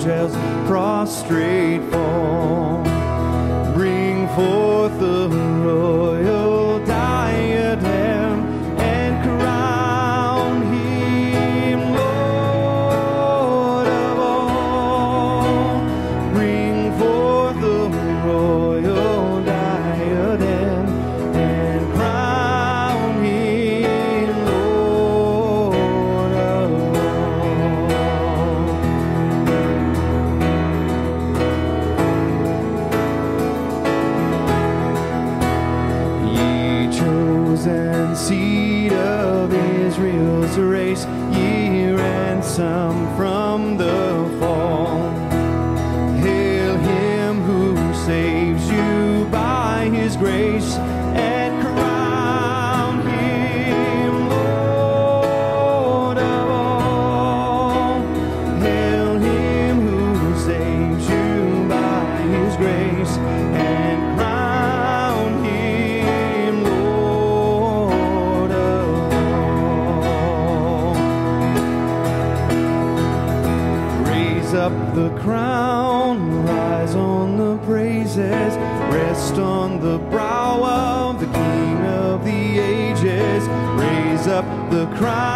angels 0.00 0.32
prostrate 0.66 1.82
fall. 1.90 2.69
The 85.00 85.29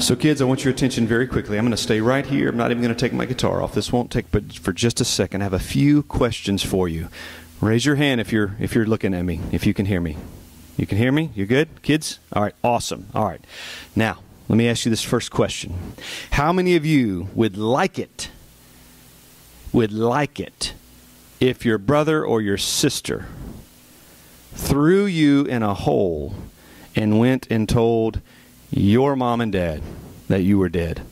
So, 0.00 0.16
kids, 0.16 0.40
I 0.40 0.46
want 0.46 0.64
your 0.64 0.72
attention 0.72 1.06
very 1.06 1.26
quickly. 1.26 1.58
I'm 1.58 1.64
going 1.64 1.70
to 1.70 1.76
stay 1.76 2.00
right 2.00 2.24
here. 2.24 2.48
I'm 2.48 2.56
not 2.56 2.70
even 2.70 2.82
going 2.82 2.94
to 2.94 2.98
take 2.98 3.12
my 3.12 3.26
guitar 3.26 3.62
off. 3.62 3.74
This 3.74 3.92
won't 3.92 4.10
take 4.10 4.30
but 4.30 4.54
for 4.54 4.72
just 4.72 5.02
a 5.02 5.04
second. 5.04 5.42
I 5.42 5.44
have 5.44 5.52
a 5.52 5.58
few 5.58 6.02
questions 6.02 6.62
for 6.62 6.88
you. 6.88 7.08
Raise 7.60 7.84
your 7.84 7.96
hand 7.96 8.22
if 8.22 8.32
you're 8.32 8.56
if 8.58 8.74
you're 8.74 8.86
looking 8.86 9.12
at 9.12 9.26
me, 9.26 9.40
if 9.52 9.66
you 9.66 9.74
can 9.74 9.84
hear 9.84 10.00
me. 10.00 10.16
You 10.78 10.86
can 10.86 10.96
hear 10.98 11.12
me? 11.12 11.30
You 11.34 11.44
good, 11.44 11.82
kids? 11.82 12.20
All 12.32 12.42
right, 12.42 12.54
awesome. 12.64 13.08
All 13.14 13.26
right. 13.26 13.44
Now, 13.94 14.18
let 14.48 14.56
me 14.56 14.68
ask 14.68 14.84
you 14.84 14.90
this 14.90 15.02
first 15.02 15.30
question. 15.30 15.94
How 16.32 16.52
many 16.52 16.76
of 16.76 16.84
you 16.84 17.28
would 17.34 17.56
like 17.56 17.98
it 17.98 18.30
would 19.72 19.92
like 19.92 20.38
it 20.38 20.74
if 21.40 21.64
your 21.64 21.78
brother 21.78 22.24
or 22.24 22.40
your 22.40 22.56
sister 22.56 23.26
threw 24.54 25.04
you 25.04 25.44
in 25.44 25.62
a 25.62 25.74
hole 25.74 26.34
and 26.94 27.18
went 27.18 27.46
and 27.50 27.68
told 27.68 28.20
your 28.70 29.16
mom 29.16 29.40
and 29.40 29.52
dad 29.52 29.82
that 30.28 30.42
you 30.42 30.58
were 30.58 30.68
dead. 30.68 31.02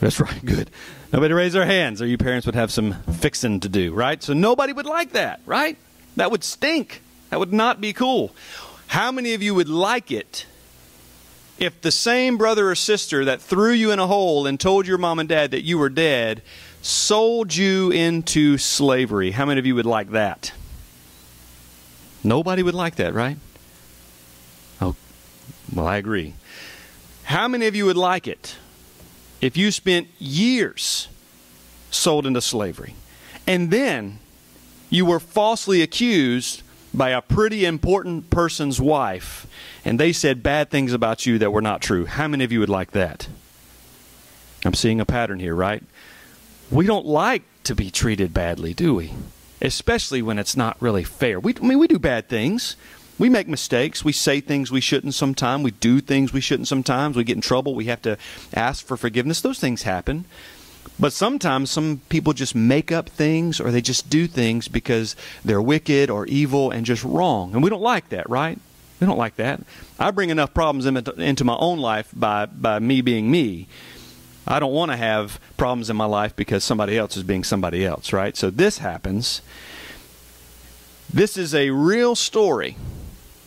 That's 0.00 0.20
right, 0.20 0.44
good. 0.44 0.70
Nobody 1.12 1.34
raise 1.34 1.52
their 1.52 1.66
hands, 1.66 2.02
or 2.02 2.06
you 2.06 2.18
parents 2.18 2.46
would 2.46 2.54
have 2.54 2.70
some 2.70 2.94
fixing 3.04 3.60
to 3.60 3.68
do, 3.68 3.92
right? 3.92 4.22
So 4.22 4.32
nobody 4.32 4.72
would 4.72 4.86
like 4.86 5.12
that, 5.12 5.40
right? 5.46 5.76
That 6.16 6.30
would 6.30 6.44
stink. 6.44 7.02
That 7.30 7.38
would 7.38 7.52
not 7.52 7.80
be 7.80 7.92
cool. 7.92 8.34
How 8.88 9.12
many 9.12 9.34
of 9.34 9.42
you 9.42 9.54
would 9.54 9.68
like 9.68 10.10
it 10.10 10.46
if 11.58 11.80
the 11.80 11.90
same 11.90 12.36
brother 12.36 12.70
or 12.70 12.74
sister 12.74 13.24
that 13.24 13.40
threw 13.40 13.72
you 13.72 13.90
in 13.90 13.98
a 13.98 14.06
hole 14.06 14.46
and 14.46 14.60
told 14.60 14.86
your 14.86 14.98
mom 14.98 15.18
and 15.18 15.28
dad 15.28 15.50
that 15.52 15.62
you 15.62 15.78
were 15.78 15.88
dead 15.88 16.42
sold 16.82 17.54
you 17.54 17.90
into 17.90 18.58
slavery? 18.58 19.30
How 19.32 19.46
many 19.46 19.58
of 19.58 19.66
you 19.66 19.74
would 19.74 19.86
like 19.86 20.10
that? 20.10 20.52
Nobody 22.22 22.62
would 22.62 22.74
like 22.74 22.96
that, 22.96 23.14
right? 23.14 23.36
Oh, 24.80 24.94
well, 25.74 25.86
I 25.86 25.96
agree. 25.96 26.34
How 27.24 27.48
many 27.48 27.66
of 27.66 27.74
you 27.74 27.86
would 27.86 27.96
like 27.96 28.28
it 28.28 28.56
if 29.40 29.56
you 29.56 29.70
spent 29.70 30.08
years 30.18 31.08
sold 31.90 32.26
into 32.26 32.40
slavery 32.40 32.94
and 33.46 33.70
then 33.70 34.18
you 34.90 35.06
were 35.06 35.20
falsely 35.20 35.82
accused 35.82 36.62
by 36.92 37.10
a 37.10 37.20
pretty 37.20 37.64
important 37.64 38.30
person's 38.30 38.80
wife 38.80 39.45
and 39.86 40.00
they 40.00 40.12
said 40.12 40.42
bad 40.42 40.68
things 40.68 40.92
about 40.92 41.26
you 41.26 41.38
that 41.38 41.52
were 41.52 41.62
not 41.62 41.80
true? 41.80 42.06
How 42.06 42.26
many 42.26 42.42
of 42.42 42.50
you 42.50 42.58
would 42.58 42.68
like 42.68 42.90
that? 42.90 43.28
I'm 44.64 44.74
seeing 44.74 45.00
a 45.00 45.06
pattern 45.06 45.38
here, 45.38 45.54
right? 45.54 45.80
We 46.72 46.86
don't 46.86 47.06
like 47.06 47.44
to 47.62 47.76
be 47.76 47.92
treated 47.92 48.34
badly, 48.34 48.74
do 48.74 48.96
we? 48.96 49.12
Especially 49.62 50.22
when 50.22 50.40
it's 50.40 50.56
not 50.56 50.76
really 50.82 51.04
fair. 51.04 51.38
We, 51.38 51.54
I 51.54 51.64
mean, 51.64 51.78
we 51.78 51.86
do 51.86 52.00
bad 52.00 52.28
things. 52.28 52.74
We 53.16 53.28
make 53.28 53.46
mistakes. 53.46 54.04
We 54.04 54.10
say 54.10 54.40
things 54.40 54.72
we 54.72 54.80
shouldn't 54.80 55.14
sometimes. 55.14 55.62
We 55.62 55.70
do 55.70 56.00
things 56.00 56.32
we 56.32 56.40
shouldn't 56.40 56.66
sometimes. 56.66 57.16
We 57.16 57.22
get 57.22 57.36
in 57.36 57.40
trouble. 57.40 57.76
We 57.76 57.84
have 57.84 58.02
to 58.02 58.18
ask 58.52 58.84
for 58.84 58.96
forgiveness. 58.96 59.40
Those 59.40 59.60
things 59.60 59.84
happen. 59.84 60.24
But 60.98 61.12
sometimes 61.12 61.70
some 61.70 62.00
people 62.08 62.32
just 62.32 62.56
make 62.56 62.90
up 62.90 63.08
things 63.08 63.60
or 63.60 63.70
they 63.70 63.82
just 63.82 64.10
do 64.10 64.26
things 64.26 64.66
because 64.66 65.14
they're 65.44 65.62
wicked 65.62 66.10
or 66.10 66.26
evil 66.26 66.72
and 66.72 66.84
just 66.84 67.04
wrong. 67.04 67.54
And 67.54 67.62
we 67.62 67.70
don't 67.70 67.82
like 67.82 68.08
that, 68.08 68.28
right? 68.28 68.58
We 69.00 69.06
don't 69.06 69.18
like 69.18 69.36
that. 69.36 69.60
I 69.98 70.10
bring 70.10 70.30
enough 70.30 70.54
problems 70.54 70.86
into, 70.86 71.12
into 71.20 71.44
my 71.44 71.56
own 71.56 71.78
life 71.78 72.08
by, 72.14 72.46
by 72.46 72.78
me 72.78 73.00
being 73.02 73.30
me. 73.30 73.66
I 74.46 74.60
don't 74.60 74.72
want 74.72 74.92
to 74.92 74.96
have 74.96 75.40
problems 75.56 75.90
in 75.90 75.96
my 75.96 76.04
life 76.04 76.34
because 76.36 76.62
somebody 76.62 76.96
else 76.96 77.16
is 77.16 77.24
being 77.24 77.44
somebody 77.44 77.84
else, 77.84 78.12
right? 78.12 78.36
So 78.36 78.48
this 78.48 78.78
happens. 78.78 79.42
This 81.12 81.36
is 81.36 81.54
a 81.54 81.70
real 81.70 82.14
story. 82.14 82.76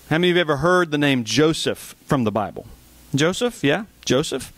How 0.09 0.17
many 0.17 0.31
of 0.31 0.35
you 0.35 0.39
have 0.39 0.49
ever 0.49 0.57
heard 0.57 0.91
the 0.91 0.97
name 0.97 1.23
Joseph 1.23 1.95
from 2.05 2.25
the 2.25 2.31
Bible? 2.31 2.67
Joseph, 3.15 3.63
yeah? 3.63 3.85
Joseph? 4.05 4.51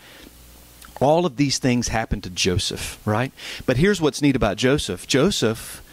All 1.00 1.26
of 1.26 1.36
these 1.36 1.58
things 1.58 1.90
happened 1.90 2.24
to 2.24 2.30
Joseph, 2.30 3.00
right? 3.06 3.32
But 3.66 3.78
here's 3.78 4.02
what's 4.02 4.22
neat 4.22 4.36
about 4.36 4.58
Joseph 4.58 5.08
Joseph 5.08 5.84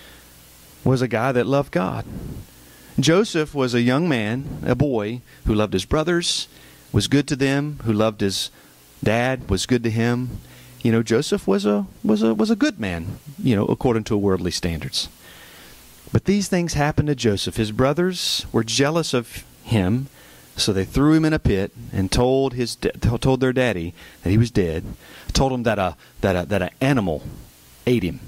was 0.84 1.02
a 1.02 1.08
guy 1.08 1.32
that 1.32 1.46
loved 1.46 1.72
God. 1.72 2.04
Joseph 3.00 3.54
was 3.54 3.74
a 3.74 3.80
young 3.80 4.08
man, 4.08 4.62
a 4.66 4.74
boy, 4.74 5.20
who 5.44 5.54
loved 5.54 5.72
his 5.72 5.84
brothers, 5.84 6.48
was 6.92 7.06
good 7.06 7.28
to 7.28 7.36
them, 7.36 7.78
who 7.84 7.92
loved 7.92 8.20
his 8.20 8.50
dad, 9.04 9.48
was 9.48 9.66
good 9.66 9.84
to 9.84 9.90
him. 9.90 10.40
You 10.82 10.90
know, 10.90 11.02
Joseph 11.02 11.46
was 11.46 11.64
a 11.64 11.86
was 12.02 12.22
a 12.22 12.34
was 12.34 12.50
a 12.50 12.56
good 12.56 12.80
man, 12.80 13.18
you 13.38 13.54
know, 13.54 13.66
according 13.66 14.04
to 14.04 14.16
worldly 14.16 14.50
standards. 14.50 15.08
But 16.12 16.24
these 16.24 16.48
things 16.48 16.74
happened 16.74 17.08
to 17.08 17.14
Joseph. 17.14 17.56
His 17.56 17.70
brothers 17.70 18.46
were 18.50 18.64
jealous 18.64 19.14
of 19.14 19.44
him, 19.62 20.08
So 20.58 20.72
they 20.72 20.84
threw 20.84 21.14
him 21.14 21.24
in 21.24 21.32
a 21.32 21.38
pit 21.38 21.72
and 21.92 22.10
told 22.10 22.54
his 22.54 22.76
told 22.76 23.40
their 23.40 23.52
daddy 23.52 23.94
that 24.22 24.30
he 24.30 24.38
was 24.38 24.50
dead. 24.50 24.84
Told 25.32 25.52
him 25.52 25.62
that 25.62 25.78
a 25.78 25.96
that 26.20 26.34
a 26.34 26.46
that 26.46 26.62
an 26.62 26.70
animal 26.80 27.22
ate 27.86 28.02
him, 28.02 28.20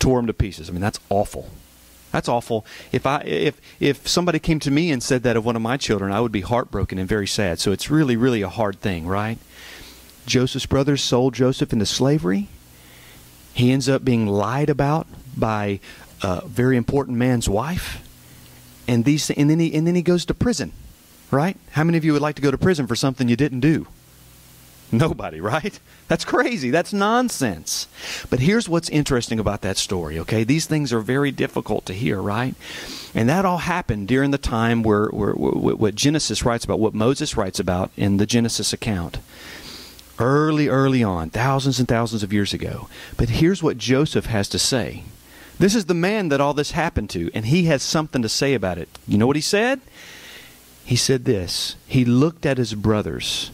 tore 0.00 0.18
him 0.18 0.26
to 0.26 0.34
pieces. 0.34 0.68
I 0.68 0.72
mean, 0.72 0.80
that's 0.80 0.98
awful. 1.10 1.50
That's 2.16 2.30
awful. 2.30 2.64
If 2.92 3.04
I 3.04 3.18
if 3.26 3.60
if 3.78 4.08
somebody 4.08 4.38
came 4.38 4.58
to 4.60 4.70
me 4.70 4.90
and 4.90 5.02
said 5.02 5.22
that 5.24 5.36
of 5.36 5.44
one 5.44 5.54
of 5.54 5.60
my 5.60 5.76
children, 5.76 6.12
I 6.12 6.20
would 6.22 6.32
be 6.32 6.40
heartbroken 6.40 6.96
and 6.96 7.06
very 7.06 7.26
sad. 7.26 7.58
So 7.60 7.72
it's 7.72 7.90
really 7.90 8.16
really 8.16 8.40
a 8.40 8.48
hard 8.48 8.80
thing, 8.80 9.06
right? 9.06 9.36
Joseph's 10.24 10.64
brothers 10.64 11.02
sold 11.02 11.34
Joseph 11.34 11.74
into 11.74 11.84
slavery. 11.84 12.48
He 13.52 13.70
ends 13.70 13.86
up 13.86 14.02
being 14.02 14.26
lied 14.26 14.70
about 14.70 15.06
by 15.36 15.78
a 16.22 16.40
very 16.46 16.78
important 16.78 17.18
man's 17.18 17.50
wife. 17.50 18.02
And 18.88 19.04
these 19.04 19.30
and 19.30 19.50
then 19.50 19.60
he 19.60 19.74
and 19.74 19.86
then 19.86 19.94
he 19.94 20.00
goes 20.00 20.24
to 20.24 20.32
prison. 20.32 20.72
Right? 21.30 21.58
How 21.72 21.84
many 21.84 21.98
of 21.98 22.04
you 22.06 22.14
would 22.14 22.22
like 22.22 22.36
to 22.36 22.42
go 22.42 22.50
to 22.50 22.56
prison 22.56 22.86
for 22.86 22.96
something 22.96 23.28
you 23.28 23.36
didn't 23.36 23.60
do? 23.60 23.88
Nobody, 24.92 25.40
right? 25.40 25.78
That's 26.08 26.24
crazy. 26.24 26.70
That's 26.70 26.92
nonsense. 26.92 27.88
But 28.30 28.40
here's 28.40 28.68
what's 28.68 28.88
interesting 28.88 29.40
about 29.40 29.62
that 29.62 29.76
story, 29.76 30.18
okay? 30.20 30.44
These 30.44 30.66
things 30.66 30.92
are 30.92 31.00
very 31.00 31.32
difficult 31.32 31.86
to 31.86 31.92
hear, 31.92 32.20
right? 32.20 32.54
And 33.14 33.28
that 33.28 33.44
all 33.44 33.58
happened 33.58 34.08
during 34.08 34.30
the 34.30 34.38
time 34.38 34.82
where, 34.82 35.06
where, 35.08 35.32
where, 35.32 35.74
what 35.74 35.94
Genesis 35.94 36.44
writes 36.44 36.64
about, 36.64 36.78
what 36.78 36.94
Moses 36.94 37.36
writes 37.36 37.58
about 37.58 37.90
in 37.96 38.18
the 38.18 38.26
Genesis 38.26 38.72
account. 38.72 39.18
Early, 40.18 40.68
early 40.68 41.02
on, 41.02 41.30
thousands 41.30 41.78
and 41.78 41.88
thousands 41.88 42.22
of 42.22 42.32
years 42.32 42.54
ago. 42.54 42.88
But 43.16 43.28
here's 43.28 43.62
what 43.62 43.78
Joseph 43.78 44.26
has 44.26 44.48
to 44.50 44.58
say. 44.58 45.02
This 45.58 45.74
is 45.74 45.86
the 45.86 45.94
man 45.94 46.28
that 46.28 46.40
all 46.40 46.54
this 46.54 46.72
happened 46.72 47.10
to, 47.10 47.30
and 47.34 47.46
he 47.46 47.64
has 47.64 47.82
something 47.82 48.22
to 48.22 48.28
say 48.28 48.54
about 48.54 48.78
it. 48.78 48.88
You 49.08 49.18
know 49.18 49.26
what 49.26 49.36
he 49.36 49.42
said? 49.42 49.80
He 50.84 50.96
said 50.96 51.24
this 51.24 51.76
He 51.86 52.04
looked 52.04 52.46
at 52.46 52.58
his 52.58 52.74
brothers 52.74 53.50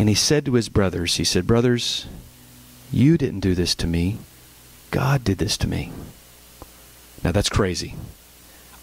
and 0.00 0.08
he 0.08 0.14
said 0.14 0.46
to 0.46 0.54
his 0.54 0.70
brothers, 0.70 1.16
He 1.16 1.24
said, 1.24 1.46
Brothers, 1.46 2.06
you 2.90 3.18
didn't 3.18 3.40
do 3.40 3.54
this 3.54 3.74
to 3.74 3.86
me. 3.86 4.16
God 4.90 5.22
did 5.22 5.36
this 5.36 5.58
to 5.58 5.68
me. 5.68 5.92
Now 7.22 7.32
that's 7.32 7.50
crazy. 7.50 7.96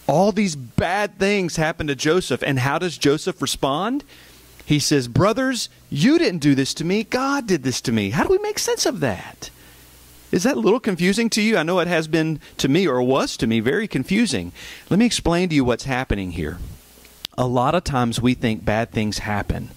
All 0.06 0.32
these 0.32 0.56
bad 0.56 1.18
things 1.18 1.56
happen 1.56 1.88
to 1.88 1.96
Joseph, 1.96 2.44
and 2.44 2.60
how 2.60 2.78
does 2.78 3.00
Joseph 3.00 3.42
respond? 3.42 4.04
He 4.64 4.78
says, 4.78 5.08
Brothers, 5.08 5.70
you 5.90 6.20
didn't 6.20 6.42
do 6.42 6.54
this 6.54 6.76
to 6.76 6.86
me. 6.86 7.04
God 7.04 7.48
did 7.48 7.64
this 7.64 7.82
to 7.82 7.92
me. 7.92 8.12
How 8.12 8.22
do 8.22 8.30
we 8.30 8.38
make 8.38 8.60
sense 8.60 8.86
of 8.86 9.00
that? 9.00 9.50
Is 10.32 10.44
that 10.44 10.58
a 10.58 10.60
little 10.60 10.80
confusing 10.80 11.32
to 11.32 11.42
you? 11.42 11.58
I 11.58 11.64
know 11.64 11.80
it 11.80 11.88
has 11.88 12.08
been 12.08 12.40
to 12.58 12.68
me, 12.68 12.88
or 12.88 13.02
was 13.02 13.38
to 13.38 13.48
me, 13.48 13.60
very 13.60 13.88
confusing. 13.88 14.52
Let 14.92 15.00
me 15.00 15.08
explain 15.08 15.50
to 15.50 15.56
you 15.56 15.66
what's 15.66 15.86
happening 15.86 16.34
here. 16.34 16.60
A 17.40 17.48
lot 17.48 17.74
of 17.74 17.84
times 17.84 18.22
we 18.22 18.36
think 18.36 18.64
bad 18.64 18.92
things 18.92 19.18
happen 19.18 19.72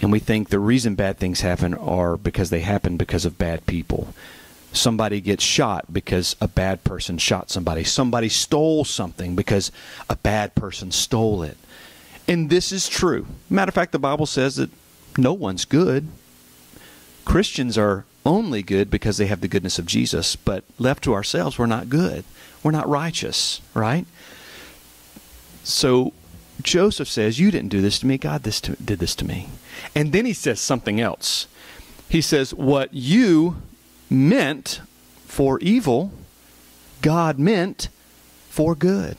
and 0.00 0.10
we 0.10 0.18
think 0.18 0.48
the 0.48 0.58
reason 0.58 0.94
bad 0.94 1.18
things 1.18 1.40
happen 1.42 1.74
are 1.74 2.16
because 2.16 2.50
they 2.50 2.60
happen 2.60 2.96
because 2.96 3.24
of 3.24 3.38
bad 3.38 3.66
people. 3.66 4.14
Somebody 4.72 5.20
gets 5.20 5.42
shot 5.42 5.92
because 5.92 6.36
a 6.40 6.48
bad 6.48 6.84
person 6.84 7.18
shot 7.18 7.50
somebody. 7.50 7.84
Somebody 7.84 8.28
stole 8.28 8.84
something 8.84 9.34
because 9.34 9.72
a 10.08 10.16
bad 10.16 10.54
person 10.54 10.90
stole 10.92 11.42
it. 11.42 11.58
And 12.28 12.48
this 12.48 12.70
is 12.70 12.88
true. 12.88 13.26
Matter 13.48 13.70
of 13.70 13.74
fact, 13.74 13.92
the 13.92 13.98
Bible 13.98 14.26
says 14.26 14.56
that 14.56 14.70
no 15.18 15.32
one's 15.32 15.64
good. 15.64 16.08
Christians 17.24 17.76
are 17.76 18.04
only 18.24 18.62
good 18.62 18.90
because 18.90 19.18
they 19.18 19.26
have 19.26 19.40
the 19.40 19.48
goodness 19.48 19.78
of 19.78 19.86
Jesus, 19.86 20.36
but 20.36 20.64
left 20.78 21.02
to 21.04 21.14
ourselves, 21.14 21.58
we're 21.58 21.66
not 21.66 21.88
good. 21.88 22.24
We're 22.62 22.70
not 22.70 22.88
righteous, 22.88 23.60
right? 23.74 24.06
So 25.64 26.12
Joseph 26.62 27.08
says, 27.08 27.40
You 27.40 27.50
didn't 27.50 27.70
do 27.70 27.80
this 27.80 27.98
to 28.00 28.06
me. 28.06 28.18
God 28.18 28.42
this 28.42 28.60
to, 28.62 28.76
did 28.76 28.98
this 28.98 29.14
to 29.16 29.24
me. 29.24 29.48
And 29.94 30.12
then 30.12 30.26
he 30.26 30.32
says 30.32 30.60
something 30.60 31.00
else. 31.00 31.46
He 32.08 32.20
says, 32.20 32.52
What 32.54 32.92
you 32.92 33.62
meant 34.08 34.80
for 35.26 35.58
evil, 35.60 36.12
God 37.02 37.38
meant 37.38 37.88
for 38.48 38.74
good. 38.74 39.16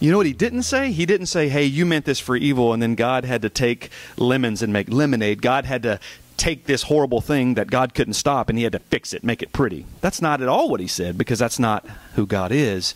You 0.00 0.10
know 0.10 0.18
what 0.18 0.26
he 0.26 0.32
didn't 0.32 0.64
say? 0.64 0.92
He 0.92 1.06
didn't 1.06 1.26
say, 1.26 1.48
Hey, 1.48 1.64
you 1.64 1.86
meant 1.86 2.04
this 2.04 2.20
for 2.20 2.36
evil, 2.36 2.72
and 2.72 2.82
then 2.82 2.94
God 2.94 3.24
had 3.24 3.42
to 3.42 3.48
take 3.48 3.90
lemons 4.16 4.62
and 4.62 4.72
make 4.72 4.92
lemonade. 4.92 5.40
God 5.40 5.64
had 5.64 5.82
to 5.84 5.98
take 6.36 6.66
this 6.66 6.84
horrible 6.84 7.20
thing 7.20 7.54
that 7.54 7.70
God 7.70 7.94
couldn't 7.94 8.14
stop 8.14 8.48
and 8.48 8.58
he 8.58 8.64
had 8.64 8.72
to 8.72 8.80
fix 8.80 9.14
it, 9.14 9.22
make 9.22 9.40
it 9.40 9.52
pretty. 9.52 9.86
That's 10.00 10.20
not 10.20 10.42
at 10.42 10.48
all 10.48 10.68
what 10.68 10.80
he 10.80 10.88
said 10.88 11.16
because 11.16 11.38
that's 11.38 11.60
not 11.60 11.86
who 12.16 12.26
God 12.26 12.50
is. 12.50 12.94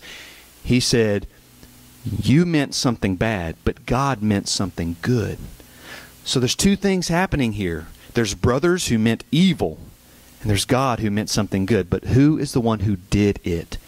He 0.61 0.81
said, 0.81 1.25
you 2.21 2.45
meant 2.45 2.75
something 2.75 3.15
bad, 3.15 3.55
but 3.63 3.85
God 3.85 4.21
meant 4.21 4.47
something 4.47 4.95
good. 5.01 5.37
So 6.29 6.39
there's 6.39 6.55
two 6.55 6.75
things 6.75 7.07
happening 7.07 7.53
here. 7.53 7.87
There's 8.13 8.35
brothers 8.35 8.89
who 8.89 8.99
meant 8.99 9.23
evil, 9.31 9.79
and 10.41 10.49
there's 10.51 10.63
God 10.63 10.99
who 10.99 11.09
meant 11.09 11.31
something 11.31 11.65
good. 11.65 11.89
But 11.89 12.03
who 12.03 12.37
is 12.37 12.53
the 12.53 12.61
one 12.61 12.81
who 12.81 12.97
did 12.97 13.39
it? 13.43 13.79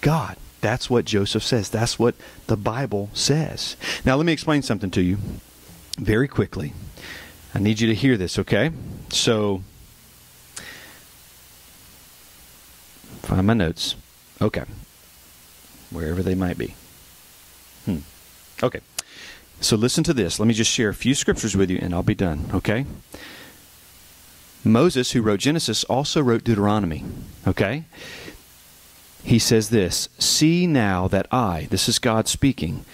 God. 0.00 0.36
That's 0.60 0.90
what 0.90 1.04
Joseph 1.04 1.44
says. 1.44 1.70
That's 1.70 1.96
what 1.96 2.16
the 2.48 2.56
Bible 2.56 3.10
says. 3.14 3.76
Now, 4.04 4.16
let 4.16 4.26
me 4.26 4.32
explain 4.32 4.62
something 4.62 4.90
to 4.90 5.00
you 5.00 5.18
very 5.96 6.26
quickly. 6.26 6.72
I 7.54 7.60
need 7.60 7.78
you 7.78 7.86
to 7.86 7.94
hear 7.94 8.16
this, 8.16 8.40
okay? 8.40 8.72
So, 9.10 9.62
find 13.22 13.46
my 13.46 13.54
notes. 13.54 13.94
Okay. 14.42 14.64
Wherever 15.92 16.24
they 16.24 16.34
might 16.34 16.58
be. 16.58 16.74
Hmm. 17.84 17.98
Okay. 18.64 18.80
So 19.60 19.76
listen 19.76 20.04
to 20.04 20.14
this. 20.14 20.38
Let 20.38 20.46
me 20.46 20.54
just 20.54 20.70
share 20.70 20.88
a 20.88 20.94
few 20.94 21.14
scriptures 21.14 21.56
with 21.56 21.70
you 21.70 21.78
and 21.80 21.92
I'll 21.92 22.02
be 22.02 22.14
done, 22.14 22.48
okay? 22.54 22.86
Moses, 24.64 25.12
who 25.12 25.22
wrote 25.22 25.40
Genesis, 25.40 25.84
also 25.84 26.22
wrote 26.22 26.44
Deuteronomy, 26.44 27.04
okay? 27.46 27.84
He 29.24 29.38
says 29.38 29.70
this 29.70 30.08
See 30.18 30.66
now 30.66 31.08
that 31.08 31.26
I, 31.32 31.66
this 31.70 31.88
is 31.88 31.98
God 31.98 32.28
speaking, 32.28 32.84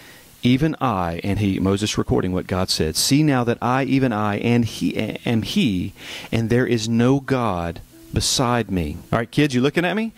even 0.42 0.76
I, 0.80 1.20
and 1.24 1.38
he, 1.38 1.58
Moses 1.58 1.96
recording 1.98 2.32
what 2.32 2.46
God 2.46 2.70
said, 2.70 2.96
see 2.96 3.22
now 3.22 3.44
that 3.44 3.58
I, 3.62 3.84
even 3.84 4.12
I, 4.12 4.36
and 4.38 4.64
he 4.64 4.96
am 4.96 5.42
he, 5.42 5.92
and 6.32 6.50
there 6.50 6.66
is 6.66 6.88
no 6.88 7.20
God 7.20 7.80
beside 8.12 8.70
me. 8.70 8.96
All 9.12 9.18
right, 9.18 9.30
kids, 9.30 9.54
you 9.54 9.60
looking 9.60 9.84
at 9.84 9.96
me? 9.96 10.12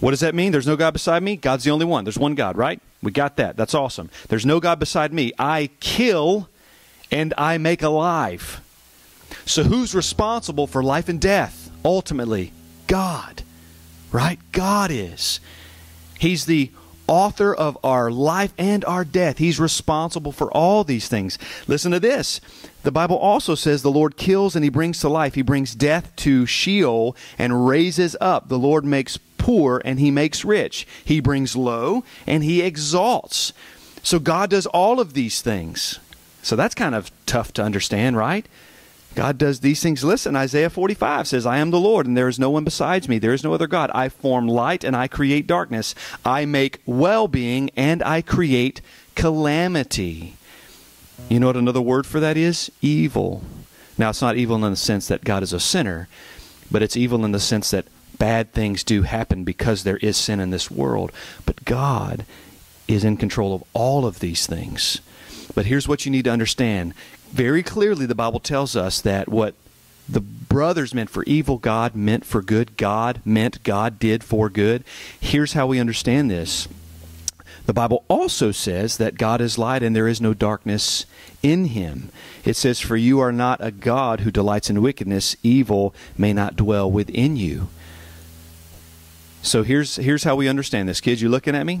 What 0.00 0.10
does 0.10 0.20
that 0.20 0.34
mean? 0.34 0.52
There's 0.52 0.66
no 0.66 0.76
God 0.76 0.92
beside 0.92 1.22
me? 1.22 1.36
God's 1.36 1.64
the 1.64 1.70
only 1.70 1.86
one. 1.86 2.04
There's 2.04 2.18
one 2.18 2.34
God, 2.34 2.56
right? 2.56 2.80
We 3.02 3.12
got 3.12 3.36
that. 3.36 3.56
That's 3.56 3.74
awesome. 3.74 4.10
There's 4.28 4.46
no 4.46 4.60
God 4.60 4.78
beside 4.78 5.12
me. 5.12 5.32
I 5.38 5.70
kill 5.80 6.48
and 7.10 7.32
I 7.38 7.58
make 7.58 7.82
alive. 7.82 8.60
So 9.44 9.62
who's 9.64 9.94
responsible 9.94 10.66
for 10.66 10.82
life 10.82 11.08
and 11.08 11.20
death? 11.20 11.70
Ultimately, 11.84 12.52
God. 12.86 13.42
Right? 14.10 14.38
God 14.52 14.90
is. 14.90 15.40
He's 16.18 16.46
the 16.46 16.70
author 17.06 17.54
of 17.54 17.78
our 17.82 18.10
life 18.10 18.52
and 18.58 18.84
our 18.84 19.04
death. 19.04 19.38
He's 19.38 19.60
responsible 19.60 20.32
for 20.32 20.50
all 20.52 20.84
these 20.84 21.08
things. 21.08 21.38
Listen 21.66 21.92
to 21.92 22.00
this. 22.00 22.40
The 22.82 22.92
Bible 22.92 23.16
also 23.16 23.54
says 23.54 23.82
the 23.82 23.90
Lord 23.90 24.16
kills 24.16 24.54
and 24.54 24.64
he 24.64 24.70
brings 24.70 25.00
to 25.00 25.08
life. 25.08 25.34
He 25.34 25.42
brings 25.42 25.74
death 25.74 26.14
to 26.16 26.46
Sheol 26.46 27.16
and 27.38 27.66
raises 27.66 28.16
up. 28.20 28.48
The 28.48 28.58
Lord 28.58 28.84
makes 28.84 29.18
poor 29.48 29.80
and 29.82 29.98
he 29.98 30.10
makes 30.10 30.44
rich. 30.44 30.86
He 31.02 31.20
brings 31.20 31.56
low 31.56 32.04
and 32.26 32.44
he 32.44 32.60
exalts. 32.60 33.54
So 34.02 34.18
God 34.18 34.50
does 34.50 34.66
all 34.66 35.00
of 35.00 35.14
these 35.14 35.40
things. 35.40 36.00
So 36.42 36.54
that's 36.54 36.74
kind 36.74 36.94
of 36.94 37.10
tough 37.24 37.54
to 37.54 37.62
understand, 37.62 38.18
right? 38.18 38.44
God 39.14 39.38
does 39.38 39.60
these 39.60 39.82
things. 39.82 40.04
Listen, 40.04 40.36
Isaiah 40.36 40.68
45 40.68 41.28
says, 41.28 41.46
I 41.46 41.58
am 41.58 41.70
the 41.70 41.80
Lord, 41.80 42.06
and 42.06 42.14
there 42.14 42.28
is 42.28 42.38
no 42.38 42.50
one 42.50 42.62
besides 42.62 43.08
me. 43.08 43.18
There 43.18 43.32
is 43.32 43.42
no 43.42 43.54
other 43.54 43.66
God. 43.66 43.90
I 43.94 44.10
form 44.10 44.48
light 44.48 44.84
and 44.84 44.94
I 44.94 45.08
create 45.08 45.46
darkness. 45.46 45.94
I 46.26 46.44
make 46.44 46.82
well 46.84 47.26
being 47.26 47.70
and 47.74 48.02
I 48.02 48.20
create 48.20 48.82
calamity. 49.14 50.36
You 51.30 51.40
know 51.40 51.46
what 51.46 51.56
another 51.56 51.80
word 51.80 52.06
for 52.06 52.20
that 52.20 52.36
is? 52.36 52.70
Evil. 52.82 53.42
Now, 53.96 54.10
it's 54.10 54.20
not 54.20 54.36
evil 54.36 54.62
in 54.62 54.70
the 54.70 54.76
sense 54.76 55.08
that 55.08 55.24
God 55.24 55.42
is 55.42 55.54
a 55.54 55.58
sinner, 55.58 56.06
but 56.70 56.82
it's 56.82 56.98
evil 56.98 57.24
in 57.24 57.32
the 57.32 57.40
sense 57.40 57.70
that 57.70 57.86
bad 58.18 58.52
things 58.52 58.84
do 58.84 59.02
happen 59.02 59.44
because 59.44 59.84
there 59.84 59.98
is 59.98 60.16
sin 60.16 60.40
in 60.40 60.50
this 60.50 60.70
world. 60.70 61.12
But 61.46 61.64
God 61.64 62.24
is 62.86 63.04
in 63.04 63.16
control 63.16 63.54
of 63.54 63.64
all 63.72 64.06
of 64.06 64.20
these 64.20 64.46
things. 64.46 65.00
But 65.54 65.66
here's 65.66 65.88
what 65.88 66.04
you 66.04 66.12
need 66.12 66.24
to 66.24 66.30
understand 66.30 66.94
very 67.32 67.62
clearly, 67.62 68.06
the 68.06 68.14
Bible 68.14 68.40
tells 68.40 68.74
us 68.74 69.00
that 69.02 69.28
what 69.28 69.54
the 70.08 70.20
brothers 70.20 70.94
meant 70.94 71.10
for 71.10 71.22
evil, 71.24 71.58
God 71.58 71.94
meant 71.94 72.24
for 72.24 72.40
good. 72.40 72.76
God 72.76 73.20
meant 73.24 73.62
God 73.62 73.98
did 73.98 74.24
for 74.24 74.48
good. 74.48 74.82
Here's 75.20 75.52
how 75.52 75.66
we 75.66 75.78
understand 75.78 76.30
this. 76.30 76.68
The 77.66 77.74
Bible 77.74 78.04
also 78.08 78.50
says 78.50 78.96
that 78.96 79.18
God 79.18 79.42
is 79.42 79.58
light 79.58 79.82
and 79.82 79.94
there 79.94 80.08
is 80.08 80.22
no 80.22 80.32
darkness 80.32 81.04
in 81.42 81.66
him. 81.66 82.08
It 82.42 82.56
says, 82.56 82.80
For 82.80 82.96
you 82.96 83.20
are 83.20 83.32
not 83.32 83.62
a 83.62 83.70
God 83.70 84.20
who 84.20 84.30
delights 84.30 84.70
in 84.70 84.80
wickedness, 84.80 85.36
evil 85.42 85.94
may 86.16 86.32
not 86.32 86.56
dwell 86.56 86.90
within 86.90 87.36
you. 87.36 87.68
So 89.42 89.62
here's 89.62 89.96
here's 89.96 90.24
how 90.24 90.36
we 90.36 90.48
understand 90.48 90.88
this. 90.88 91.00
Kids, 91.00 91.22
you 91.22 91.28
looking 91.28 91.54
at 91.54 91.66
me? 91.66 91.80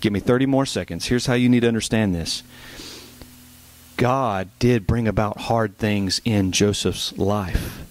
Give 0.00 0.12
me 0.12 0.20
30 0.20 0.46
more 0.46 0.66
seconds. 0.66 1.06
Here's 1.06 1.26
how 1.26 1.34
you 1.34 1.48
need 1.48 1.60
to 1.60 1.68
understand 1.68 2.14
this. 2.14 2.42
God 3.96 4.48
did 4.58 4.86
bring 4.86 5.06
about 5.06 5.42
hard 5.42 5.78
things 5.78 6.20
in 6.24 6.50
Joseph's 6.50 7.16
life. 7.16 7.82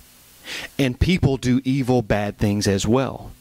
And 0.77 0.99
people 0.99 1.37
do 1.37 1.61
evil, 1.63 2.01
bad 2.01 2.37
things 2.37 2.67
as 2.67 2.85
well. 2.85 3.31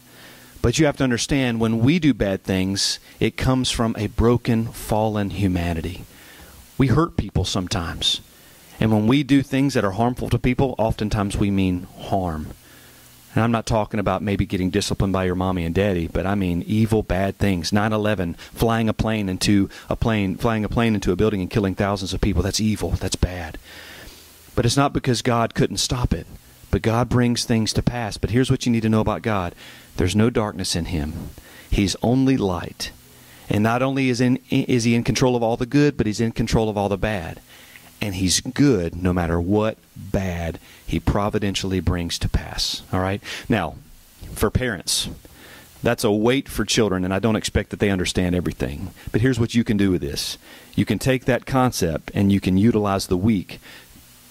But 0.63 0.79
you 0.79 0.87
have 0.87 0.97
to 0.99 1.05
understand 1.05 1.59
when 1.59 1.81
we 1.81 1.99
do 1.99 2.15
bad 2.15 2.45
things, 2.45 3.01
it 3.19 3.37
comes 3.37 3.71
from 3.71 3.97
a 3.99 4.09
broken, 4.09 4.67
fallen 4.67 5.31
humanity. 5.31 6.05
We 6.79 6.89
hurt 6.89 7.17
people 7.17 7.45
sometimes. 7.45 8.21
And 8.79 8.93
when 8.93 9.07
we 9.07 9.23
do 9.23 9.43
things 9.43 9.75
that 9.75 9.85
are 9.85 9.93
harmful 9.93 10.29
to 10.31 10.39
people, 10.39 10.75
oftentimes 10.79 11.37
we 11.37 11.51
mean 11.51 11.87
harm. 11.99 12.49
And 13.35 13.45
I'm 13.45 13.53
not 13.53 13.67
talking 13.67 14.01
about 14.01 14.23
maybe 14.23 14.45
getting 14.45 14.71
disciplined 14.71 15.13
by 15.13 15.25
your 15.25 15.37
mommy 15.37 15.65
and 15.65 15.75
daddy, 15.75 16.09
but 16.09 16.27
I 16.27 16.35
mean 16.35 16.65
evil, 16.67 17.03
bad 17.03 17.39
things. 17.39 17.71
9/11, 17.71 18.37
flying 18.37 18.89
a 18.89 18.93
plane 18.93 19.29
into 19.29 19.69
a 19.89 19.95
plane, 19.95 20.37
flying 20.37 20.65
a 20.65 20.69
plane 20.69 20.95
into 20.95 21.13
a 21.13 21.17
building 21.17 21.41
and 21.41 21.51
killing 21.51 21.75
thousands 21.77 22.13
of 22.13 22.21
people. 22.21 22.43
That's 22.43 22.61
evil. 22.61 22.91
That's 22.91 23.17
bad. 23.17 23.57
But 24.57 24.67
it's 24.67 24.77
not 24.77 24.93
because 24.93 25.23
God 25.23 25.55
couldn't 25.55 25.77
stop 25.77 26.13
it. 26.13 26.27
But 26.73 26.83
God 26.83 27.09
brings 27.09 27.45
things 27.45 27.73
to 27.73 27.83
pass. 27.83 28.17
But 28.17 28.31
here's 28.31 28.51
what 28.51 28.67
you 28.67 28.73
need 28.73 28.83
to 28.83 28.89
know 28.89 29.01
about 29.01 29.23
God. 29.23 29.55
There's 29.97 30.17
no 30.17 30.31
darkness 30.31 30.77
in 30.77 30.87
him. 30.87 31.31
He's 31.71 31.97
only 32.03 32.37
light. 32.37 32.91
And 33.49 33.63
not 33.63 33.83
only 33.83 34.09
is 34.09 34.21
in 34.21 34.39
is 34.51 34.85
he 34.85 34.95
in 34.95 35.05
control 35.05 35.37
of 35.37 35.43
all 35.43 35.57
the 35.57 35.67
good, 35.67 35.97
but 35.97 36.07
he's 36.07 36.21
in 36.21 36.33
control 36.33 36.69
of 36.69 36.77
all 36.77 36.89
the 36.89 36.99
bad 36.99 37.41
and 38.01 38.15
he's 38.15 38.41
good 38.41 39.01
no 39.01 39.13
matter 39.13 39.41
what 39.41 39.79
bad 39.97 40.59
he 40.87 40.99
providentially 40.99 41.81
brings 41.81 42.19
to 42.19 42.29
pass. 42.29 42.83
All 42.93 43.01
right? 43.01 43.23
Now, 43.49 43.77
for 44.35 44.51
parents, 44.51 45.09
that's 45.83 46.05
a 46.05 46.11
weight 46.11 46.49
for 46.49 46.65
children, 46.65 47.05
and 47.05 47.15
I 47.15 47.19
don't 47.19 47.37
expect 47.37 47.71
that 47.71 47.81
they 47.81 47.91
understand 47.91 48.35
everything. 48.35 48.91
But 49.13 49.21
here's 49.21 49.41
what 49.41 49.55
you 49.55 49.65
can 49.65 49.77
do 49.77 49.91
with 49.91 50.01
this 50.01 50.39
you 50.75 50.85
can 50.85 50.99
take 50.99 51.25
that 51.25 51.47
concept 51.47 52.11
and 52.15 52.33
you 52.33 52.41
can 52.41 52.57
utilize 52.57 53.07
the 53.07 53.17
week 53.17 53.61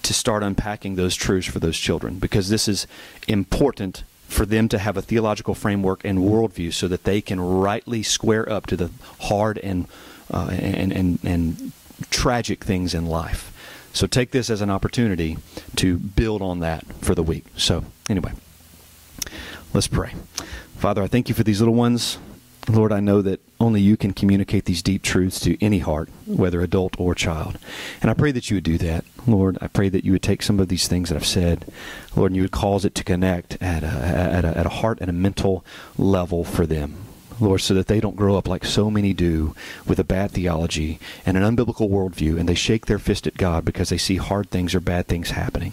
to 0.02 0.14
start 0.14 0.42
unpacking 0.42 0.94
those 0.94 1.14
truths 1.14 1.46
for 1.46 1.58
those 1.58 1.76
children 1.76 2.18
because 2.18 2.48
this 2.48 2.66
is 2.66 2.86
important 3.28 4.02
for 4.26 4.46
them 4.46 4.68
to 4.68 4.78
have 4.78 4.96
a 4.96 5.02
theological 5.02 5.54
framework 5.54 6.04
and 6.04 6.20
worldview 6.20 6.72
so 6.72 6.88
that 6.88 7.04
they 7.04 7.20
can 7.20 7.40
rightly 7.40 8.02
square 8.02 8.50
up 8.50 8.66
to 8.66 8.76
the 8.76 8.90
hard 9.22 9.58
and 9.58 9.86
uh, 10.32 10.48
and, 10.52 10.92
and, 10.92 11.18
and 11.24 11.72
tragic 12.10 12.62
things 12.64 12.94
in 12.94 13.04
life. 13.06 13.49
So 13.92 14.06
take 14.06 14.30
this 14.30 14.50
as 14.50 14.60
an 14.60 14.70
opportunity 14.70 15.38
to 15.76 15.98
build 15.98 16.42
on 16.42 16.60
that 16.60 16.84
for 17.00 17.14
the 17.14 17.22
week. 17.22 17.44
So, 17.56 17.84
anyway, 18.08 18.32
let's 19.74 19.88
pray. 19.88 20.14
Father, 20.76 21.02
I 21.02 21.06
thank 21.06 21.28
you 21.28 21.34
for 21.34 21.42
these 21.42 21.60
little 21.60 21.74
ones. 21.74 22.18
Lord, 22.68 22.92
I 22.92 23.00
know 23.00 23.20
that 23.22 23.40
only 23.58 23.80
you 23.80 23.96
can 23.96 24.12
communicate 24.12 24.66
these 24.66 24.82
deep 24.82 25.02
truths 25.02 25.40
to 25.40 25.62
any 25.64 25.78
heart, 25.78 26.08
whether 26.26 26.60
adult 26.60 26.94
or 26.98 27.14
child. 27.14 27.58
And 28.00 28.10
I 28.10 28.14
pray 28.14 28.32
that 28.32 28.50
you 28.50 28.56
would 28.56 28.64
do 28.64 28.78
that. 28.78 29.04
Lord, 29.26 29.58
I 29.60 29.66
pray 29.66 29.88
that 29.88 30.04
you 30.04 30.12
would 30.12 30.22
take 30.22 30.42
some 30.42 30.60
of 30.60 30.68
these 30.68 30.86
things 30.86 31.08
that 31.08 31.16
I've 31.16 31.26
said, 31.26 31.64
Lord, 32.14 32.30
and 32.30 32.36
you 32.36 32.42
would 32.42 32.52
cause 32.52 32.84
it 32.84 32.94
to 32.96 33.04
connect 33.04 33.60
at 33.60 33.82
a, 33.82 33.86
at 33.86 34.44
a, 34.44 34.56
at 34.56 34.66
a 34.66 34.70
heart 34.70 34.98
and 35.00 35.10
a 35.10 35.14
mental 35.14 35.64
level 35.98 36.44
for 36.44 36.66
them. 36.66 36.96
Lord, 37.40 37.60
so 37.60 37.74
that 37.74 37.86
they 37.86 38.00
don't 38.00 38.16
grow 38.16 38.36
up 38.36 38.46
like 38.46 38.64
so 38.64 38.90
many 38.90 39.12
do 39.12 39.54
with 39.86 39.98
a 39.98 40.04
bad 40.04 40.30
theology 40.32 40.98
and 41.24 41.36
an 41.36 41.42
unbiblical 41.42 41.88
worldview, 41.88 42.38
and 42.38 42.48
they 42.48 42.54
shake 42.54 42.86
their 42.86 42.98
fist 42.98 43.26
at 43.26 43.36
God 43.36 43.64
because 43.64 43.88
they 43.88 43.98
see 43.98 44.16
hard 44.16 44.50
things 44.50 44.74
or 44.74 44.80
bad 44.80 45.06
things 45.06 45.30
happening. 45.30 45.72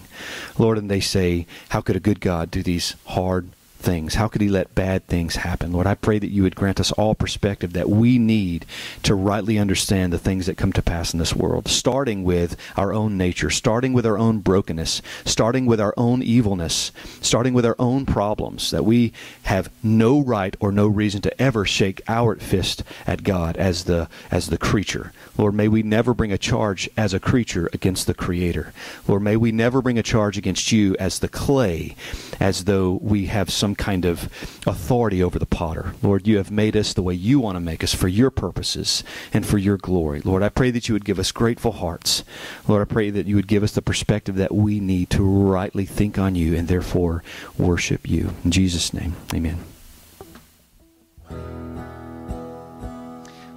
Lord, 0.58 0.78
and 0.78 0.90
they 0.90 1.02
say, 1.02 1.46
How 1.70 1.82
could 1.82 1.96
a 1.96 2.02
good 2.02 2.20
God 2.20 2.50
do 2.50 2.64
these 2.64 2.96
hard 3.06 3.50
things? 3.78 4.16
How 4.16 4.28
could 4.28 4.42
he 4.42 4.50
let 4.50 4.76
bad 4.76 5.06
things 5.08 5.38
happen? 5.38 5.72
Lord, 5.72 5.88
I 5.88 5.96
pray 5.96 6.20
that 6.20 6.32
you 6.32 6.44
would 6.44 6.56
grant 6.56 6.80
us 6.80 6.92
all 6.94 7.16
perspective 7.16 7.74
that 7.74 7.90
we 7.90 8.18
need 8.18 8.66
to 9.04 9.16
rightly 9.16 9.58
understand 9.58 10.12
the 10.12 10.20
things 10.20 10.46
that 10.46 10.58
come 10.58 10.74
to 10.74 10.82
pass 10.82 11.14
in 11.14 11.20
this 11.20 11.36
world, 11.36 11.68
starting 11.68 12.24
with 12.24 12.58
our 12.76 12.94
own 12.94 13.18
nature, 13.18 13.50
starting 13.50 13.94
with 13.94 14.06
our 14.06 14.18
own 14.18 14.40
brokenness, 14.40 15.02
starting 15.26 15.66
with 15.66 15.80
our 15.80 15.94
own 15.98 16.22
evilness, 16.22 16.92
starting 17.22 17.54
with 17.54 17.66
our 17.66 17.76
own 17.80 18.06
problems, 18.06 18.72
that 18.72 18.86
we 18.86 19.14
have 19.44 19.70
no 19.84 20.20
right 20.20 20.56
or 20.60 20.72
no 20.72 20.88
reason 20.88 21.22
to 21.22 21.42
ever 21.42 21.66
shake 21.66 22.02
our 22.08 22.36
fist 22.36 22.84
at 23.06 23.24
God 23.24 23.58
as 23.58 23.86
the 23.86 24.10
as 24.32 24.48
the 24.48 24.58
creature. 24.58 25.14
Lord, 25.38 25.54
may 25.54 25.68
we 25.68 25.84
never 25.84 26.14
bring 26.14 26.32
a 26.32 26.38
charge 26.38 26.90
as 26.98 27.14
a 27.14 27.20
creature 27.20 27.70
against 27.74 28.08
the 28.08 28.14
creator. 28.14 28.74
Lord, 29.08 29.22
may 29.22 29.38
we 29.38 29.52
never 29.52 29.82
bring 29.82 29.98
a 29.98 30.04
charge 30.04 30.38
against 30.38 30.72
you 30.72 30.96
as 31.00 31.20
the 31.20 31.28
clay 31.28 31.96
as 32.40 32.66
though 32.66 33.00
we 33.02 33.28
have 33.28 33.50
some 33.50 33.67
kind 33.76 34.06
of 34.06 34.24
authority 34.66 35.22
over 35.22 35.40
the 35.40 35.46
potter. 35.46 35.94
Lord, 36.02 36.28
you 36.28 36.38
have 36.38 36.52
made 36.52 36.76
us 36.76 36.94
the 36.94 37.02
way 37.02 37.14
you 37.14 37.40
want 37.40 37.56
to 37.56 37.60
make 37.60 37.84
us 37.84 37.94
for 37.94 38.08
your 38.08 38.30
purposes 38.30 39.04
and 39.34 39.46
for 39.46 39.58
your 39.58 39.78
glory. 39.78 40.22
Lord, 40.24 40.44
I 40.44 40.50
pray 40.50 40.72
that 40.72 40.88
you 40.88 40.94
would 40.94 41.06
give 41.06 41.20
us 41.20 41.32
grateful 41.32 41.74
hearts. 41.74 42.24
Lord, 42.68 42.82
I 42.82 42.92
pray 42.92 43.10
that 43.10 43.28
you 43.28 43.36
would 43.36 43.48
give 43.48 43.64
us 43.64 43.72
the 43.72 43.82
perspective 43.82 44.36
that 44.36 44.54
we 44.54 44.80
need 44.80 45.10
to 45.12 45.24
rightly 45.24 45.86
think 45.86 46.18
on 46.18 46.36
you 46.36 46.56
and 46.56 46.68
therefore 46.68 47.24
worship 47.58 48.08
you. 48.08 48.34
In 48.44 48.52
Jesus' 48.52 48.94
name, 48.94 49.16
amen. 49.34 49.58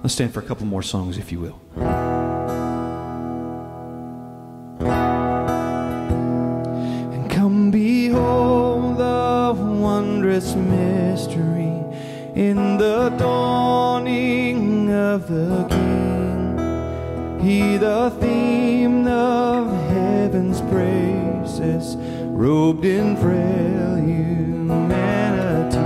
Let's 0.03 0.15
stand 0.15 0.33
for 0.33 0.39
a 0.39 0.43
couple 0.43 0.65
more 0.65 0.81
songs, 0.81 1.17
if 1.17 1.31
you 1.31 1.39
will. 1.39 2.40
Wondrous 10.31 10.55
mystery 10.55 11.83
in 12.35 12.77
the 12.77 13.09
dawning 13.17 14.89
of 14.89 15.27
the 15.27 15.67
King. 15.69 16.57
He, 17.41 17.75
the 17.75 18.09
theme 18.21 19.05
of 19.07 19.67
heaven's 19.89 20.61
praises, 20.61 21.97
robed 22.27 22.85
in 22.85 23.17
frail 23.17 23.97
humanity. 23.97 25.79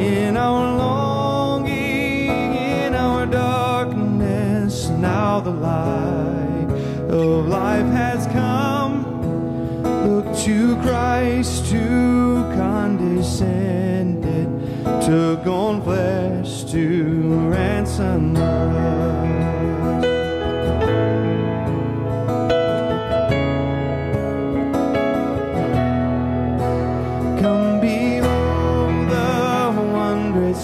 In 0.00 0.36
our 0.36 0.76
longing, 0.78 2.54
in 2.54 2.94
our 2.94 3.26
darkness, 3.26 4.88
now 4.90 5.40
the 5.40 5.50
light 5.50 6.68
of 7.10 7.48
life 7.48 7.86
has 7.86 8.24
come. 8.28 9.07
To 10.44 10.76
Christ 10.76 11.66
to 11.70 11.78
condescended, 12.54 14.48
took 15.02 15.46
on 15.46 15.82
flesh 15.82 16.64
to 16.72 17.50
ransom 17.50 18.36
us. 18.36 18.98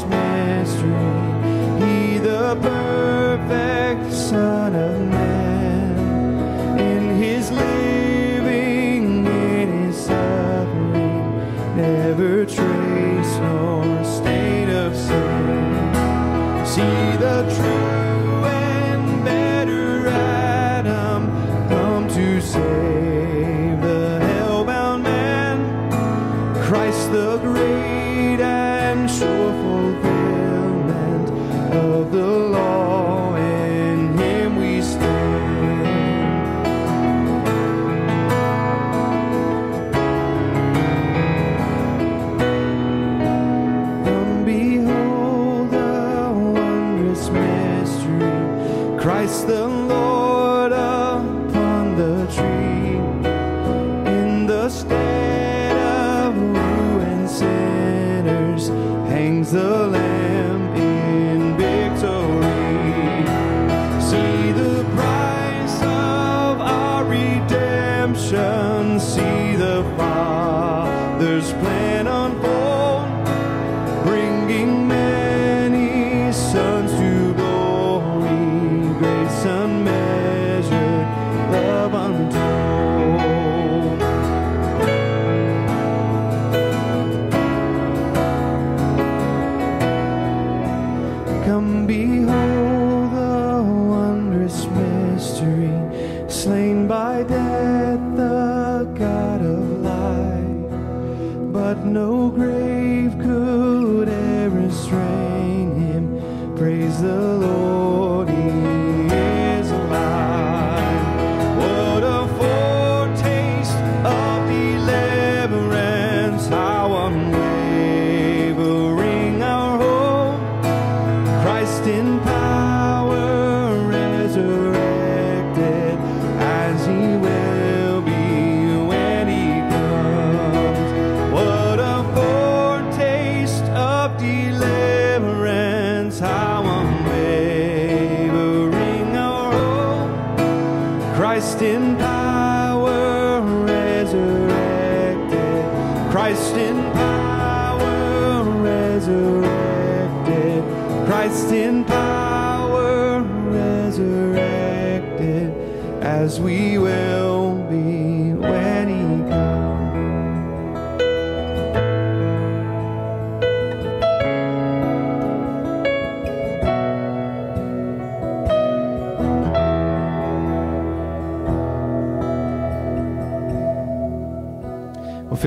Mystery, 0.09 0.91
He 1.81 2.19
the 2.19 2.57
perfect 2.61 4.13
Son 4.13 4.75
of 4.75 4.94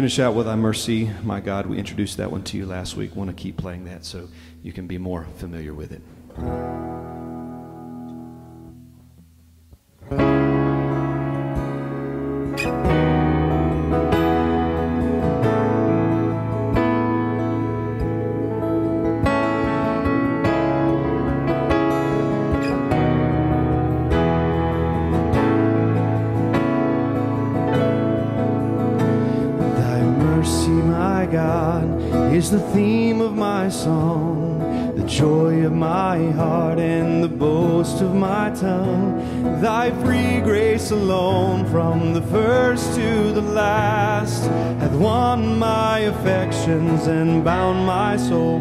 finish 0.07 0.19
out 0.19 0.33
with 0.33 0.45
Thy 0.45 0.55
Mercy, 0.55 1.11
My 1.21 1.41
God. 1.41 1.65
We 1.65 1.77
introduced 1.77 2.15
that 2.15 2.31
one 2.31 2.41
to 2.43 2.55
you 2.55 2.65
last 2.65 2.95
week. 2.95 3.13
Want 3.13 3.29
to 3.29 3.35
keep 3.35 3.57
playing 3.57 3.83
that 3.85 4.05
so 4.05 4.29
you 4.63 4.71
can 4.71 4.87
be 4.87 4.97
more 4.97 5.27
familiar 5.35 5.73
with 5.73 5.91
it. 5.91 6.01
Tongue. 38.59 39.61
Thy 39.61 39.91
free 40.03 40.39
grace 40.41 40.91
alone, 40.91 41.65
from 41.67 42.13
the 42.13 42.21
first 42.23 42.95
to 42.95 43.31
the 43.31 43.41
last, 43.41 44.43
hath 44.79 44.93
won 44.93 45.59
my 45.59 45.99
affections 45.99 47.07
and 47.07 47.43
bound 47.43 47.85
my 47.85 48.17
soul 48.17 48.59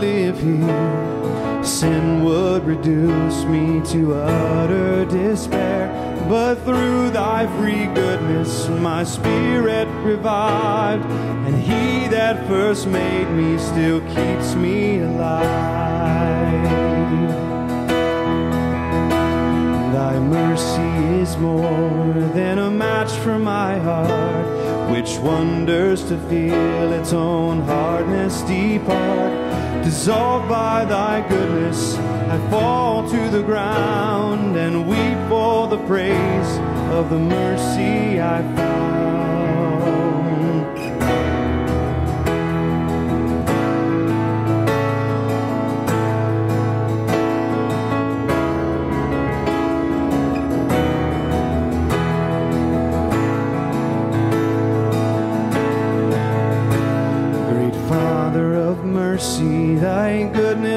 live 0.00 0.40
here. 0.40 1.62
Sin 1.62 2.24
would 2.24 2.64
reduce 2.64 3.44
me 3.44 3.82
to 3.92 4.14
utter 4.14 5.04
despair. 5.04 5.88
But 6.26 6.54
through 6.64 7.10
thy 7.10 7.46
free 7.58 7.86
goodness, 7.94 8.68
my 8.68 9.04
spirit 9.04 9.88
revived. 10.02 11.04
And 11.46 11.54
he 11.54 12.08
that 12.08 12.46
first 12.48 12.86
made 12.86 13.28
me 13.30 13.58
still 13.58 14.00
keeps 14.14 14.54
me 14.54 15.00
alive. 15.00 16.70
Thy 19.92 20.18
mercy 20.18 21.20
is 21.20 21.36
more 21.36 22.14
than 22.32 22.58
a 22.58 22.70
match 22.70 23.12
for 23.22 23.38
my 23.38 23.78
heart, 23.78 24.90
which 24.90 25.18
wonders 25.18 26.04
to 26.04 26.16
feel 26.30 26.92
its 26.92 27.12
own 27.12 27.60
hardness 27.62 28.40
depart. 28.42 29.49
Dissolved 29.82 30.48
by 30.48 30.84
thy 30.84 31.26
goodness, 31.28 31.96
I 31.96 32.38
fall 32.50 33.08
to 33.08 33.28
the 33.30 33.42
ground 33.42 34.56
and 34.56 34.86
weep 34.86 35.28
for 35.28 35.66
the 35.68 35.78
praise 35.86 36.58
of 36.90 37.10
the 37.10 37.18
mercy 37.18 38.20
I 38.20 38.42
found. 38.54 38.99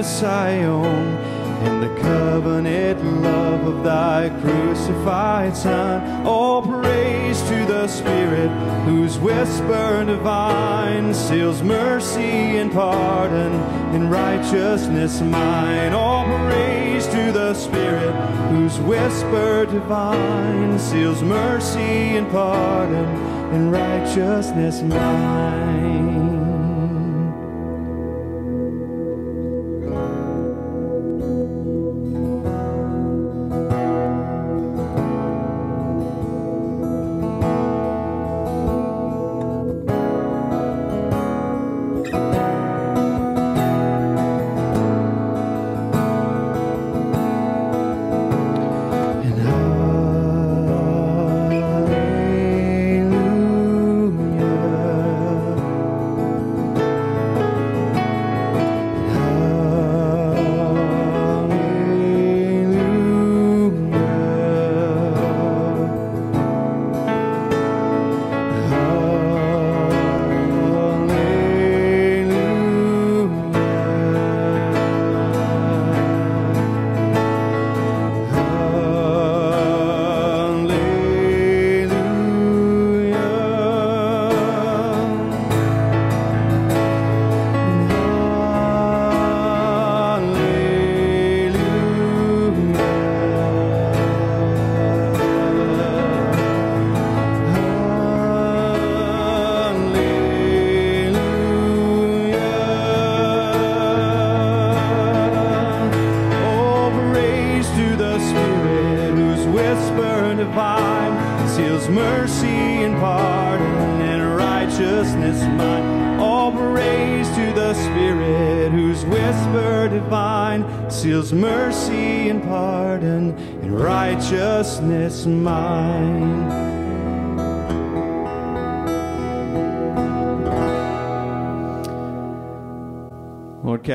Goodness 0.03 0.23
I 0.23 0.63
own, 0.63 1.15
and 1.63 1.81
the 1.81 2.01
covenant 2.01 3.01
love 3.23 3.65
of 3.65 3.83
thy 3.85 4.29
crucified 4.41 5.55
Son. 5.55 6.27
All 6.27 6.61
praise 6.61 7.41
to 7.43 7.65
the 7.65 7.87
Spirit, 7.87 8.49
whose 8.85 9.17
whisper 9.17 10.03
divine 10.03 11.13
seals 11.13 11.63
mercy 11.63 12.57
and 12.59 12.69
pardon 12.69 13.53
in 13.95 14.09
righteousness 14.09 15.21
mine. 15.21 15.93
All 15.93 16.25
praise 16.25 17.07
to 17.07 17.31
the 17.31 17.53
Spirit, 17.53 18.13
whose 18.51 18.77
whisper 18.81 19.65
divine 19.65 20.77
seals 20.79 21.23
mercy 21.23 22.17
and 22.17 22.29
pardon 22.29 23.05
in 23.55 23.71
righteousness 23.71 24.81
mine. 24.81 26.32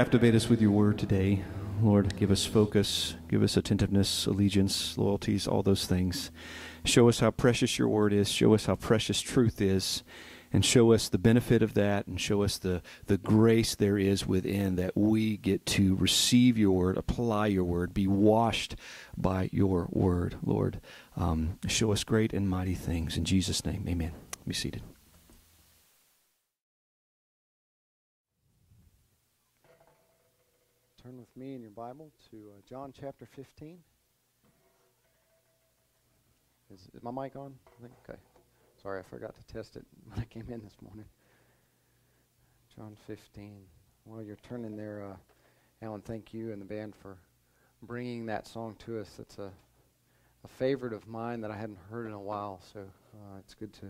Captivate 0.08 0.34
us 0.34 0.48
with 0.48 0.62
your 0.62 0.70
word 0.70 0.98
today. 0.98 1.44
Lord, 1.82 2.16
give 2.16 2.30
us 2.30 2.46
focus, 2.46 3.14
give 3.28 3.42
us 3.42 3.58
attentiveness, 3.58 4.24
allegiance, 4.24 4.96
loyalties, 4.96 5.46
all 5.46 5.62
those 5.62 5.84
things. 5.84 6.30
Show 6.82 7.10
us 7.10 7.20
how 7.20 7.30
precious 7.30 7.78
your 7.78 7.88
word 7.88 8.14
is. 8.14 8.30
Show 8.30 8.54
us 8.54 8.64
how 8.64 8.74
precious 8.74 9.20
truth 9.20 9.60
is. 9.60 10.02
And 10.50 10.64
show 10.64 10.92
us 10.92 11.10
the 11.10 11.18
benefit 11.18 11.60
of 11.62 11.74
that 11.74 12.06
and 12.06 12.18
show 12.18 12.42
us 12.42 12.56
the, 12.56 12.80
the 13.04 13.18
grace 13.18 13.74
there 13.74 13.98
is 13.98 14.26
within 14.26 14.76
that 14.76 14.96
we 14.96 15.36
get 15.36 15.66
to 15.66 15.94
receive 15.96 16.56
your 16.56 16.72
word, 16.72 16.96
apply 16.96 17.48
your 17.48 17.64
word, 17.64 17.92
be 17.92 18.06
washed 18.06 18.76
by 19.14 19.50
your 19.52 19.88
word, 19.90 20.36
Lord. 20.42 20.80
Um, 21.18 21.58
show 21.66 21.92
us 21.92 22.02
great 22.02 22.32
and 22.32 22.48
mighty 22.48 22.74
things. 22.74 23.18
In 23.18 23.26
Jesus' 23.26 23.62
name, 23.62 23.84
amen. 23.86 24.12
Be 24.46 24.54
seated. 24.54 24.80
Turn 31.08 31.16
with 31.16 31.36
me 31.38 31.54
in 31.54 31.62
your 31.62 31.70
Bible 31.70 32.12
to 32.30 32.36
uh, 32.36 32.60
John 32.68 32.92
chapter 32.92 33.24
15. 33.24 33.78
Is, 36.74 36.80
is 36.94 37.02
my 37.02 37.10
mic 37.10 37.34
on? 37.34 37.54
Okay. 38.06 38.18
Sorry, 38.82 39.00
I 39.00 39.02
forgot 39.02 39.34
to 39.34 39.44
test 39.46 39.76
it 39.76 39.86
when 40.04 40.20
I 40.20 40.24
came 40.24 40.44
in 40.50 40.62
this 40.62 40.76
morning. 40.82 41.06
John 42.76 42.94
15. 43.06 43.56
While 44.04 44.22
you're 44.22 44.36
turning 44.36 44.76
there, 44.76 45.02
uh, 45.02 45.16
Alan, 45.80 46.02
thank 46.02 46.34
you 46.34 46.52
and 46.52 46.60
the 46.60 46.66
band 46.66 46.94
for 46.94 47.16
bringing 47.80 48.26
that 48.26 48.46
song 48.46 48.76
to 48.80 49.00
us. 49.00 49.16
It's 49.18 49.38
a, 49.38 49.50
a 50.44 50.48
favorite 50.58 50.92
of 50.92 51.08
mine 51.08 51.40
that 51.40 51.50
I 51.50 51.56
hadn't 51.56 51.78
heard 51.90 52.06
in 52.06 52.12
a 52.12 52.20
while, 52.20 52.60
so 52.70 52.80
uh, 52.80 53.38
it's 53.38 53.54
good 53.54 53.72
to 53.74 53.86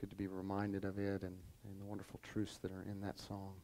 good 0.00 0.10
to 0.10 0.16
be 0.16 0.28
reminded 0.28 0.84
of 0.84 0.96
it 0.96 1.22
and, 1.22 1.36
and 1.64 1.80
the 1.80 1.84
wonderful 1.86 2.20
truths 2.32 2.58
that 2.58 2.70
are 2.70 2.84
in 2.88 3.00
that 3.00 3.18
song. 3.18 3.54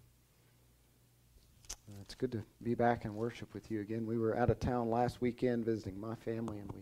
Uh, 1.88 2.01
it's 2.03 2.16
good 2.16 2.33
to 2.33 2.42
be 2.62 2.75
back 2.75 3.05
and 3.05 3.14
worship 3.14 3.53
with 3.55 3.70
you 3.70 3.81
again. 3.81 4.07
We 4.07 4.18
were 4.18 4.37
out 4.37 4.51
of 4.51 4.59
town 4.59 4.90
last 4.90 5.20
weekend 5.20 5.64
visiting 5.64 6.01
my 6.01 6.16
family, 6.16 6.59
and 6.59 6.70
we 6.72 6.81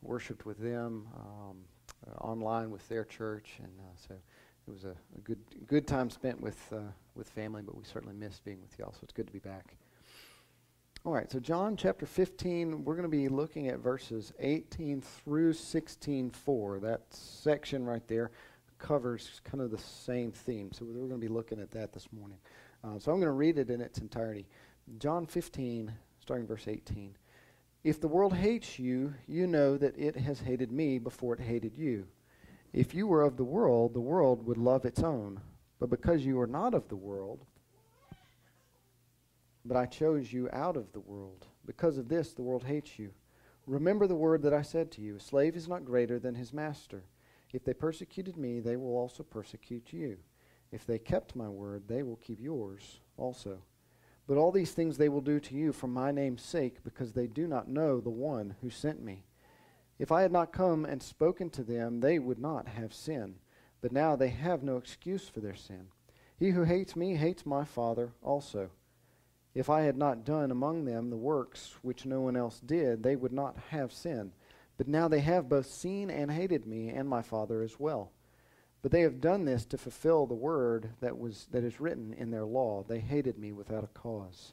worshipped 0.00 0.46
with 0.46 0.58
them 0.58 1.08
um, 1.16 1.56
uh, 2.06 2.14
online 2.20 2.70
with 2.70 2.88
their 2.88 3.04
church, 3.04 3.54
and 3.58 3.72
uh, 3.80 3.96
so 3.96 4.14
it 4.14 4.70
was 4.70 4.84
a, 4.84 4.94
a, 5.16 5.20
good 5.24 5.40
good 5.66 5.88
time 5.88 6.08
spent 6.08 6.40
with 6.40 6.60
uh, 6.72 6.92
with 7.16 7.28
family. 7.28 7.62
But 7.62 7.76
we 7.76 7.82
certainly 7.82 8.14
missed 8.14 8.44
being 8.44 8.60
with 8.60 8.78
y'all, 8.78 8.92
so 8.92 9.00
it's 9.02 9.12
good 9.12 9.26
to 9.26 9.32
be 9.32 9.40
back. 9.40 9.74
All 11.04 11.12
right, 11.12 11.30
so 11.30 11.40
John 11.40 11.76
chapter 11.76 12.06
15, 12.06 12.84
we're 12.84 12.94
going 12.94 13.04
to 13.04 13.08
be 13.08 13.28
looking 13.28 13.68
at 13.68 13.78
verses 13.78 14.32
18 14.38 15.00
through 15.00 15.52
16:4. 15.52 16.80
That 16.80 17.02
section 17.10 17.84
right 17.84 18.06
there 18.06 18.30
covers 18.78 19.40
kind 19.42 19.62
of 19.62 19.72
the 19.72 19.78
same 19.78 20.30
theme, 20.30 20.70
so 20.72 20.84
we're 20.84 20.94
going 20.94 21.10
to 21.10 21.16
be 21.18 21.26
looking 21.26 21.60
at 21.60 21.72
that 21.72 21.92
this 21.92 22.06
morning. 22.12 22.38
Uh, 22.84 22.98
so 22.98 23.12
I'm 23.12 23.18
going 23.18 23.28
to 23.28 23.32
read 23.32 23.58
it 23.58 23.70
in 23.70 23.80
its 23.80 23.98
entirety. 23.98 24.46
John 24.98 25.26
15, 25.26 25.92
starting 26.20 26.46
verse 26.46 26.68
18. 26.68 27.16
If 27.84 28.00
the 28.00 28.08
world 28.08 28.34
hates 28.34 28.78
you, 28.78 29.14
you 29.26 29.46
know 29.46 29.76
that 29.76 29.98
it 29.98 30.16
has 30.16 30.40
hated 30.40 30.72
me 30.72 30.98
before 30.98 31.34
it 31.34 31.40
hated 31.40 31.76
you. 31.76 32.06
If 32.72 32.94
you 32.94 33.06
were 33.06 33.22
of 33.22 33.36
the 33.36 33.44
world, 33.44 33.94
the 33.94 34.00
world 34.00 34.46
would 34.46 34.58
love 34.58 34.84
its 34.84 35.02
own. 35.02 35.40
But 35.78 35.90
because 35.90 36.24
you 36.24 36.40
are 36.40 36.46
not 36.46 36.74
of 36.74 36.88
the 36.88 36.96
world, 36.96 37.44
but 39.64 39.76
I 39.76 39.86
chose 39.86 40.32
you 40.32 40.48
out 40.52 40.76
of 40.76 40.92
the 40.92 41.00
world, 41.00 41.46
because 41.66 41.98
of 41.98 42.08
this 42.08 42.32
the 42.32 42.42
world 42.42 42.64
hates 42.64 42.98
you. 42.98 43.12
Remember 43.66 44.06
the 44.06 44.14
word 44.14 44.42
that 44.42 44.54
I 44.54 44.62
said 44.62 44.90
to 44.92 45.02
you 45.02 45.16
A 45.16 45.20
slave 45.20 45.54
is 45.56 45.68
not 45.68 45.84
greater 45.84 46.18
than 46.18 46.34
his 46.34 46.52
master. 46.52 47.04
If 47.52 47.64
they 47.64 47.74
persecuted 47.74 48.36
me, 48.36 48.60
they 48.60 48.76
will 48.76 48.96
also 48.96 49.22
persecute 49.22 49.92
you. 49.92 50.18
If 50.70 50.86
they 50.86 50.98
kept 50.98 51.36
my 51.36 51.48
word, 51.48 51.84
they 51.88 52.02
will 52.02 52.16
keep 52.16 52.40
yours 52.40 53.00
also. 53.16 53.58
But 54.26 54.36
all 54.36 54.52
these 54.52 54.72
things 54.72 54.96
they 54.96 55.08
will 55.08 55.22
do 55.22 55.40
to 55.40 55.54
you 55.54 55.72
for 55.72 55.86
my 55.86 56.12
name's 56.12 56.42
sake, 56.42 56.84
because 56.84 57.12
they 57.12 57.26
do 57.26 57.46
not 57.46 57.68
know 57.68 58.00
the 58.00 58.10
one 58.10 58.56
who 58.60 58.68
sent 58.68 59.02
me. 59.02 59.24
If 59.98 60.12
I 60.12 60.22
had 60.22 60.32
not 60.32 60.52
come 60.52 60.84
and 60.84 61.02
spoken 61.02 61.50
to 61.50 61.64
them, 61.64 62.00
they 62.00 62.18
would 62.18 62.38
not 62.38 62.68
have 62.68 62.92
sin. 62.92 63.36
But 63.80 63.92
now 63.92 64.16
they 64.16 64.28
have 64.28 64.62
no 64.62 64.76
excuse 64.76 65.28
for 65.28 65.40
their 65.40 65.54
sin. 65.54 65.88
He 66.36 66.50
who 66.50 66.64
hates 66.64 66.94
me 66.94 67.16
hates 67.16 67.46
my 67.46 67.64
Father 67.64 68.12
also. 68.22 68.70
If 69.54 69.70
I 69.70 69.80
had 69.82 69.96
not 69.96 70.24
done 70.24 70.50
among 70.50 70.84
them 70.84 71.10
the 71.10 71.16
works 71.16 71.74
which 71.82 72.06
no 72.06 72.20
one 72.20 72.36
else 72.36 72.60
did, 72.60 73.02
they 73.02 73.16
would 73.16 73.32
not 73.32 73.56
have 73.70 73.92
sin. 73.92 74.32
But 74.76 74.86
now 74.86 75.08
they 75.08 75.20
have 75.20 75.48
both 75.48 75.66
seen 75.66 76.10
and 76.10 76.30
hated 76.30 76.66
me 76.66 76.90
and 76.90 77.08
my 77.08 77.22
Father 77.22 77.62
as 77.62 77.80
well. 77.80 78.12
But 78.80 78.92
they 78.92 79.00
have 79.00 79.20
done 79.20 79.44
this 79.44 79.64
to 79.66 79.78
fulfill 79.78 80.26
the 80.26 80.34
word 80.34 80.90
that 81.00 81.18
was 81.18 81.48
that 81.50 81.64
is 81.64 81.80
written 81.80 82.12
in 82.12 82.30
their 82.30 82.44
law. 82.44 82.84
They 82.86 83.00
hated 83.00 83.38
me 83.38 83.52
without 83.52 83.84
a 83.84 83.88
cause. 83.88 84.52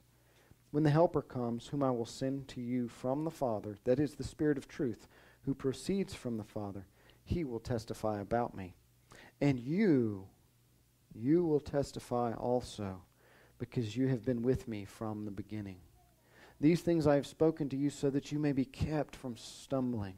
When 0.71 0.83
the 0.83 0.89
helper 0.89 1.21
comes, 1.21 1.67
whom 1.67 1.83
I 1.83 1.91
will 1.91 2.05
send 2.05 2.47
to 2.49 2.61
you 2.61 2.87
from 2.87 3.23
the 3.23 3.31
Father, 3.31 3.77
that 3.85 3.99
is 3.99 4.15
the 4.15 4.23
Spirit 4.23 4.57
of 4.57 4.67
truth, 4.67 5.07
who 5.43 5.53
proceeds 5.53 6.13
from 6.13 6.37
the 6.37 6.43
Father, 6.43 6.87
he 7.23 7.43
will 7.43 7.59
testify 7.59 8.19
about 8.19 8.57
me. 8.57 8.75
And 9.39 9.59
you 9.59 10.27
you 11.13 11.45
will 11.45 11.61
testify 11.61 12.33
also, 12.33 13.01
because 13.57 13.95
you 13.95 14.07
have 14.07 14.25
been 14.25 14.41
with 14.41 14.67
me 14.67 14.83
from 14.83 15.23
the 15.23 15.31
beginning. 15.31 15.77
These 16.59 16.81
things 16.81 17.07
I 17.07 17.15
have 17.15 17.27
spoken 17.27 17.69
to 17.69 17.77
you 17.77 17.89
so 17.89 18.09
that 18.09 18.31
you 18.31 18.39
may 18.39 18.51
be 18.51 18.65
kept 18.65 19.15
from 19.15 19.37
stumbling. 19.37 20.15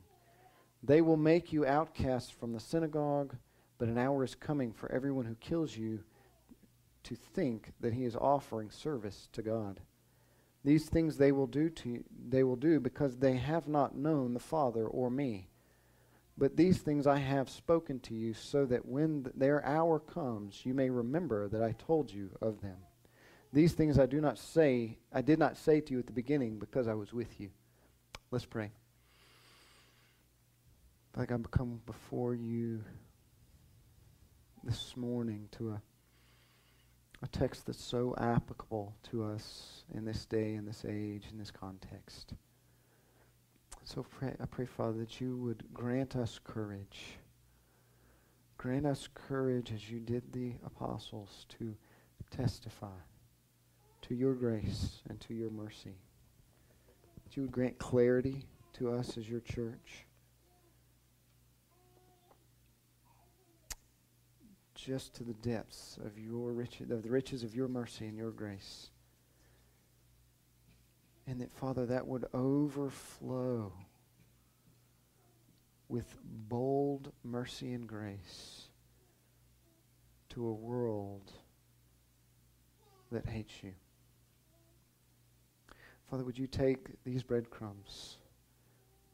They 0.82 1.02
will 1.02 1.17
make 1.17 1.54
you 1.54 1.65
outcasts 1.65 2.32
from 2.32 2.54
the 2.54 2.60
synagogue. 2.60 3.36
But 3.78 3.90
an 3.90 3.98
hour 3.98 4.24
is 4.24 4.36
coming 4.36 4.74
for 4.74 4.92
everyone 4.92 5.26
who 5.26 5.36
kills 5.36 5.76
you 5.78 6.04
to 7.04 7.16
think 7.16 7.72
that 7.80 7.94
he 7.94 8.04
is 8.04 8.16
offering 8.16 8.70
service 8.70 9.30
to 9.34 9.42
God. 9.42 9.80
These 10.63 10.90
things 10.90 11.18
they 11.18 11.32
will 11.32 11.48
do 11.48 11.70
to 11.70 12.04
they 12.28 12.44
will 12.44 12.56
do 12.56 12.80
because 12.80 13.18
they 13.18 13.38
have 13.38 13.68
not 13.68 13.96
known 13.96 14.34
the 14.34 14.40
Father 14.40 14.86
or 14.86 15.10
me. 15.10 15.48
But 16.38 16.58
these 16.58 16.80
things 16.80 17.08
I 17.08 17.18
have 17.18 17.50
spoken 17.50 18.00
to 18.02 18.13
you 18.13 18.34
so 18.34 18.66
that 18.66 18.86
when 18.86 19.24
th- 19.24 19.36
their 19.36 19.66
hour 19.66 20.00
comes 20.00 20.66
you 20.66 20.74
may 20.74 20.90
remember 20.90 21.48
that 21.48 21.63
I 21.63 21.72
told 21.72 22.12
you 22.12 22.32
of 22.42 22.62
them. 22.62 22.78
These 23.54 23.74
things 23.74 23.98
I 23.98 24.06
do 24.08 24.20
not 24.20 24.38
say 24.38 24.98
I 25.13 25.22
did 25.22 25.40
not 25.40 25.56
say 25.56 25.80
to 25.80 25.94
you 25.94 26.00
at 26.00 26.08
the 26.08 26.12
beginning 26.12 26.60
because 26.60 26.88
I 26.88 26.94
was 26.96 27.13
with 27.13 27.40
you. 27.40 27.52
Let's 28.32 28.46
pray. 28.46 28.72
Like 31.16 31.32
I 31.32 31.38
come 31.50 31.80
before 31.86 32.36
you 32.36 32.84
this 34.63 34.98
morning 34.98 35.48
to 35.58 35.72
a, 35.72 35.82
a 37.24 37.28
text 37.28 37.65
that's 37.65 37.84
so 37.84 38.15
applicable 38.17 38.96
to 39.12 39.24
us 39.24 39.84
in 39.93 40.06
this 40.06 40.26
day, 40.26 40.56
in 40.56 40.65
this 40.65 40.86
age, 40.88 41.24
in 41.32 41.38
this 41.38 41.52
context. 41.52 42.34
So 43.84 44.04
pray, 44.04 44.34
I 44.41 44.46
pray, 44.46 44.65
Father, 44.65 45.00
that 45.00 45.22
you 45.22 45.38
would 45.38 45.63
grant 45.74 46.15
us 46.15 46.39
courage. 46.43 47.17
Grant 48.58 48.86
us 48.86 49.08
courage 49.13 49.72
as 49.74 49.89
you 49.89 50.00
did 50.00 50.34
the 50.34 50.54
apostles 50.65 51.46
to 51.60 51.76
testify 52.32 53.00
to 54.02 54.15
your 54.15 54.34
grace 54.34 55.02
and 55.10 55.20
to 55.22 55.34
your 55.34 55.50
mercy. 55.50 55.96
That 57.24 57.36
you 57.36 57.43
would 57.43 57.52
grant 57.52 57.78
clarity 57.78 58.46
to 58.74 58.91
us 58.91 59.17
as 59.17 59.30
your 59.30 59.41
church. 59.41 60.07
Just 64.78 65.16
to 65.16 65.24
the 65.24 65.34
depths 65.34 65.98
of 66.06 66.18
your 66.20 66.54
riches, 66.54 66.92
of 66.92 67.02
the 67.02 67.10
riches 67.10 67.44
of 67.44 67.56
your 67.56 67.68
mercy 67.68 68.06
and 68.06 68.16
your 68.16 68.32
grace. 68.32 68.92
And 71.26 71.42
that, 71.42 71.52
Father, 71.52 71.86
that 71.88 72.08
would 72.08 72.26
overflow 72.34 73.74
with 75.90 76.16
bold 76.24 77.12
mercy 77.24 77.74
and 77.74 77.88
grace 77.88 78.68
to 80.30 80.48
a 80.48 80.54
world 80.54 81.32
that 83.12 83.26
hates 83.26 83.63
you. 83.63 83.74
Father, 86.10 86.24
would 86.24 86.38
you 86.38 86.48
take 86.48 87.04
these 87.04 87.24
breadcrumbs 87.24 88.18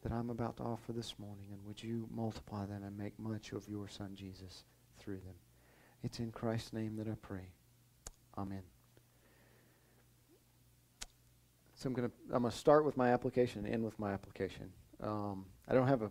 that 0.02 0.12
I'm 0.12 0.30
about 0.30 0.58
to 0.58 0.62
offer 0.62 0.92
this 0.92 1.14
morning 1.18 1.46
and 1.52 1.64
would 1.64 1.82
you 1.82 2.06
multiply 2.14 2.66
them 2.66 2.82
and 2.84 2.96
make 2.96 3.18
much 3.18 3.52
of 3.52 3.68
your 3.68 3.88
Son 3.88 4.10
Jesus 4.14 4.64
through 4.98 5.16
them? 5.16 5.34
It's 6.04 6.18
in 6.18 6.30
Christ's 6.30 6.74
name 6.74 6.96
that 6.96 7.08
I 7.08 7.14
pray. 7.22 7.48
Amen. 8.36 8.62
So 11.74 11.88
I'm 11.88 11.94
going 11.94 12.10
to 12.10 12.14
I'm 12.36 12.44
to 12.44 12.50
start 12.50 12.84
with 12.84 12.98
my 12.98 13.10
application 13.10 13.64
and 13.64 13.74
end 13.74 13.84
with 13.84 13.98
my 13.98 14.12
application. 14.12 14.70
Um, 15.02 15.46
I 15.66 15.72
don't 15.72 15.88
have 15.88 16.02
a 16.02 16.10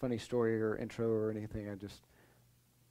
funny 0.00 0.16
story 0.16 0.60
or 0.60 0.76
intro 0.76 1.06
or 1.06 1.30
anything. 1.30 1.68
I 1.68 1.74
just 1.74 2.00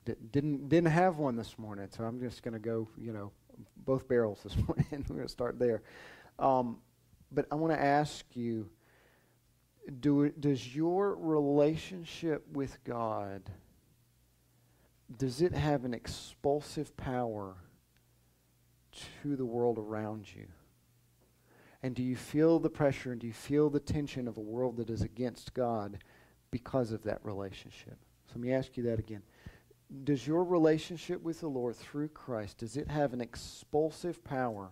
di- 0.06 0.14
didn't 0.32 0.70
didn't 0.70 0.92
have 0.92 1.18
one 1.18 1.36
this 1.36 1.58
morning, 1.58 1.88
so 1.90 2.04
I'm 2.04 2.20
just 2.20 2.44
going 2.44 2.54
to 2.54 2.60
go, 2.60 2.88
you 2.96 3.12
know, 3.12 3.32
both 3.78 4.08
barrels 4.08 4.42
this 4.44 4.56
morning. 4.68 4.86
We're 4.92 5.16
going 5.16 5.28
to 5.28 5.28
start 5.28 5.58
there. 5.58 5.82
Um, 6.38 6.78
but 7.32 7.48
I 7.52 7.56
want 7.56 7.74
to 7.74 7.82
ask 7.82 8.24
you: 8.36 8.70
do, 10.00 10.30
Does 10.30 10.76
your 10.76 11.16
relationship 11.16 12.46
with 12.52 12.78
God 12.84 13.50
does 15.18 15.42
it 15.42 15.54
have 15.54 15.86
an 15.86 15.94
expulsive 15.94 16.96
power 16.98 17.56
to 19.22 19.36
the 19.36 19.46
world 19.46 19.78
around 19.78 20.28
you? 20.34 20.48
And 21.82 21.94
do 21.94 22.04
you 22.04 22.16
feel 22.16 22.60
the 22.60 22.70
pressure 22.70 23.12
and 23.12 23.20
do 23.20 23.28
you 23.28 23.34
feel 23.34 23.70
the 23.70 23.80
tension 23.80 24.28
of 24.28 24.38
a 24.38 24.42
world 24.42 24.78
that 24.78 24.90
is 24.90 25.02
against 25.02 25.54
God 25.54 26.00
because 26.52 26.92
of 26.92 27.04
that 27.04 27.20
relationship? 27.24 27.98
So 28.28 28.34
let 28.36 28.42
me 28.42 28.54
ask 28.54 28.78
you 28.78 28.84
that 28.84 29.00
again. 29.00 29.22
Does 30.04 30.26
your 30.26 30.44
relationship 30.44 31.22
with 31.22 31.42
the 31.42 31.50
Lord 31.50 31.76
through 31.76 32.08
Christ, 32.10 32.60
does 32.60 32.78
it 32.78 32.90
have 32.90 33.14
an 33.14 33.22
expulsive 33.22 34.24
power 34.24 34.72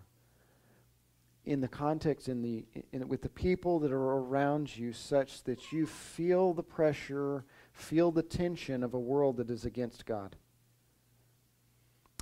in 1.46 1.60
the 1.60 1.67
context 1.67 2.28
in 2.30 2.41
the 2.41 2.65
in, 2.91 3.08
with 3.08 3.22
the 3.22 3.30
people 3.30 3.80
that 3.80 3.91
are 3.91 4.17
around 4.17 4.76
you 4.76 4.94
such 4.94 5.44
that 5.44 5.72
you 5.72 5.86
feel 5.86 6.54
the 6.54 6.63
pressure, 6.63 7.46
feel 7.74 8.12
the 8.12 8.24
tension 8.24 8.84
of 8.84 8.94
a 8.94 9.00
world 9.00 9.38
that 9.38 9.50
is 9.50 9.66
against 9.66 10.06
God? 10.06 10.36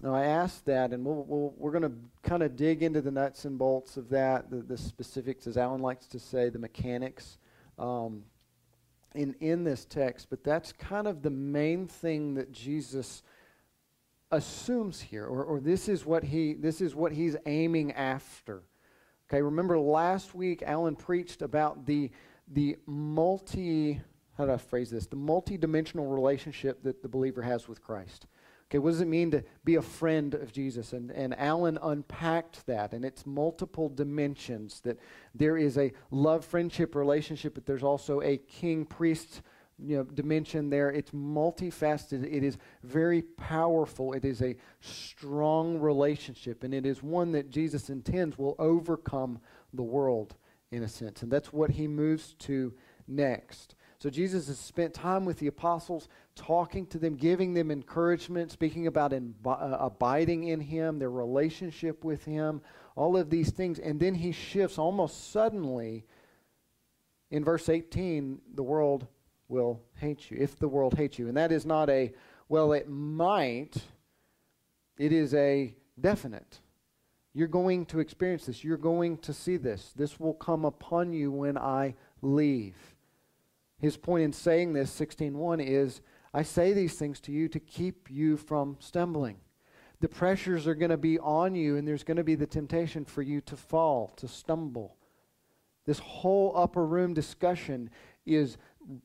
Now, 0.01 0.15
I 0.15 0.23
asked 0.25 0.65
that, 0.65 0.91
and 0.91 1.05
we'll, 1.05 1.25
we 1.25 1.51
we 1.57 1.67
are 1.67 1.77
going 1.77 1.91
to 1.91 1.97
kind 2.23 2.41
of 2.41 2.55
dig 2.55 2.83
into 2.83 3.01
the 3.01 3.11
nuts 3.11 3.43
and 3.43 3.57
bolts 3.57 3.97
of 3.97 4.09
that, 4.09 4.49
the, 4.49 4.61
the, 4.61 4.77
specifics, 4.77 5.45
as 5.45 5.57
Alan 5.57 5.81
likes 5.81 6.07
to 6.07 6.19
say, 6.19 6.49
the 6.49 6.59
mechanics 6.59 7.37
um, 7.77 8.23
in, 9.13 9.35
in 9.41 9.65
this 9.65 9.83
text. 9.83 10.27
But 10.29 10.41
that's 10.41 10.71
kind 10.71 11.05
of 11.05 11.21
the 11.21 11.29
main 11.29 11.85
thing 11.85 12.35
that 12.35 12.53
Jesus 12.53 13.23
assumes 14.31 15.01
here, 15.01 15.25
or, 15.25 15.43
or 15.43 15.59
this, 15.59 15.89
is 15.89 16.05
what 16.05 16.23
he, 16.23 16.53
this 16.53 16.79
is 16.79 16.95
what 16.95 17.11
he's 17.11 17.35
aiming 17.45 17.91
after. 17.91 18.63
Okay, 19.29 19.41
remember 19.41 19.77
last 19.77 20.33
week 20.33 20.63
Alan 20.65 20.95
preached 20.95 21.41
about 21.41 21.85
the, 21.85 22.09
the 22.47 22.77
multi, 22.85 23.99
how 24.39 24.45
do 24.45 24.53
I 24.53 24.57
phrase 24.57 24.89
this? 24.89 25.05
The 25.05 25.17
multi-dimensional 25.17 26.07
relationship 26.07 26.81
that 26.83 27.01
the 27.01 27.09
believer 27.09 27.41
has 27.41 27.67
with 27.67 27.83
Christ. 27.83 28.25
Okay, 28.69 28.77
what 28.77 28.91
does 28.91 29.01
it 29.01 29.07
mean 29.09 29.31
to 29.31 29.43
be 29.65 29.75
a 29.75 29.81
friend 29.81 30.33
of 30.33 30.53
Jesus? 30.53 30.93
And, 30.93 31.11
and 31.11 31.37
Alan 31.37 31.77
unpacked 31.81 32.65
that, 32.65 32.93
and 32.93 33.03
it's 33.03 33.25
multiple 33.25 33.89
dimensions 33.89 34.79
that 34.85 34.97
there 35.35 35.57
is 35.57 35.77
a 35.77 35.91
love 36.09 36.45
friendship 36.45 36.95
relationship, 36.95 37.53
but 37.53 37.65
there's 37.65 37.83
also 37.83 38.21
a 38.21 38.37
king 38.37 38.85
priest 38.85 39.41
you 39.77 39.97
know, 39.97 40.03
dimension 40.05 40.69
there. 40.69 40.89
It's 40.89 41.11
multifaceted. 41.11 42.23
It 42.23 42.43
is 42.45 42.57
very 42.81 43.23
powerful. 43.23 44.13
It 44.13 44.23
is 44.23 44.41
a 44.41 44.55
strong 44.79 45.79
relationship, 45.79 46.63
and 46.63 46.73
it 46.73 46.85
is 46.85 47.03
one 47.03 47.33
that 47.33 47.49
Jesus 47.49 47.89
intends 47.89 48.37
will 48.37 48.55
overcome 48.57 49.41
the 49.73 49.83
world 49.83 50.37
in 50.71 50.83
a 50.83 50.87
sense. 50.87 51.23
And 51.23 51.31
that's 51.31 51.51
what 51.51 51.71
he 51.71 51.89
moves 51.89 52.35
to 52.39 52.73
next. 53.05 53.75
So 54.01 54.09
Jesus 54.09 54.47
has 54.47 54.57
spent 54.57 54.93
time 54.93 55.25
with 55.25 55.39
the 55.39 55.47
apostles, 55.47 56.07
talking 56.33 56.85
to 56.87 56.97
them, 56.97 57.15
giving 57.15 57.53
them 57.53 57.69
encouragement, 57.69 58.49
speaking 58.49 58.87
about 58.87 59.11
uh, 59.11 59.17
abiding 59.45 60.45
in 60.45 60.61
him, 60.61 60.99
their 60.99 61.11
relationship 61.11 62.05
with 62.05 62.23
him, 62.23 62.61
all 62.95 63.17
of 63.17 63.29
these 63.29 63.51
things. 63.51 63.77
And 63.77 63.99
then 63.99 64.15
he 64.15 64.31
shifts 64.31 64.77
almost 64.77 65.31
suddenly 65.33 66.05
in 67.29 67.43
verse 67.43 67.67
18 67.67 68.39
the 68.55 68.63
world 68.63 69.05
will 69.49 69.81
hate 69.95 70.31
you, 70.31 70.37
if 70.39 70.57
the 70.57 70.69
world 70.69 70.93
hates 70.93 71.19
you. 71.19 71.27
And 71.27 71.35
that 71.35 71.51
is 71.51 71.65
not 71.65 71.89
a, 71.89 72.13
well, 72.47 72.71
it 72.71 72.87
might, 72.87 73.75
it 74.97 75.11
is 75.11 75.33
a 75.33 75.75
definite. 75.99 76.59
You're 77.33 77.49
going 77.49 77.85
to 77.87 77.99
experience 77.99 78.45
this. 78.45 78.63
You're 78.63 78.77
going 78.77 79.17
to 79.19 79.33
see 79.33 79.57
this. 79.57 79.91
This 79.95 80.21
will 80.21 80.35
come 80.35 80.63
upon 80.63 81.11
you 81.11 81.31
when 81.31 81.57
I 81.57 81.95
leave. 82.21 82.77
His 83.79 83.95
point 83.95 84.23
in 84.23 84.33
saying 84.33 84.73
this, 84.73 84.97
16.1, 84.99 85.65
is 85.65 86.01
I 86.33 86.43
say 86.43 86.73
these 86.73 86.95
things 86.95 87.19
to 87.21 87.31
you 87.31 87.47
to 87.47 87.59
keep 87.59 88.09
you 88.11 88.37
from 88.37 88.77
stumbling. 88.79 89.37
The 90.01 90.09
pressures 90.09 90.67
are 90.67 90.75
going 90.75 90.91
to 90.91 90.97
be 90.97 91.17
on 91.19 91.55
you, 91.55 91.77
and 91.77 91.87
there's 91.87 92.03
going 92.03 92.17
to 92.17 92.23
be 92.23 92.35
the 92.35 92.45
temptation 92.45 93.05
for 93.05 93.21
you 93.21 93.41
to 93.41 93.55
fall, 93.55 94.09
to 94.17 94.27
stumble. 94.27 94.95
This 95.85 95.99
whole 95.99 96.53
upper 96.55 96.85
room 96.85 97.13
discussion 97.13 97.89
is 98.25 98.57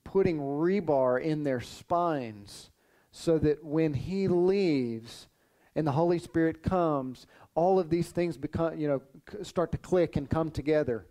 putting 0.02 0.38
rebar 0.38 1.22
in 1.22 1.42
their 1.42 1.60
spines 1.60 2.70
so 3.10 3.38
that 3.38 3.64
when 3.64 3.94
he 3.94 4.28
leaves 4.28 5.28
and 5.76 5.86
the 5.86 5.92
Holy 5.92 6.18
Spirit 6.18 6.62
comes, 6.62 7.26
all 7.54 7.78
of 7.78 7.90
these 7.90 8.10
things 8.10 8.36
become, 8.36 8.78
you 8.78 8.88
know, 8.88 9.02
start 9.42 9.72
to 9.72 9.78
click 9.78 10.16
and 10.16 10.28
come 10.28 10.50
together, 10.50 11.06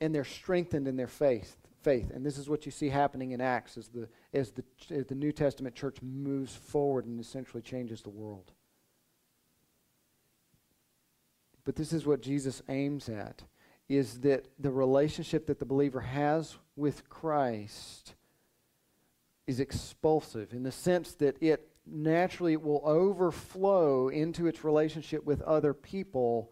and 0.00 0.14
they're 0.14 0.24
strengthened 0.24 0.88
in 0.88 0.96
their 0.96 1.08
faith 1.08 1.56
faith. 1.84 2.10
And 2.12 2.24
this 2.24 2.38
is 2.38 2.48
what 2.48 2.66
you 2.66 2.72
see 2.72 2.88
happening 2.88 3.32
in 3.32 3.40
Acts 3.40 3.76
as 3.76 3.88
the, 3.88 4.08
as 4.32 4.50
the, 4.50 4.64
as 4.90 5.06
the 5.06 5.14
New 5.14 5.30
Testament 5.30 5.74
church 5.74 5.98
moves 6.02 6.54
forward 6.54 7.04
and 7.04 7.20
essentially 7.20 7.62
changes 7.62 8.02
the 8.02 8.10
world. 8.10 8.50
But 11.64 11.76
this 11.76 11.92
is 11.92 12.06
what 12.06 12.20
Jesus 12.20 12.62
aims 12.68 13.08
at 13.08 13.42
is 13.88 14.20
that 14.20 14.48
the 14.58 14.70
relationship 14.70 15.46
that 15.46 15.58
the 15.58 15.66
believer 15.66 16.00
has 16.00 16.56
with 16.74 17.08
Christ 17.08 18.14
is 19.46 19.60
expulsive 19.60 20.54
in 20.54 20.62
the 20.62 20.72
sense 20.72 21.12
that 21.14 21.36
it 21.42 21.68
naturally 21.86 22.56
will 22.56 22.80
overflow 22.82 24.08
into 24.08 24.46
its 24.46 24.64
relationship 24.64 25.24
with 25.24 25.42
other 25.42 25.74
people 25.74 26.50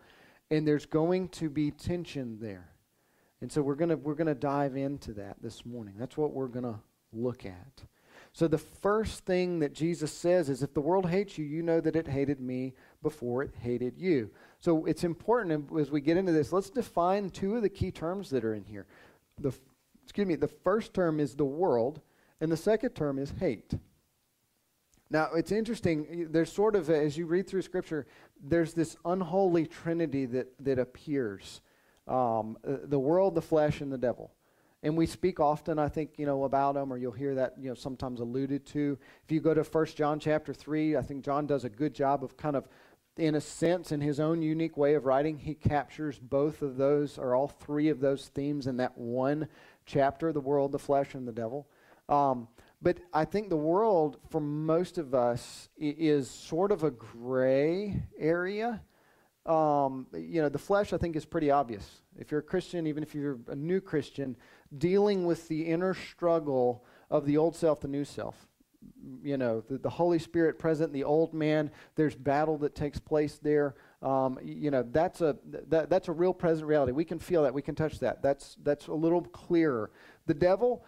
and 0.51 0.69
there's 0.69 0.85
going 0.85 1.31
to 1.31 1.49
be 1.49 1.71
tension 1.71 2.39
there. 2.39 2.72
And 3.43 3.51
so 3.51 3.61
we're 3.61 3.75
going 3.75 4.03
we're 4.05 4.15
gonna 4.15 4.37
dive 4.37 4.77
into 4.77 5.13
that 5.15 5.37
this 5.43 5.67
morning. 5.67 5.95
That's 5.99 6.17
what 6.17 6.33
we're 6.33 6.47
going 6.47 6.65
to 6.65 6.79
look 7.13 7.45
at. 7.45 7.83
So 8.33 8.47
the 8.47 8.57
first 8.57 9.27
thing 9.27 9.59
that 9.59 9.75
Jesus 9.75 10.13
says 10.13 10.49
is 10.49 10.63
if 10.63 10.73
the 10.73 10.81
world 10.81 11.11
hates 11.11 11.37
you, 11.37 11.45
you 11.45 11.61
know 11.61 11.81
that 11.81 11.97
it 11.97 12.07
hated 12.07 12.41
me 12.41 12.73
before 13.03 13.43
it 13.43 13.51
hated 13.61 13.99
you. 13.99 14.31
So 14.61 14.87
it's 14.87 15.03
important 15.03 15.69
as 15.79 15.91
we 15.91 16.01
get 16.01 16.17
into 16.17 16.31
this, 16.31 16.53
let's 16.53 16.71
define 16.71 17.31
two 17.31 17.57
of 17.57 17.63
the 17.63 17.69
key 17.69 17.91
terms 17.91 18.31
that 18.31 18.45
are 18.45 18.55
in 18.55 18.65
here. 18.65 18.87
The 19.41 19.53
excuse 20.05 20.27
me, 20.27 20.37
the 20.37 20.47
first 20.47 20.95
term 20.95 21.19
is 21.19 21.35
the 21.35 21.45
world, 21.45 22.01
and 22.41 22.51
the 22.51 22.57
second 22.57 22.91
term 22.91 23.19
is 23.19 23.35
hate. 23.41 23.75
Now, 25.11 25.31
it's 25.35 25.51
interesting. 25.51 26.29
There's 26.31 26.51
sort 26.51 26.77
of, 26.77 26.89
as 26.89 27.19
you 27.19 27.27
read 27.27 27.49
through 27.49 27.63
Scripture, 27.63 28.07
there's 28.41 28.73
this 28.73 28.97
unholy 29.05 29.67
trinity 29.67 30.27
that, 30.27 30.47
that 30.61 30.79
appears 30.79 31.61
um, 32.09 32.57
uh, 32.67 32.77
the 32.85 32.99
world, 32.99 33.35
the 33.35 33.43
flesh, 33.43 33.81
and 33.81 33.93
the 33.93 33.99
devil. 33.99 34.33
And 34.83 34.97
we 34.97 35.07
speak 35.07 35.39
often, 35.39 35.79
I 35.79 35.89
think, 35.89 36.19
you 36.19 36.27
know, 36.27 36.45
about 36.45 36.75
them, 36.75 36.93
or 36.93 36.97
you'll 36.97 37.13
hear 37.13 37.37
that, 37.37 37.55
you 37.61 37.69
know, 37.69 37.75
sometimes 37.75 38.19
alluded 38.19 38.67
to. 38.67 38.99
If 39.25 39.31
you 39.31 39.41
go 39.41 39.55
to 39.55 39.63
1 39.63 39.87
John 39.95 40.19
chapter 40.19 40.53
3, 40.53 40.97
I 40.97 41.03
think 41.03 41.25
John 41.25 41.47
does 41.47 41.65
a 41.65 41.69
good 41.69 41.95
job 41.95 42.25
of 42.25 42.37
kind 42.37 42.57
of, 42.57 42.67
in 43.17 43.37
a 43.37 43.41
sense, 43.41 43.93
in 43.93 44.01
his 44.01 44.19
own 44.19 44.43
unique 44.43 44.77
way 44.77 44.95
of 44.95 45.05
writing, 45.05 45.39
he 45.39 45.55
captures 45.55 46.19
both 46.19 46.63
of 46.63 46.77
those, 46.77 47.17
or 47.17 47.37
all 47.37 47.47
three 47.47 47.91
of 47.91 48.01
those 48.01 48.29
themes 48.29 48.67
in 48.67 48.79
that 48.79 48.99
one 48.99 49.47
chapter 49.87 50.33
the 50.33 50.41
world, 50.41 50.73
the 50.73 50.79
flesh, 50.79 51.15
and 51.15 51.29
the 51.29 51.33
devil. 51.33 51.69
Um, 52.09 52.49
but 52.81 52.99
I 53.13 53.25
think 53.25 53.49
the 53.49 53.57
world, 53.57 54.19
for 54.31 54.41
most 54.41 54.99
of 54.99 55.15
us, 55.15 55.69
is 55.79 56.29
sort 56.29 56.73
of 56.73 56.83
a 56.83 56.91
gray 56.91 58.03
area 58.19 58.83
um, 59.47 60.07
you 60.13 60.41
know, 60.41 60.49
the 60.49 60.59
flesh, 60.59 60.93
I 60.93 60.99
think, 60.99 61.17
is 61.17 61.25
pretty 61.25 61.51
obvious. 61.51 62.03
If 62.17 62.31
you're 62.31 62.41
a 62.41 62.45
Christian, 62.45 62.87
even 62.87 63.03
if 63.03 63.15
you're 63.15 63.39
a 63.49 63.57
new 63.57 63.81
Christian, 63.81 64.37
dealing 64.77 65.25
with 65.25 65.49
the 65.49 65.63
inner 65.63 65.95
struggle 65.95 66.85
of 67.11 67.27
the 67.27 67.37
old 67.37 67.57
self, 67.57 67.81
the 67.81 67.89
new 67.89 68.05
self. 68.05 68.37
You 69.23 69.37
know, 69.37 69.61
the, 69.61 69.79
the 69.79 69.91
Holy 69.91 70.19
Spirit 70.19 70.59
present, 70.59 70.93
the 70.93 71.05
old 71.05 71.35
man, 71.35 71.71
there's 71.95 72.15
battle 72.15 72.59
that 72.59 72.75
takes 72.75 72.99
place 72.99 73.39
there. 73.43 73.75
Um, 74.01 74.39
you 74.43 74.71
know, 74.71 74.83
that's 74.83 75.21
a, 75.21 75.37
that, 75.69 75.89
that's 75.89 76.09
a 76.09 76.13
real 76.13 76.35
present 76.35 76.67
reality. 76.67 76.93
We 76.93 77.05
can 77.05 77.19
feel 77.19 77.45
that. 77.45 77.55
We 77.55 77.63
can 77.63 77.75
touch 77.75 78.01
that. 78.01 78.23
That's, 78.23 78.57
that's 78.63 78.89
a 78.89 78.95
little 78.95 79.23
clearer. 79.23 79.91
The 80.27 80.35
devil, 80.35 80.85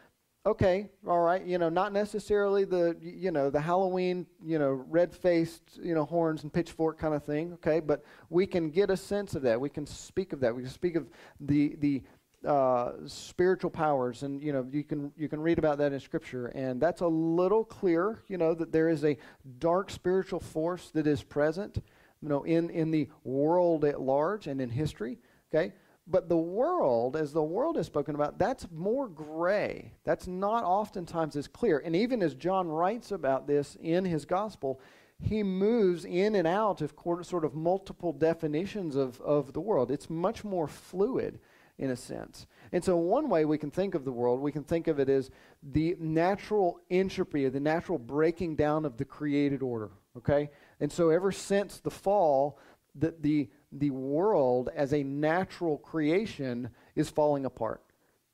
okay, 0.47 0.91
all 1.07 1.21
right, 1.21 1.45
you 1.45 1.57
know, 1.57 1.69
not 1.69 1.93
necessarily 1.93 2.65
the, 2.65 2.97
you 3.01 3.31
know, 3.31 3.49
the 3.49 3.61
Halloween, 3.61 4.27
you 4.45 4.59
know, 4.59 4.85
red-faced, 4.89 5.81
you 5.83 5.95
know, 5.95 6.05
horns 6.05 6.43
and 6.43 6.53
pitchfork 6.53 6.99
kind 6.99 7.15
of 7.15 7.25
thing, 7.25 7.55
okay, 7.55 7.81
but 7.81 8.05
we 8.29 8.47
can 8.47 8.71
get 8.71 8.91
a 8.91 8.97
sense 8.97 9.35
of 9.35 9.43
that. 9.43 9.59
We 9.59 9.71
can 9.71 9.87
speak 9.87 10.33
of 10.33 10.41
that. 10.41 10.55
We 10.55 10.63
can 10.63 10.71
speak 10.71 10.97
of 10.97 11.07
the 11.41 11.77
the 11.77 12.03
uh, 12.47 12.93
spiritual 13.07 13.71
powers, 13.71 14.23
and 14.23 14.43
you 14.43 14.53
know, 14.53 14.67
you 14.71 14.85
can 14.85 15.11
you 15.17 15.31
can 15.31 15.41
read 15.41 15.59
about 15.59 15.79
that 15.79 15.95
in 15.95 16.01
Scripture, 16.01 16.49
and 16.49 16.79
that's 16.79 17.01
a 17.01 17.07
little 17.07 17.65
clearer, 17.65 18.23
you 18.29 18.37
know, 18.37 18.53
that 18.53 18.71
there 18.71 18.91
is 18.91 19.03
a 19.05 19.17
dark 19.59 19.91
spiritual 19.91 20.41
force 20.41 20.91
that 20.91 21.07
is 21.07 21.23
present, 21.23 21.83
you 22.21 22.29
know, 22.29 22.43
in 22.43 22.69
in 22.69 22.91
the 22.91 23.09
world 23.25 23.85
at 23.87 23.99
large 23.99 24.47
and 24.47 24.61
in 24.61 24.69
history, 24.69 25.19
okay. 25.49 25.73
But 26.07 26.29
the 26.29 26.37
world, 26.37 27.17
as 27.17 27.33
the 27.33 27.43
world 27.43 27.79
is 27.79 27.87
spoken 27.87 28.14
about, 28.14 28.38
that's 28.38 28.67
more 28.71 29.09
gray. 29.09 29.93
That's 30.05 30.27
not 30.27 30.62
oftentimes 30.62 31.35
as 31.35 31.49
clear. 31.49 31.79
And 31.79 31.97
even 31.97 32.23
as 32.23 32.35
John 32.35 32.69
writes 32.69 33.11
about 33.11 33.47
this 33.47 33.77
in 33.81 34.05
his 34.05 34.27
gospel, 34.27 34.81
he 35.23 35.43
moves 35.43 36.05
in 36.05 36.35
and 36.35 36.47
out 36.47 36.83
of 36.83 36.95
sort 37.23 37.45
of 37.45 37.55
multiple 37.55 38.12
definitions 38.12 38.97
of, 38.97 39.21
of 39.23 39.55
the 39.55 39.61
world. 39.61 39.90
It's 39.90 40.11
much 40.11 40.45
more 40.45 40.69
fluid 40.69 41.40
in 41.79 41.90
a 41.90 41.97
sense. 41.97 42.47
And 42.73 42.85
so, 42.85 42.97
one 42.97 43.29
way 43.29 43.45
we 43.45 43.59
can 43.59 43.71
think 43.71 43.95
of 43.95 44.05
the 44.05 44.12
world, 44.12 44.40
we 44.40 44.53
can 44.53 44.64
think 44.64 44.87
of 44.87 44.99
it 44.99 45.09
as 45.09 45.31
the 45.62 45.97
natural 45.99 46.81
entropy, 46.90 47.49
the 47.49 47.61
natural 47.61 47.99
breaking 47.99 48.57
down 48.57 48.85
of 48.85 48.97
the 48.97 49.05
created 49.05 49.62
order. 49.62 49.90
Okay? 50.17 50.51
And 50.81 50.93
so, 50.93 51.11
ever 51.11 51.33
since 51.33 51.81
the 51.81 51.90
fall, 51.90 52.59
that 52.97 53.23
the, 53.23 53.49
the 53.49 53.49
world 53.91 54.71
as 54.75 54.93
a 54.93 55.03
natural 55.03 55.79
creation 55.79 56.71
is 56.95 57.11
falling 57.11 57.45
apart. 57.45 57.83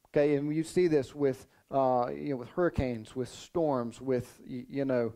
Okay, 0.08 0.34
and 0.34 0.54
you 0.54 0.64
see 0.64 0.88
this 0.88 1.14
with, 1.14 1.46
uh, 1.70 2.08
you 2.12 2.30
know, 2.30 2.36
with 2.36 2.48
hurricanes, 2.50 3.14
with 3.14 3.28
storms, 3.28 4.00
with, 4.00 4.40
you 4.46 4.84
know, 4.84 5.12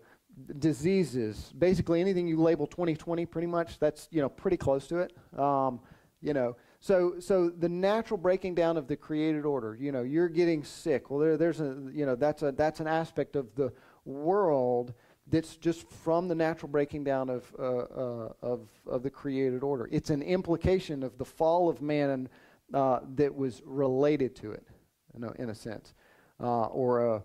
diseases. 0.59 1.53
Basically, 1.59 2.01
anything 2.01 2.29
you 2.29 2.41
label 2.41 2.67
2020, 2.67 3.27
pretty 3.27 3.47
much, 3.47 3.79
that's, 3.79 4.09
you 4.11 4.23
know, 4.23 4.29
pretty 4.29 4.57
close 4.57 4.87
to 4.89 4.99
it. 4.99 5.13
Um, 5.39 5.81
you 6.21 6.33
know, 6.33 6.57
so 6.81 7.15
so 7.19 7.51
the 7.51 7.69
natural 7.69 8.19
breaking 8.19 8.55
down 8.55 8.77
of 8.77 8.89
the 8.89 8.97
created 8.97 9.45
order. 9.45 9.77
You 9.79 9.93
know, 9.93 10.03
you're 10.03 10.29
getting 10.29 10.65
sick. 10.65 11.11
Well, 11.11 11.19
there, 11.19 11.37
there's 11.37 11.61
a, 11.61 11.77
you 11.93 12.07
know, 12.07 12.15
that's 12.15 12.43
a 12.43 12.53
that's 12.53 12.81
an 12.81 12.87
aspect 12.87 13.37
of 13.37 13.55
the 13.55 13.73
world 14.05 14.95
that's 15.27 15.57
just 15.57 15.89
from 15.89 16.29
the 16.29 16.35
natural 16.35 16.69
breaking 16.69 17.05
down 17.05 17.31
of, 17.31 17.55
uh, 17.59 17.63
uh, 17.63 18.33
of, 18.43 18.69
of 18.87 19.03
the 19.03 19.11
created 19.11 19.63
order. 19.63 19.89
It's 19.91 20.11
an 20.11 20.23
implication 20.23 21.03
of 21.03 21.17
the 21.17 21.25
fall 21.25 21.69
of 21.69 21.81
man 21.81 22.29
uh, 22.73 23.01
that 23.15 23.35
was 23.35 23.63
related 23.65 24.37
to 24.37 24.53
it, 24.53 24.67
you 25.15 25.21
know, 25.21 25.33
in 25.39 25.51
a 25.51 25.55
sense, 25.55 25.95
uh, 26.41 26.67
or 26.67 27.15
a 27.15 27.25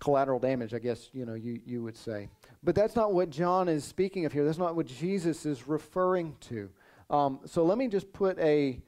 collateral 0.00 0.38
damage, 0.38 0.74
I 0.74 0.78
guess 0.78 1.10
you 1.12 1.24
know 1.24 1.34
you, 1.34 1.60
you 1.64 1.82
would 1.82 1.96
say. 1.96 2.28
But 2.62 2.74
that's 2.74 2.96
not 2.96 3.12
what 3.12 3.30
John 3.30 3.68
is 3.68 3.84
speaking 3.84 4.24
of 4.24 4.32
here. 4.32 4.44
That's 4.44 4.58
not 4.58 4.76
what 4.76 4.86
Jesus 4.86 5.46
is 5.46 5.68
referring 5.68 6.36
to. 6.40 6.70
Um, 7.10 7.40
so 7.44 7.64
let 7.64 7.78
me 7.78 7.88
just 7.88 8.12
put 8.12 8.38
a 8.38 8.80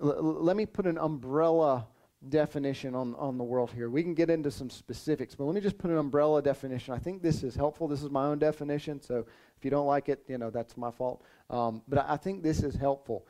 let 0.00 0.56
me 0.56 0.66
put 0.66 0.86
an 0.86 0.98
umbrella 0.98 1.86
definition 2.28 2.94
on, 2.94 3.14
on 3.14 3.38
the 3.38 3.44
world 3.44 3.72
here. 3.72 3.88
We 3.88 4.02
can 4.02 4.14
get 4.14 4.28
into 4.28 4.50
some 4.50 4.68
specifics, 4.68 5.34
but 5.34 5.44
let 5.44 5.54
me 5.54 5.60
just 5.60 5.78
put 5.78 5.90
an 5.90 5.96
umbrella 5.96 6.42
definition. 6.42 6.92
I 6.92 6.98
think 6.98 7.22
this 7.22 7.42
is 7.42 7.54
helpful. 7.54 7.88
This 7.88 8.02
is 8.02 8.10
my 8.10 8.26
own 8.26 8.38
definition, 8.38 9.00
so 9.00 9.24
if 9.56 9.64
you 9.64 9.70
don't 9.70 9.86
like 9.86 10.08
it, 10.08 10.22
you 10.28 10.36
know, 10.36 10.50
that's 10.50 10.76
my 10.76 10.90
fault. 10.90 11.24
Um, 11.48 11.82
but 11.88 12.00
I, 12.00 12.14
I 12.14 12.16
think 12.18 12.42
this 12.42 12.62
is 12.62 12.74
helpful. 12.74 13.26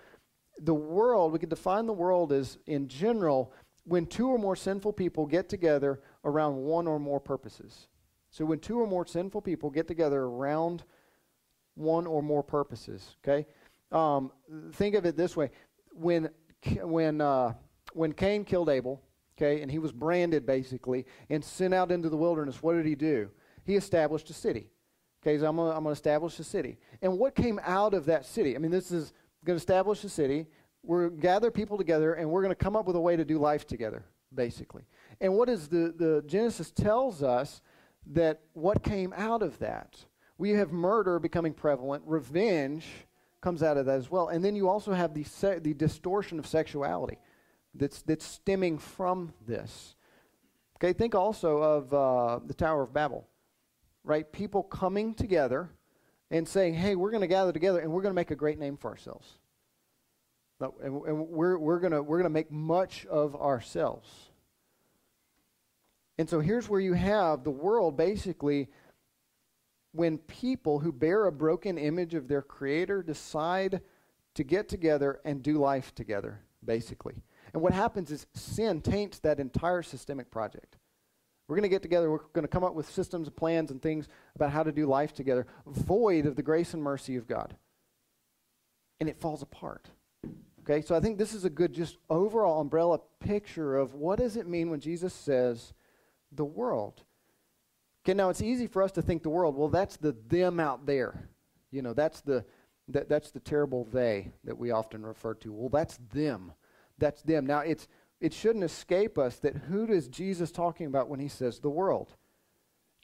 The 0.63 0.75
world, 0.75 1.33
we 1.33 1.39
could 1.39 1.51
define 1.51 1.87
the 1.87 1.93
world 1.93 2.33
as, 2.33 2.59
in 2.67 2.89
general, 2.89 3.53
when 3.85 4.07
two 4.07 4.29
or 4.29 4.39
more 4.39 4.57
sinful 4.57 4.93
people 4.93 5.25
get 5.25 5.49
together 5.49 6.01
around 6.25 6.57
one 6.57 6.87
or 6.87 6.99
more 6.99 7.21
purposes. 7.21 7.87
So 8.31 8.45
when 8.45 8.59
two 8.59 8.81
or 8.81 8.87
more 8.87 9.07
sinful 9.07 9.43
people 9.43 9.71
get 9.71 9.87
together 9.89 10.23
around 10.23 10.83
one 11.75 12.07
or 12.07 12.23
more 12.23 12.43
purposes, 12.43 13.17
okay? 13.25 13.47
Um, 13.93 14.33
think 14.73 14.97
of 14.97 15.07
it 15.07 15.17
this 15.17 15.37
way. 15.37 15.51
When, 15.93 16.29
when, 16.83 17.21
uh, 17.21 17.55
when 17.93 18.13
Cain 18.13 18.45
killed 18.45 18.69
Abel, 18.69 19.03
okay, 19.37 19.63
and 19.63 19.71
he 19.71 19.79
was 19.79 19.93
branded 19.93 20.47
basically 20.47 21.07
and 21.29 21.45
sent 21.45 21.75
out 21.75 21.91
into 21.91 22.09
the 22.09 22.17
wilderness, 22.17 22.63
what 22.63 22.75
did 22.75 22.87
he 22.87 22.95
do? 22.95 23.31
He 23.65 23.77
established 23.77 24.31
a 24.31 24.35
city. 24.35 24.71
Okay, 25.23 25.39
so 25.39 25.47
I'm 25.47 25.57
going 25.57 25.77
I'm 25.77 25.85
to 25.85 25.91
establish 25.91 26.39
a 26.39 26.45
city. 26.45 26.79
And 27.03 27.19
what 27.19 27.35
came 27.35 27.61
out 27.63 27.93
of 27.93 28.07
that 28.07 28.25
city? 28.25 28.57
I 28.57 28.59
mean, 28.59 28.71
this 28.71 28.91
is 28.91 29.13
going 29.45 29.57
to 29.57 29.61
establish 29.61 30.03
a 30.05 30.09
city. 30.09 30.47
We're 30.83 31.09
going 31.09 31.17
to 31.17 31.23
gather 31.23 31.51
people 31.51 31.77
together, 31.77 32.15
and 32.15 32.31
we're 32.31 32.43
going 32.43 32.53
to 32.53 32.65
come 32.65 32.75
up 32.75 32.87
with 32.87 32.97
a 32.97 33.01
way 33.01 33.17
to 33.17 33.25
do 33.25 33.39
life 33.39 33.67
together, 33.67 34.03
basically. 34.35 34.83
And 35.21 35.37
what 35.37 35.51
is 35.51 35.69
the, 35.69 35.95
the 35.97 36.23
Genesis 36.27 36.71
tells 36.71 37.23
us 37.23 37.61
that 38.13 38.41
what 38.55 38.83
came 38.83 39.13
out 39.15 39.43
of 39.43 39.59
that? 39.59 39.97
We 40.39 40.51
have 40.51 40.73
murder 40.73 41.19
becoming 41.19 41.53
prevalent, 41.53 42.03
revenge 42.07 42.87
comes 43.43 43.63
out 43.63 43.77
of 43.77 43.87
that 43.87 43.99
as 43.99 44.11
well. 44.11 44.29
And 44.29 44.45
then 44.45 44.55
you 44.55 44.69
also 44.69 44.93
have 44.93 45.15
the, 45.15 45.25
se- 45.25 45.61
the 45.61 45.75
distortion 45.75 46.39
of 46.39 46.47
sexuality 46.47 47.19
that's, 47.75 48.03
that's 48.03 48.25
stemming 48.25 48.79
from 48.79 49.33
this. 49.47 49.95
Okay, 50.77 50.93
think 50.93 51.15
also 51.15 51.59
of 51.59 51.95
uh, 51.95 52.41
the 52.47 52.55
Tower 52.55 52.83
of 52.83 52.93
Babel, 52.93 53.27
right? 54.03 54.31
People 54.33 54.63
coming 54.63 55.15
together 55.15 55.71
and 56.31 56.47
saying, 56.49 56.75
hey, 56.75 56.97
we're 56.97 57.11
going 57.11 57.21
to 57.21 57.27
gather 57.27 57.53
together 57.53 57.81
and 57.81 57.93
we're 57.93 58.03
going 58.03 58.13
to 58.13 58.17
make 58.17 58.31
a 58.31 58.37
great 58.37 58.59
name 58.59 58.77
for 58.77 58.91
ourselves. 58.91 59.39
And, 60.61 61.03
and 61.07 61.29
we're, 61.29 61.59
we're 61.59 61.81
going 61.81 61.93
we're 62.05 62.19
going 62.19 62.25
to 62.25 62.31
make 62.31 62.53
much 62.53 63.07
of 63.07 63.35
ourselves. 63.35 64.09
And 66.19 66.29
so 66.29 66.41
here's 66.41 66.69
where 66.69 66.81
you 66.81 66.93
have 66.93 67.45
the 67.45 67.51
world 67.51 67.97
basically 67.97 68.69
when 69.93 70.19
people 70.19 70.79
who 70.79 70.93
bear 70.93 71.27
a 71.27 71.33
broken 71.33 71.79
image 71.79 72.15
of 72.15 72.29
their 72.29 72.43
creator 72.43 73.03
decide 73.03 73.81
to 74.35 74.45
get 74.45 74.69
together 74.69 75.21
and 75.25 75.43
do 75.43 75.59
life 75.59 75.95
together, 75.95 76.41
basically. 76.65 77.23
And 77.53 77.63
what 77.63 77.73
happens 77.73 78.11
is 78.11 78.27
sin 78.35 78.81
taints 78.81 79.19
that 79.21 79.41
entire 79.41 79.83
systemic 79.83 80.31
project. 80.31 80.77
We're 81.49 81.57
going 81.57 81.63
to 81.65 81.69
get 81.69 81.83
together, 81.83 82.11
we're 82.11 82.19
going 82.33 82.45
to 82.45 82.49
come 82.49 82.63
up 82.63 82.75
with 82.75 82.89
systems 82.89 83.27
and 83.27 83.37
plans 83.37 83.73
and 83.73 83.83
things 83.83 84.07
about 84.37 84.53
how 84.53 84.63
to 84.63 84.71
do 84.71 84.87
life 84.87 85.13
together, 85.13 85.49
void 85.67 86.27
of 86.27 86.37
the 86.37 86.45
grace 86.45 86.75
and 86.75 86.83
mercy 86.83 87.17
of 87.17 87.27
God. 87.27 87.57
And 89.01 89.09
it 89.09 89.21
falls 89.21 89.43
apart. 89.43 89.89
Okay, 90.61 90.81
so 90.81 90.95
I 90.95 91.01
think 91.01 91.19
this 91.19 91.35
is 91.35 91.45
a 91.45 91.51
good, 91.51 91.73
just 91.73 91.97
overall 92.09 92.61
umbrella 92.61 93.01
picture 93.19 93.77
of 93.77 93.95
what 93.95 94.21
does 94.21 94.37
it 94.37 94.47
mean 94.47 94.71
when 94.71 94.79
Jesus 94.79 95.13
says 95.13 95.73
the 96.31 96.45
world. 96.45 97.03
Okay, 98.05 98.15
now 98.15 98.29
it's 98.29 98.43
easy 98.43 98.69
for 98.69 98.83
us 98.83 98.93
to 98.93 99.03
think 99.03 99.25
the 99.25 99.31
world, 99.31 99.57
well, 99.57 99.69
that's 99.69 99.97
the 99.97 100.15
them 100.29 100.61
out 100.61 100.87
there. 100.87 101.29
You 101.73 101.83
know, 101.83 101.95
that's 101.95 102.21
the, 102.21 102.45
that, 102.89 103.09
that's 103.09 103.33
the 103.33 103.41
terrible 103.41 103.89
they 103.91 104.31
that 104.45 104.57
we 104.57 104.71
often 104.71 105.05
refer 105.05 105.35
to. 105.35 105.53
Well, 105.53 105.69
that's 105.69 105.99
them 106.13 106.53
that's 107.01 107.23
them. 107.23 107.47
Now, 107.47 107.61
it's, 107.61 107.89
it 108.21 108.33
shouldn't 108.33 108.65
escape 108.65 109.19
us 109.19 109.39
that 109.39 109.57
who 109.57 109.87
is 109.91 110.09
Jesus 110.09 110.53
talking 110.53 110.87
about 110.87 111.09
when 111.09 111.21
he 111.21 111.29
says 111.29 111.59
the 111.59 111.71
world? 111.71 112.15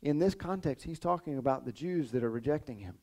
In 0.02 0.18
this 0.18 0.34
context, 0.34 0.84
he's 0.84 0.98
talking 0.98 1.38
about 1.38 1.64
the 1.64 1.72
Jews 1.72 2.12
that 2.12 2.22
are 2.22 2.30
rejecting 2.30 2.78
him. 2.78 2.98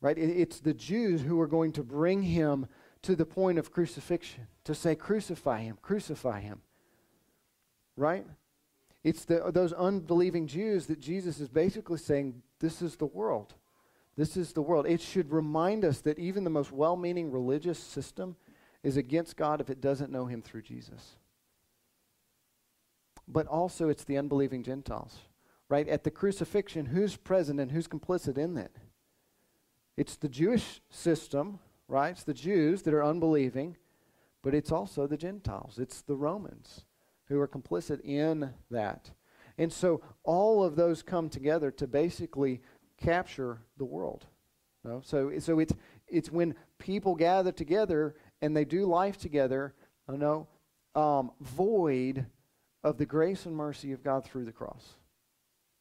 Right? 0.00 0.16
It, 0.16 0.30
it's 0.30 0.60
the 0.60 0.74
Jews 0.74 1.22
who 1.22 1.40
are 1.40 1.46
going 1.46 1.72
to 1.72 1.82
bring 1.82 2.22
him 2.22 2.66
to 3.02 3.16
the 3.16 3.26
point 3.26 3.58
of 3.58 3.72
crucifixion, 3.72 4.46
to 4.64 4.74
say, 4.74 4.94
crucify 4.94 5.62
him, 5.62 5.76
crucify 5.82 6.40
him. 6.40 6.62
Right? 7.96 8.24
It's 9.02 9.24
the, 9.24 9.50
those 9.52 9.72
unbelieving 9.72 10.46
Jews 10.46 10.86
that 10.86 11.00
Jesus 11.00 11.40
is 11.40 11.48
basically 11.48 11.98
saying, 11.98 12.42
this 12.60 12.80
is 12.80 12.96
the 12.96 13.06
world. 13.06 13.54
This 14.16 14.36
is 14.36 14.52
the 14.52 14.62
world. 14.62 14.86
It 14.86 15.00
should 15.00 15.32
remind 15.32 15.84
us 15.84 16.00
that 16.02 16.18
even 16.18 16.44
the 16.44 16.50
most 16.50 16.70
well 16.70 16.96
meaning 16.96 17.32
religious 17.32 17.78
system 17.78 18.36
is 18.82 18.96
against 18.96 19.36
God 19.36 19.60
if 19.60 19.70
it 19.70 19.80
doesn't 19.80 20.12
know 20.12 20.26
him 20.26 20.42
through 20.42 20.62
Jesus. 20.62 21.16
But 23.28 23.46
also, 23.46 23.88
it's 23.88 24.04
the 24.04 24.18
unbelieving 24.18 24.62
Gentiles, 24.62 25.18
right? 25.68 25.88
At 25.88 26.04
the 26.04 26.10
crucifixion, 26.10 26.86
who's 26.86 27.16
present 27.16 27.60
and 27.60 27.70
who's 27.70 27.86
complicit 27.86 28.36
in 28.36 28.54
that? 28.54 28.72
It's 29.96 30.16
the 30.16 30.28
Jewish 30.28 30.80
system, 30.90 31.60
right? 31.86 32.10
It's 32.10 32.24
the 32.24 32.34
Jews 32.34 32.82
that 32.82 32.94
are 32.94 33.04
unbelieving, 33.04 33.76
but 34.42 34.54
it's 34.54 34.72
also 34.72 35.06
the 35.06 35.16
Gentiles. 35.16 35.78
It's 35.78 36.02
the 36.02 36.16
Romans 36.16 36.84
who 37.26 37.38
are 37.38 37.48
complicit 37.48 38.00
in 38.04 38.52
that. 38.70 39.10
And 39.58 39.72
so 39.72 40.02
all 40.24 40.64
of 40.64 40.76
those 40.76 41.02
come 41.02 41.28
together 41.28 41.70
to 41.72 41.86
basically 41.86 42.60
capture 42.96 43.60
the 43.76 43.84
world. 43.84 44.26
So, 45.04 45.32
so 45.38 45.58
it's, 45.60 45.72
it's 46.08 46.30
when 46.30 46.56
people 46.78 47.14
gather 47.14 47.52
together 47.52 48.16
and 48.42 48.56
they 48.56 48.64
do 48.64 48.84
life 48.84 49.16
together, 49.16 49.72
I 50.08 50.16
know, 50.16 50.48
um, 50.94 51.30
void 51.40 52.26
of 52.84 52.98
the 52.98 53.06
grace 53.06 53.46
and 53.46 53.56
mercy 53.56 53.92
of 53.92 54.02
God 54.02 54.24
through 54.24 54.44
the 54.44 54.52
cross. 54.52 54.96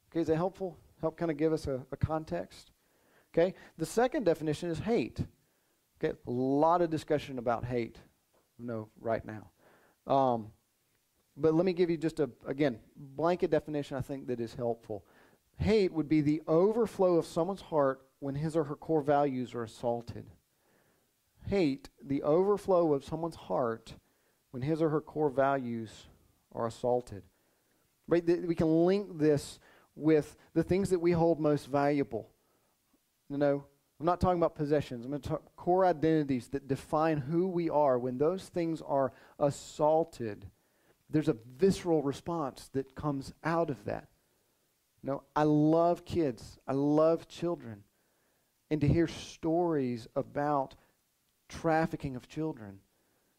Okay, 0.10 0.22
is 0.22 0.28
that 0.28 0.38
helpful? 0.38 0.78
Help 1.02 1.18
kind 1.18 1.32
of 1.32 1.38
give 1.38 1.52
us 1.52 1.68
a, 1.68 1.82
a 1.92 1.98
context? 1.98 2.72
Okay, 3.34 3.56
the 3.78 3.86
second 3.86 4.26
definition 4.26 4.70
is 4.70 4.78
hate. 4.78 5.20
Okay, 6.02 6.16
a 6.28 6.32
lot 6.32 6.82
of 6.82 6.90
discussion 6.90 7.40
about 7.40 7.66
hate, 7.66 7.98
know, 8.60 8.88
right 9.00 9.24
now. 9.26 9.50
Um, 10.06 10.48
but 11.36 11.54
let 11.54 11.66
me 11.66 11.74
give 11.74 11.90
you 11.90 11.98
just 11.98 12.20
a, 12.20 12.30
again, 12.46 12.80
blanket 12.96 13.50
definition 13.50 13.98
I 13.98 14.02
think 14.02 14.28
that 14.28 14.40
is 14.40 14.54
helpful. 14.54 15.04
Hate 15.58 15.92
would 15.92 16.10
be 16.10 16.22
the 16.22 16.42
overflow 16.48 17.16
of 17.16 17.26
someone's 17.26 17.62
heart 17.62 18.02
when 18.20 18.36
his 18.36 18.56
or 18.56 18.66
her 18.66 18.76
core 18.76 19.02
values 19.02 19.56
are 19.56 19.64
assaulted 19.64 20.26
hate 21.52 21.90
the 22.02 22.24
overflow 22.24 22.94
of 22.94 23.04
someone's 23.04 23.36
heart 23.36 23.96
when 24.52 24.64
his 24.64 24.82
or 24.82 24.88
her 24.88 25.02
core 25.02 25.30
values 25.30 26.08
are 26.54 26.66
assaulted. 26.66 27.24
Right? 28.08 28.26
We 28.26 28.56
can 28.56 28.86
link 28.86 29.20
this 29.20 29.60
with 29.94 30.38
the 30.54 30.64
things 30.64 30.90
that 30.92 31.00
we 31.00 31.12
hold 31.12 31.42
most 31.42 31.68
valuable. 31.68 32.30
You 33.30 33.38
know, 33.38 33.66
I'm 34.00 34.06
not 34.06 34.22
talking 34.22 34.40
about 34.40 34.56
possessions. 34.56 35.04
I'm 35.04 35.12
going 35.12 35.22
to 35.22 35.30
talk 35.30 35.56
core 35.58 35.86
identities 35.86 36.48
that 36.50 36.70
define 36.70 37.18
who 37.18 37.48
we 37.48 37.70
are. 37.70 38.00
When 38.00 38.18
those 38.18 38.46
things 38.46 38.82
are 38.82 39.12
assaulted, 39.38 40.46
there's 41.10 41.28
a 41.28 41.36
visceral 41.58 42.02
response 42.02 42.70
that 42.74 42.96
comes 42.96 43.34
out 43.44 43.70
of 43.70 43.84
that. 43.86 44.08
You 45.04 45.12
know, 45.12 45.24
I 45.36 45.44
love 45.44 46.06
kids. 46.06 46.60
I 46.66 46.74
love 46.74 47.28
children. 47.28 47.84
And 48.70 48.80
to 48.80 48.88
hear 48.88 49.08
stories 49.08 50.08
about 50.16 50.76
trafficking 51.52 52.16
of 52.16 52.28
children. 52.28 52.80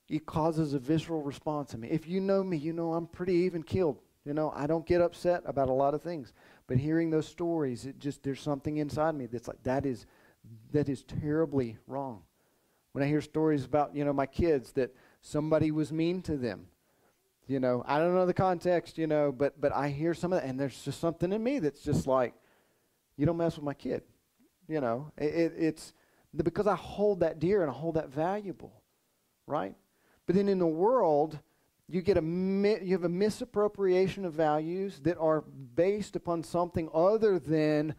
It 0.09 0.27
causes 0.27 0.75
a 0.75 0.79
visceral 0.79 1.23
response 1.23 1.75
in 1.75 1.81
me. 1.81 1.89
If 1.89 2.07
you 2.07 2.21
know 2.21 2.45
me, 2.45 2.57
you 2.57 2.73
know 2.73 2.93
I'm 2.93 3.07
pretty 3.07 3.35
even 3.35 3.63
killed. 3.63 3.99
You 4.25 4.35
know, 4.35 4.53
I 4.55 4.67
don't 4.67 4.87
get 4.87 5.01
upset 5.01 5.43
about 5.47 5.69
a 5.69 5.73
lot 5.73 5.95
of 5.95 6.03
things. 6.03 6.33
But 6.67 6.77
hearing 6.77 7.11
those 7.11 7.27
stories, 7.27 7.87
it 7.87 7.99
just 7.99 8.23
there's 8.23 8.41
something 8.41 8.77
inside 8.77 9.15
me 9.15 9.27
that's 9.27 9.49
like 9.49 9.63
that 9.65 9.87
is 9.87 10.07
that 10.73 10.89
is 10.89 11.03
terribly 11.03 11.79
wrong. 11.87 12.23
When 12.93 13.03
I 13.03 13.07
hear 13.07 13.21
stories 13.21 13.65
about, 13.65 13.97
you 13.97 14.05
know, 14.05 14.13
my 14.13 14.27
kids 14.27 14.73
that 14.73 14.95
somebody 15.23 15.71
was 15.71 15.93
mean 15.93 16.21
to 16.23 16.37
them, 16.37 16.67
you 17.47 17.59
know, 17.59 17.83
I 17.87 17.99
don't 17.99 18.15
know 18.15 18.27
the 18.27 18.35
context, 18.35 18.99
you 18.99 19.07
know, 19.07 19.33
but 19.33 19.61
but 19.61 19.73
I 19.73 19.89
hear 19.89 20.15
some 20.15 20.33
of 20.33 20.41
that, 20.41 20.49
and 20.49 20.61
there's 20.61 20.85
just 20.85 21.01
something 21.01 21.33
in 21.33 21.43
me 21.43 21.59
that's 21.59 21.83
just 21.83 22.07
like, 22.07 22.35
you 23.17 23.27
don't 23.27 23.37
mess 23.37 23.57
with 23.57 23.65
my 23.65 23.75
kid, 23.75 24.03
you 24.69 24.81
know. 24.81 25.11
It, 25.17 25.35
it, 25.35 25.53
it's 25.57 25.95
because 26.35 26.67
I 26.67 26.77
hold 26.77 27.21
that 27.21 27.39
dear 27.39 27.63
and 27.63 27.71
I 27.71 27.75
hold 27.75 27.97
that 27.97 28.09
valuable, 28.09 28.83
right? 29.47 29.75
But 30.27 30.37
then 30.37 30.49
in 30.49 30.59
the 30.59 30.67
world, 30.67 31.39
you 31.89 32.01
get 32.01 32.17
a 32.17 32.23
you 32.23 32.93
have 32.93 33.05
a 33.05 33.09
misappropriation 33.09 34.25
of 34.25 34.33
values 34.33 35.01
that 35.01 35.19
are 35.19 35.43
based 35.43 36.17
upon 36.17 36.43
something 36.43 36.89
other 36.95 37.39
than 37.39 37.95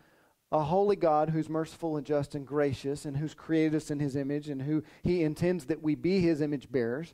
a 0.52 0.64
holy 0.64 0.96
God 0.96 1.30
who's 1.30 1.50
merciful 1.50 1.98
and 1.98 2.06
just 2.06 2.36
and 2.36 2.46
gracious 2.46 3.06
and 3.06 3.18
who's 3.18 3.34
created 3.34 3.76
us 3.76 3.92
in 3.92 4.00
his 4.00 4.16
image 4.16 4.50
and 4.50 4.62
who 4.62 4.84
he 5.04 5.24
intends 5.24 5.66
that 5.66 5.82
we 5.82 5.96
be 5.96 6.20
his 6.20 6.42
image 6.42 6.72
bearers 6.72 7.14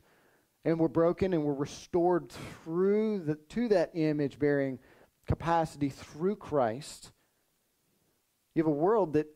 and 0.64 0.78
we're 0.78 0.88
broken 0.88 1.32
and 1.32 1.42
we're 1.42 1.54
restored 1.54 2.30
through 2.64 3.20
the, 3.20 3.34
to 3.34 3.68
that 3.68 3.90
image 3.94 4.38
bearing 4.38 4.78
capacity 5.26 5.88
through 5.88 6.36
Christ. 6.36 7.12
You 8.54 8.62
have 8.62 8.70
a 8.70 8.74
world 8.74 9.14
that 9.14 9.26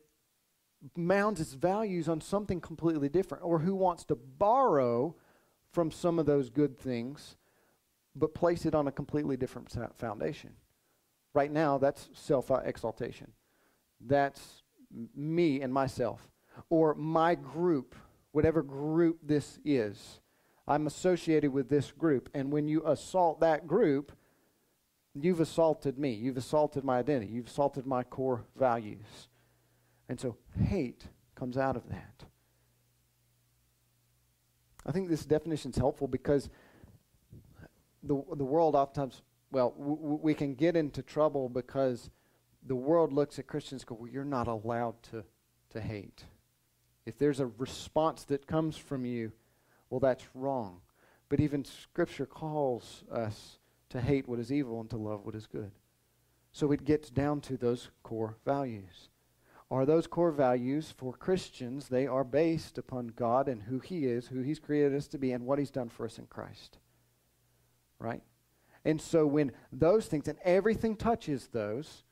mounds 0.96 1.40
its 1.40 1.54
values 1.54 2.08
on 2.08 2.20
something 2.20 2.60
completely 2.60 3.08
different 3.08 3.44
or 3.44 3.60
who 3.60 3.74
wants 3.74 4.04
to 4.04 4.14
borrow 4.14 5.14
from 5.72 5.90
some 5.90 6.18
of 6.18 6.26
those 6.26 6.50
good 6.50 6.78
things 6.78 7.36
but 8.16 8.34
place 8.34 8.64
it 8.64 8.74
on 8.74 8.86
a 8.86 8.92
completely 8.92 9.36
different 9.36 9.74
foundation. 9.96 10.50
Right 11.32 11.50
now, 11.50 11.78
that's 11.78 12.08
self 12.12 12.50
exaltation. 12.50 13.32
That's 14.00 14.62
me 15.16 15.60
and 15.62 15.72
myself, 15.72 16.28
or 16.70 16.94
my 16.94 17.34
group, 17.34 17.96
whatever 18.32 18.62
group 18.62 19.18
this 19.22 19.58
is. 19.64 20.20
I'm 20.66 20.86
associated 20.86 21.52
with 21.52 21.68
this 21.68 21.90
group. 21.90 22.30
And 22.32 22.52
when 22.52 22.68
you 22.68 22.86
assault 22.86 23.40
that 23.40 23.66
group, 23.66 24.12
you've 25.14 25.40
assaulted 25.40 25.98
me. 25.98 26.12
You've 26.12 26.36
assaulted 26.36 26.84
my 26.84 26.98
identity. 26.98 27.32
You've 27.32 27.48
assaulted 27.48 27.86
my 27.86 28.02
core 28.02 28.44
values. 28.56 29.28
And 30.08 30.20
so 30.20 30.36
hate 30.66 31.04
comes 31.34 31.56
out 31.56 31.76
of 31.76 31.88
that. 31.88 32.24
I 34.86 34.92
think 34.92 35.08
this 35.08 35.24
definition 35.24 35.70
is 35.70 35.78
helpful 35.78 36.06
because 36.06 36.50
the, 38.02 38.22
the 38.36 38.44
world 38.44 38.74
oftentimes, 38.74 39.22
well, 39.50 39.72
we 39.76 40.34
can 40.34 40.54
get 40.54 40.76
into 40.76 41.02
trouble 41.02 41.48
because 41.48 42.10
the 42.66 42.76
world 42.76 43.12
looks 43.12 43.38
at 43.38 43.46
Christians 43.46 43.82
and 43.82 43.88
go, 43.88 43.96
well, 44.00 44.10
you're 44.10 44.24
not 44.24 44.46
allowed 44.46 45.02
to, 45.04 45.24
to 45.70 45.80
hate. 45.80 46.24
If 47.06 47.18
there's 47.18 47.40
a 47.40 47.46
response 47.46 48.24
that 48.24 48.46
comes 48.46 48.76
from 48.76 49.04
you, 49.04 49.32
well, 49.90 50.00
that's 50.00 50.24
wrong. 50.34 50.80
But 51.28 51.40
even 51.40 51.64
Scripture 51.64 52.26
calls 52.26 53.04
us 53.10 53.58
to 53.90 54.00
hate 54.00 54.28
what 54.28 54.38
is 54.38 54.52
evil 54.52 54.80
and 54.80 54.90
to 54.90 54.96
love 54.96 55.24
what 55.24 55.34
is 55.34 55.46
good. 55.46 55.70
So 56.52 56.72
it 56.72 56.84
gets 56.84 57.10
down 57.10 57.40
to 57.42 57.56
those 57.56 57.90
core 58.02 58.36
values. 58.44 59.08
Are 59.70 59.86
those 59.86 60.06
core 60.06 60.30
values 60.30 60.92
for 60.96 61.12
Christians? 61.12 61.88
They 61.88 62.06
are 62.06 62.24
based 62.24 62.78
upon 62.78 63.08
God 63.08 63.48
and 63.48 63.62
who 63.62 63.78
He 63.80 64.06
is, 64.06 64.28
who 64.28 64.42
He's 64.42 64.58
created 64.58 64.94
us 64.94 65.08
to 65.08 65.18
be, 65.18 65.32
and 65.32 65.46
what 65.46 65.58
He's 65.58 65.70
done 65.70 65.88
for 65.88 66.04
us 66.04 66.18
in 66.18 66.26
Christ. 66.26 66.78
Right? 67.98 68.22
And 68.84 69.00
so 69.00 69.26
when 69.26 69.52
those 69.72 70.06
things, 70.06 70.28
and 70.28 70.38
everything 70.44 70.96
touches 70.96 71.48
those, 71.48 72.04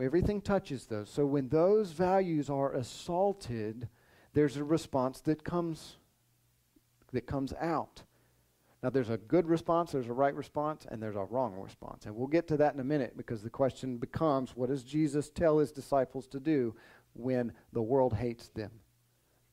everything 0.00 0.40
touches 0.40 0.86
those. 0.86 1.10
So 1.10 1.26
when 1.26 1.48
those 1.48 1.92
values 1.92 2.48
are 2.48 2.72
assaulted, 2.72 3.88
there's 4.32 4.56
a 4.56 4.64
response 4.64 5.20
that 5.20 5.44
comes 5.44 5.98
that 7.12 7.26
comes 7.26 7.52
out. 7.60 8.02
Now, 8.82 8.90
there's 8.90 9.10
a 9.10 9.16
good 9.16 9.48
response, 9.48 9.90
there's 9.90 10.08
a 10.08 10.12
right 10.12 10.34
response, 10.34 10.86
and 10.88 11.02
there's 11.02 11.16
a 11.16 11.24
wrong 11.24 11.54
response. 11.54 12.06
And 12.06 12.14
we'll 12.14 12.28
get 12.28 12.46
to 12.48 12.56
that 12.58 12.74
in 12.74 12.80
a 12.80 12.84
minute 12.84 13.16
because 13.16 13.42
the 13.42 13.50
question 13.50 13.96
becomes 13.96 14.54
what 14.54 14.68
does 14.68 14.84
Jesus 14.84 15.30
tell 15.30 15.58
his 15.58 15.72
disciples 15.72 16.28
to 16.28 16.38
do 16.38 16.76
when 17.14 17.52
the 17.72 17.82
world 17.82 18.14
hates 18.14 18.48
them? 18.48 18.70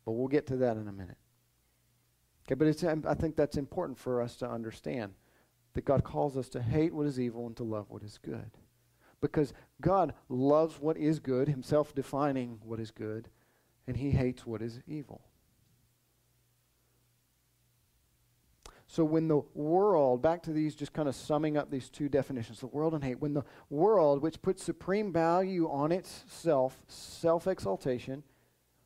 But 0.05 0.11
we'll 0.11 0.27
get 0.27 0.45
to 0.47 0.57
that 0.57 0.77
in 0.77 0.87
a 0.87 0.91
minute. 0.91 1.17
Okay, 2.45 2.53
but 2.53 2.67
it's, 2.67 2.83
um, 2.83 3.03
I 3.07 3.15
think 3.15 3.35
that's 3.35 3.57
important 3.57 3.97
for 3.97 4.21
us 4.21 4.35
to 4.37 4.49
understand 4.49 5.13
that 5.73 5.85
God 5.85 6.03
calls 6.03 6.37
us 6.37 6.47
to 6.49 6.61
hate 6.61 6.93
what 6.93 7.07
is 7.07 7.19
evil 7.19 7.47
and 7.47 7.57
to 7.57 7.63
love 7.63 7.89
what 7.89 8.03
is 8.03 8.19
good. 8.19 8.51
Because 9.21 9.53
God 9.81 10.13
loves 10.29 10.79
what 10.79 10.97
is 10.97 11.19
good, 11.19 11.47
himself 11.47 11.95
defining 11.95 12.59
what 12.63 12.79
is 12.79 12.91
good, 12.91 13.29
and 13.87 13.97
he 13.97 14.11
hates 14.11 14.45
what 14.45 14.61
is 14.61 14.81
evil. 14.85 15.21
So 18.95 19.03
when 19.03 19.27
the 19.27 19.41
world, 19.53 20.21
back 20.21 20.41
to 20.43 20.53
these, 20.53 20.73
just 20.73 20.93
kind 20.93 21.09
of 21.09 21.15
summing 21.15 21.57
up 21.57 21.69
these 21.69 21.89
two 21.89 22.07
definitions, 22.07 22.61
the 22.61 22.67
world 22.67 22.93
and 22.93 23.03
hate, 23.03 23.19
when 23.19 23.33
the 23.33 23.43
world, 23.69 24.21
which 24.21 24.41
puts 24.41 24.63
supreme 24.63 25.11
value 25.11 25.69
on 25.69 25.91
itself, 25.91 26.81
self 26.87 27.45
exaltation, 27.45 28.23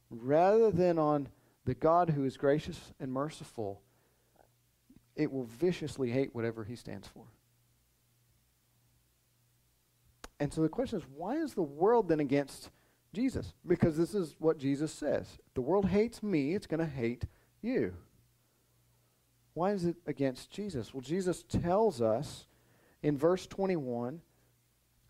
rather 0.10 0.72
than 0.72 0.98
on 0.98 1.28
the 1.66 1.76
God 1.76 2.10
who 2.10 2.26
is 2.26 2.38
gracious 2.38 2.92
and 3.00 3.14
merciful, 3.14 3.84
it 5.16 5.32
will 5.32 5.44
viciously 5.44 6.10
hate 6.10 6.34
whatever 6.34 6.64
he 6.64 6.76
stands 6.76 7.08
for. 7.08 7.26
And 10.40 10.52
so 10.52 10.64
the 10.64 10.70
question 10.70 10.98
is, 10.98 11.06
why 11.16 11.36
is 11.36 11.54
the 11.54 11.62
world 11.62 12.10
then 12.10 12.20
against 12.20 12.72
Jesus? 13.14 13.54
Because 13.64 13.96
this 13.96 14.16
is 14.16 14.36
what 14.40 14.58
Jesus 14.58 14.92
says. 14.92 15.38
If 15.46 15.54
the 15.54 15.62
world 15.62 15.86
hates 15.86 16.24
me, 16.24 16.56
it's 16.56 16.66
going 16.66 16.80
to 16.80 16.88
hate 16.88 17.26
you. 17.62 17.94
Why 19.60 19.74
is 19.74 19.84
it 19.84 19.98
against 20.08 20.52
Jesus? 20.52 20.94
Well, 20.94 21.02
Jesus 21.02 21.44
tells 21.44 22.02
us 22.02 22.48
in 23.04 23.18
verse 23.18 23.46
21, 23.46 24.22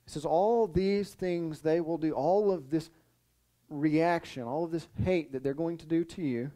he 0.06 0.10
says, 0.12 0.26
All 0.26 0.66
these 0.66 1.14
things 1.14 1.62
they 1.62 1.82
will 1.82 2.00
do, 2.00 2.14
all 2.14 2.52
of 2.52 2.72
this 2.72 2.89
reaction, 3.70 4.41
all 4.41 4.64
of 4.64 4.72
this 4.72 4.88
hate 5.06 5.34
that 5.34 5.43
they're 5.43 5.54
going 5.54 5.78
to 5.78 5.86
do 5.86 6.04
to 6.04 6.24
you 6.24 6.50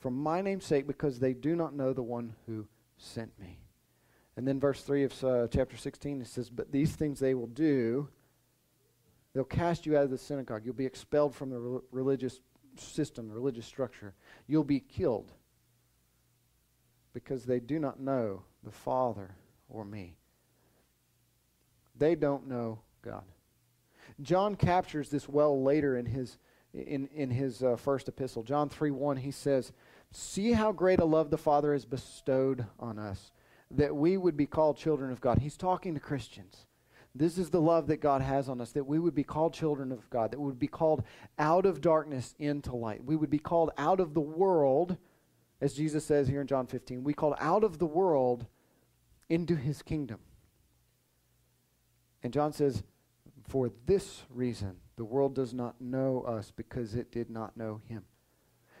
for 0.00 0.10
my 0.10 0.40
name's 0.40 0.64
sake 0.64 0.88
because 0.88 1.20
they 1.20 1.32
do 1.32 1.54
not 1.54 1.76
know 1.76 1.92
the 1.92 2.02
one 2.02 2.34
who 2.44 2.66
sent 2.98 3.30
me. 3.38 3.60
And 4.36 4.48
then 4.48 4.58
verse 4.58 4.82
3 4.82 5.04
of 5.04 5.24
uh, 5.24 5.46
chapter 5.46 5.76
16, 5.76 6.22
it 6.22 6.26
says, 6.26 6.50
But 6.50 6.72
these 6.72 6.90
things 6.96 7.20
they 7.20 7.36
will 7.36 7.46
do, 7.46 8.08
they'll 9.32 9.44
cast 9.44 9.86
you 9.86 9.96
out 9.96 10.02
of 10.02 10.10
the 10.10 10.18
synagogue. 10.18 10.62
You'll 10.64 10.74
be 10.74 10.86
expelled 10.86 11.36
from 11.36 11.50
the 11.50 11.60
re- 11.60 11.80
religious 11.92 12.40
system, 12.76 13.28
the 13.28 13.34
religious 13.34 13.66
structure. 13.66 14.12
You'll 14.48 14.64
be 14.64 14.80
killed 14.80 15.34
because 17.12 17.44
they 17.44 17.60
do 17.60 17.78
not 17.78 18.00
know 18.00 18.42
the 18.62 18.70
Father 18.70 19.34
or 19.68 19.84
me. 19.84 20.16
They 21.96 22.14
don't 22.14 22.48
know 22.48 22.80
God. 23.02 23.24
John 24.20 24.54
captures 24.54 25.08
this 25.08 25.28
well 25.28 25.62
later 25.62 25.96
in 25.96 26.06
his 26.06 26.38
in 26.72 27.08
in 27.14 27.30
his 27.30 27.62
uh, 27.62 27.76
first 27.76 28.08
epistle. 28.08 28.42
John 28.42 28.68
3 28.68 28.90
1, 28.90 29.18
he 29.18 29.30
says, 29.30 29.72
See 30.12 30.52
how 30.52 30.72
great 30.72 31.00
a 31.00 31.04
love 31.04 31.30
the 31.30 31.38
Father 31.38 31.72
has 31.72 31.84
bestowed 31.84 32.66
on 32.78 32.98
us, 32.98 33.32
that 33.70 33.94
we 33.94 34.16
would 34.16 34.36
be 34.36 34.46
called 34.46 34.76
children 34.76 35.12
of 35.12 35.20
God. 35.20 35.38
He's 35.38 35.56
talking 35.56 35.94
to 35.94 36.00
Christians. 36.00 36.66
This 37.14 37.38
is 37.38 37.50
the 37.50 37.60
love 37.60 37.88
that 37.88 38.00
God 38.00 38.22
has 38.22 38.48
on 38.48 38.60
us, 38.60 38.70
that 38.72 38.86
we 38.86 38.98
would 38.98 39.14
be 39.14 39.24
called 39.24 39.52
children 39.52 39.90
of 39.90 40.08
God, 40.10 40.30
that 40.30 40.38
we 40.38 40.46
would 40.46 40.60
be 40.60 40.68
called 40.68 41.02
out 41.38 41.66
of 41.66 41.80
darkness 41.80 42.34
into 42.38 42.74
light. 42.76 43.04
We 43.04 43.16
would 43.16 43.30
be 43.30 43.38
called 43.38 43.72
out 43.76 43.98
of 43.98 44.14
the 44.14 44.20
world 44.20 44.96
as 45.60 45.74
Jesus 45.74 46.04
says 46.04 46.28
here 46.28 46.40
in 46.40 46.46
John 46.46 46.66
15, 46.66 47.04
we 47.04 47.12
called 47.12 47.34
out 47.38 47.64
of 47.64 47.78
the 47.78 47.86
world 47.86 48.46
into 49.28 49.56
his 49.56 49.82
kingdom. 49.82 50.20
And 52.22 52.32
John 52.32 52.52
says, 52.52 52.82
For 53.48 53.70
this 53.86 54.22
reason, 54.30 54.76
the 54.96 55.04
world 55.04 55.34
does 55.34 55.54
not 55.54 55.80
know 55.80 56.22
us 56.22 56.52
because 56.54 56.94
it 56.94 57.10
did 57.12 57.30
not 57.30 57.56
know 57.56 57.80
him. 57.88 58.04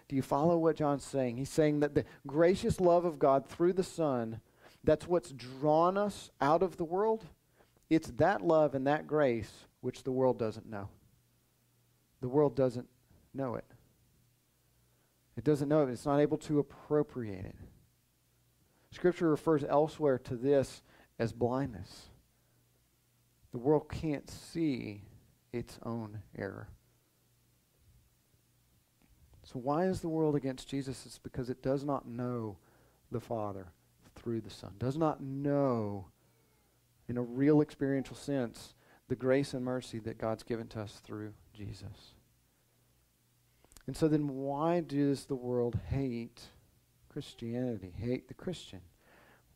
Do 0.08 0.16
you 0.16 0.22
follow 0.22 0.58
what 0.58 0.76
John's 0.76 1.04
saying? 1.04 1.36
He's 1.36 1.50
saying 1.50 1.80
that 1.80 1.94
the 1.94 2.04
gracious 2.26 2.80
love 2.80 3.04
of 3.04 3.18
God 3.18 3.46
through 3.46 3.74
the 3.74 3.84
Son, 3.84 4.40
that's 4.82 5.06
what's 5.06 5.30
drawn 5.30 5.96
us 5.96 6.30
out 6.40 6.62
of 6.62 6.76
the 6.76 6.84
world. 6.84 7.26
It's 7.88 8.10
that 8.16 8.42
love 8.42 8.74
and 8.74 8.86
that 8.86 9.06
grace 9.06 9.66
which 9.80 10.02
the 10.02 10.12
world 10.12 10.38
doesn't 10.38 10.68
know. 10.68 10.88
The 12.20 12.28
world 12.28 12.56
doesn't 12.56 12.88
know 13.32 13.54
it. 13.54 13.64
It 15.40 15.44
doesn't 15.44 15.70
know 15.70 15.84
it. 15.84 15.88
It's 15.88 16.04
not 16.04 16.20
able 16.20 16.36
to 16.36 16.58
appropriate 16.58 17.46
it. 17.46 17.56
Scripture 18.90 19.30
refers 19.30 19.64
elsewhere 19.64 20.18
to 20.18 20.36
this 20.36 20.82
as 21.18 21.32
blindness. 21.32 22.10
The 23.50 23.56
world 23.56 23.88
can't 23.90 24.28
see 24.28 25.04
its 25.50 25.78
own 25.82 26.18
error. 26.36 26.68
So, 29.44 29.58
why 29.58 29.86
is 29.86 30.02
the 30.02 30.10
world 30.10 30.36
against 30.36 30.68
Jesus? 30.68 31.06
It's 31.06 31.16
because 31.16 31.48
it 31.48 31.62
does 31.62 31.84
not 31.84 32.06
know 32.06 32.58
the 33.10 33.18
Father 33.18 33.68
through 34.16 34.42
the 34.42 34.50
Son, 34.50 34.74
does 34.78 34.98
not 34.98 35.22
know, 35.22 36.08
in 37.08 37.16
a 37.16 37.22
real 37.22 37.62
experiential 37.62 38.14
sense, 38.14 38.74
the 39.08 39.16
grace 39.16 39.54
and 39.54 39.64
mercy 39.64 40.00
that 40.00 40.18
God's 40.18 40.42
given 40.42 40.66
to 40.68 40.82
us 40.82 41.00
through 41.02 41.32
Jesus. 41.54 42.12
And 43.90 43.96
so 43.96 44.06
then 44.06 44.28
why 44.28 44.78
does 44.78 45.24
the 45.24 45.34
world 45.34 45.76
hate 45.88 46.42
Christianity, 47.08 47.92
hate 47.98 48.28
the 48.28 48.34
Christian? 48.34 48.82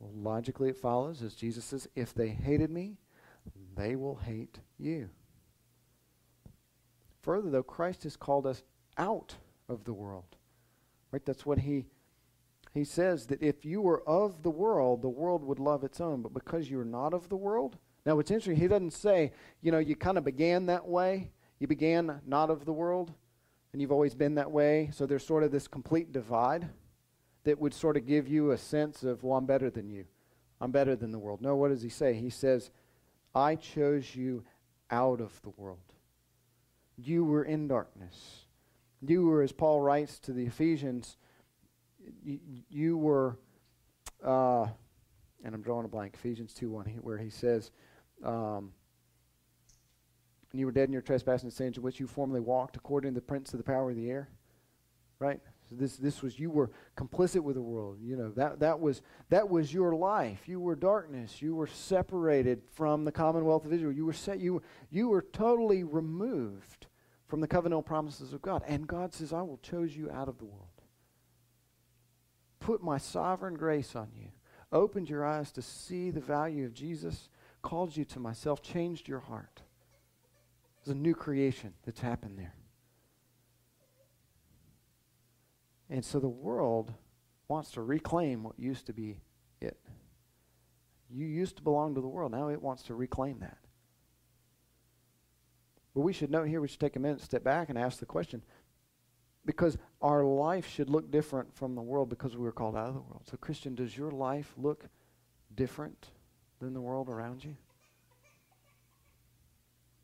Well, 0.00 0.10
logically 0.12 0.70
it 0.70 0.76
follows, 0.76 1.22
as 1.22 1.36
Jesus 1.36 1.64
says, 1.64 1.86
if 1.94 2.12
they 2.12 2.30
hated 2.30 2.68
me, 2.68 2.96
they 3.76 3.94
will 3.94 4.16
hate 4.16 4.58
you. 4.76 5.08
Further, 7.22 7.48
though, 7.48 7.62
Christ 7.62 8.02
has 8.02 8.16
called 8.16 8.44
us 8.44 8.64
out 8.98 9.36
of 9.68 9.84
the 9.84 9.92
world. 9.92 10.34
Right? 11.12 11.24
That's 11.24 11.46
what 11.46 11.60
he 11.60 11.84
he 12.72 12.82
says 12.82 13.26
that 13.26 13.40
if 13.40 13.64
you 13.64 13.80
were 13.82 14.02
of 14.02 14.42
the 14.42 14.50
world, 14.50 15.02
the 15.02 15.08
world 15.08 15.44
would 15.44 15.60
love 15.60 15.84
its 15.84 16.00
own. 16.00 16.22
But 16.22 16.34
because 16.34 16.68
you're 16.68 16.84
not 16.84 17.14
of 17.14 17.28
the 17.28 17.36
world, 17.36 17.76
now 18.04 18.16
what's 18.16 18.32
interesting, 18.32 18.56
he 18.56 18.66
doesn't 18.66 18.94
say, 18.94 19.30
you 19.62 19.70
know, 19.70 19.78
you 19.78 19.94
kind 19.94 20.18
of 20.18 20.24
began 20.24 20.66
that 20.66 20.88
way. 20.88 21.30
You 21.60 21.68
began 21.68 22.20
not 22.26 22.50
of 22.50 22.64
the 22.64 22.72
world, 22.72 23.12
and 23.74 23.80
you've 23.80 23.90
always 23.90 24.14
been 24.14 24.36
that 24.36 24.52
way. 24.52 24.88
So 24.92 25.04
there's 25.04 25.26
sort 25.26 25.42
of 25.42 25.50
this 25.50 25.66
complete 25.66 26.12
divide 26.12 26.68
that 27.42 27.58
would 27.58 27.74
sort 27.74 27.96
of 27.96 28.06
give 28.06 28.28
you 28.28 28.52
a 28.52 28.56
sense 28.56 29.02
of, 29.02 29.24
well, 29.24 29.36
I'm 29.36 29.46
better 29.46 29.68
than 29.68 29.90
you. 29.90 30.04
I'm 30.60 30.70
better 30.70 30.94
than 30.94 31.10
the 31.10 31.18
world. 31.18 31.42
No, 31.42 31.56
what 31.56 31.70
does 31.70 31.82
he 31.82 31.88
say? 31.88 32.14
He 32.14 32.30
says, 32.30 32.70
I 33.34 33.56
chose 33.56 34.14
you 34.14 34.44
out 34.92 35.20
of 35.20 35.42
the 35.42 35.50
world. 35.56 35.92
You 36.96 37.24
were 37.24 37.42
in 37.42 37.66
darkness. 37.66 38.46
You 39.00 39.26
were, 39.26 39.42
as 39.42 39.50
Paul 39.50 39.80
writes 39.80 40.20
to 40.20 40.32
the 40.32 40.46
Ephesians, 40.46 41.16
you, 42.24 42.38
you 42.70 42.96
were, 42.96 43.40
uh, 44.24 44.68
and 45.44 45.52
I'm 45.52 45.62
drawing 45.62 45.84
a 45.84 45.88
blank, 45.88 46.14
Ephesians 46.14 46.54
2 46.54 46.70
1, 46.70 47.00
where 47.02 47.18
he 47.18 47.28
says, 47.28 47.72
um, 48.24 48.70
and 50.54 50.60
you 50.60 50.66
were 50.66 50.72
dead 50.72 50.88
in 50.88 50.92
your 50.92 51.02
trespasses 51.02 51.42
and 51.42 51.52
sins 51.52 51.76
in 51.76 51.82
which 51.82 51.98
you 51.98 52.06
formerly 52.06 52.38
walked 52.38 52.76
according 52.76 53.12
to 53.12 53.20
the 53.20 53.26
prince 53.26 53.52
of 53.52 53.58
the 53.58 53.64
power 53.64 53.90
of 53.90 53.96
the 53.96 54.08
air. 54.08 54.28
Right? 55.18 55.40
So 55.68 55.74
this 55.74 55.96
this 55.96 56.22
was 56.22 56.38
you 56.38 56.48
were 56.48 56.70
complicit 56.96 57.40
with 57.40 57.56
the 57.56 57.62
world. 57.62 57.98
You 58.00 58.14
know, 58.14 58.30
that 58.36 58.60
that 58.60 58.78
was 58.78 59.02
that 59.30 59.48
was 59.48 59.74
your 59.74 59.96
life. 59.96 60.46
You 60.46 60.60
were 60.60 60.76
darkness. 60.76 61.42
You 61.42 61.56
were 61.56 61.66
separated 61.66 62.62
from 62.72 63.04
the 63.04 63.10
commonwealth 63.10 63.64
of 63.64 63.72
Israel. 63.72 63.90
You 63.90 64.06
were 64.06 64.12
set 64.12 64.38
you 64.38 64.62
you 64.92 65.08
were 65.08 65.22
totally 65.32 65.82
removed 65.82 66.86
from 67.26 67.40
the 67.40 67.48
covenantal 67.48 67.84
promises 67.84 68.32
of 68.32 68.40
God. 68.40 68.62
And 68.64 68.86
God 68.86 69.12
says, 69.12 69.32
I 69.32 69.42
will 69.42 69.58
choose 69.58 69.96
you 69.96 70.08
out 70.08 70.28
of 70.28 70.38
the 70.38 70.44
world. 70.44 70.68
Put 72.60 72.80
my 72.80 72.98
sovereign 72.98 73.54
grace 73.54 73.96
on 73.96 74.10
you. 74.14 74.28
Opened 74.70 75.10
your 75.10 75.24
eyes 75.24 75.50
to 75.50 75.62
see 75.62 76.12
the 76.12 76.20
value 76.20 76.64
of 76.64 76.74
Jesus, 76.74 77.28
called 77.60 77.96
you 77.96 78.04
to 78.04 78.20
myself, 78.20 78.62
changed 78.62 79.08
your 79.08 79.18
heart. 79.18 79.63
There's 80.84 80.96
a 80.96 80.98
new 80.98 81.14
creation 81.14 81.72
that's 81.84 82.00
happened 82.00 82.38
there. 82.38 82.54
And 85.88 86.04
so 86.04 86.18
the 86.18 86.28
world 86.28 86.92
wants 87.48 87.70
to 87.72 87.82
reclaim 87.82 88.42
what 88.42 88.58
used 88.58 88.86
to 88.86 88.92
be 88.92 89.20
it. 89.60 89.78
You 91.10 91.26
used 91.26 91.56
to 91.56 91.62
belong 91.62 91.94
to 91.94 92.00
the 92.00 92.08
world. 92.08 92.32
Now 92.32 92.48
it 92.48 92.60
wants 92.60 92.82
to 92.84 92.94
reclaim 92.94 93.40
that. 93.40 93.58
But 95.94 96.00
we 96.00 96.12
should 96.12 96.30
note 96.30 96.48
here, 96.48 96.60
we 96.60 96.68
should 96.68 96.80
take 96.80 96.96
a 96.96 97.00
minute, 97.00 97.20
step 97.20 97.44
back, 97.44 97.68
and 97.68 97.78
ask 97.78 98.00
the 98.00 98.06
question 98.06 98.42
because 99.46 99.78
our 100.02 100.24
life 100.24 100.68
should 100.68 100.90
look 100.90 101.10
different 101.10 101.54
from 101.54 101.74
the 101.74 101.82
world 101.82 102.08
because 102.08 102.36
we 102.36 102.42
were 102.42 102.52
called 102.52 102.76
out 102.76 102.88
of 102.88 102.94
the 102.94 103.00
world. 103.00 103.22
So, 103.30 103.36
Christian, 103.36 103.74
does 103.74 103.96
your 103.96 104.10
life 104.10 104.52
look 104.56 104.88
different 105.54 106.10
than 106.60 106.74
the 106.74 106.80
world 106.80 107.08
around 107.08 107.44
you? 107.44 107.56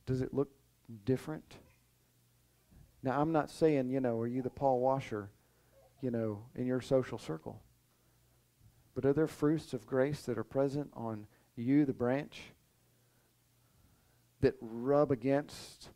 Does 0.07 0.21
it 0.21 0.33
look 0.33 0.51
different? 1.05 1.57
Now, 3.03 3.21
I'm 3.21 3.33
not 3.33 3.51
saying, 3.51 3.91
you 3.91 4.01
know, 4.01 4.19
are 4.19 4.27
you 4.27 4.43
the 4.43 4.51
Paul 4.51 4.81
Washer 4.81 5.31
you 6.01 6.11
know, 6.11 6.43
in 6.55 6.67
your 6.67 6.81
social 6.81 7.19
circle? 7.19 7.63
But 8.95 9.05
are 9.05 9.13
there 9.13 9.27
fruits 9.27 9.73
of 9.73 9.87
grace 9.87 10.23
that 10.23 10.39
are 10.39 10.45
present 10.45 10.91
on 10.95 11.27
you, 11.57 11.85
the 11.85 11.93
branch, 11.93 12.41
that 14.41 14.55
rub 14.61 15.11
against 15.11 15.91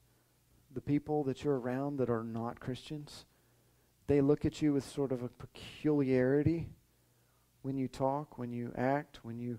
the 0.73 0.81
people 0.81 1.25
that 1.25 1.43
you're 1.43 1.59
around 1.59 1.97
that 1.97 2.11
are 2.11 2.25
not 2.25 2.61
Christians? 2.61 3.25
They 4.07 4.21
look 4.21 4.45
at 4.45 4.61
you 4.61 4.73
with 4.75 4.89
sort 4.89 5.13
of 5.13 5.23
a 5.23 5.29
peculiarity 5.29 6.69
when 7.63 7.79
you 7.79 7.89
talk, 7.89 8.39
when 8.39 8.53
you 8.53 8.73
act, 8.77 9.21
when 9.23 9.39
you 9.39 9.59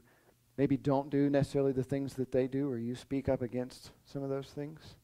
maybe 0.57 0.77
don't 0.77 1.09
do 1.09 1.29
necessarily 1.29 1.71
the 1.71 1.83
things 1.83 2.13
that 2.13 2.31
they 2.31 2.47
do, 2.47 2.69
or 2.69 2.77
you 2.77 2.95
speak 2.95 3.27
up 3.27 3.41
against 3.41 3.91
some 4.05 4.23
of 4.23 4.29
those 4.29 4.47
things? 4.47 4.95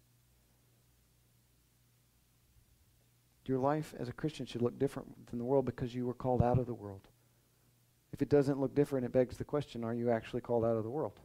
Your 3.52 3.60
life 3.60 3.94
as 4.00 4.08
a 4.08 4.14
Christian 4.14 4.46
should 4.46 4.62
look 4.62 4.80
different 4.80 5.28
than 5.28 5.38
the 5.38 5.44
world 5.44 5.66
because 5.66 5.94
you 5.94 6.06
were 6.06 6.14
called 6.14 6.42
out 6.42 6.58
of 6.58 6.68
the 6.68 6.74
world. 6.74 7.10
If 8.14 8.22
it 8.22 8.30
doesn't 8.30 8.62
look 8.62 8.74
different, 8.74 9.06
it 9.06 9.12
begs 9.12 9.36
the 9.36 9.44
question 9.44 9.84
are 9.84 9.94
you 9.94 10.10
actually 10.10 10.40
called 10.40 10.64
out 10.64 10.78
of 10.78 10.86
the 10.86 10.90
world? 10.90 11.20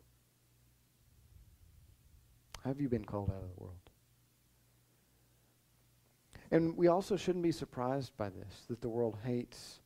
Have 2.65 2.81
you 2.81 2.89
been 2.89 3.05
called 3.05 3.31
out 3.31 3.45
of 3.45 3.49
the 3.57 3.63
world? 3.63 3.79
And 6.51 6.77
we 6.77 6.89
also 6.89 7.17
shouldn't 7.17 7.45
be 7.45 7.53
surprised 7.53 8.17
by 8.17 8.29
this, 8.29 8.65
that 8.71 8.81
the 8.81 8.89
world 8.89 9.19
hates 9.25 9.79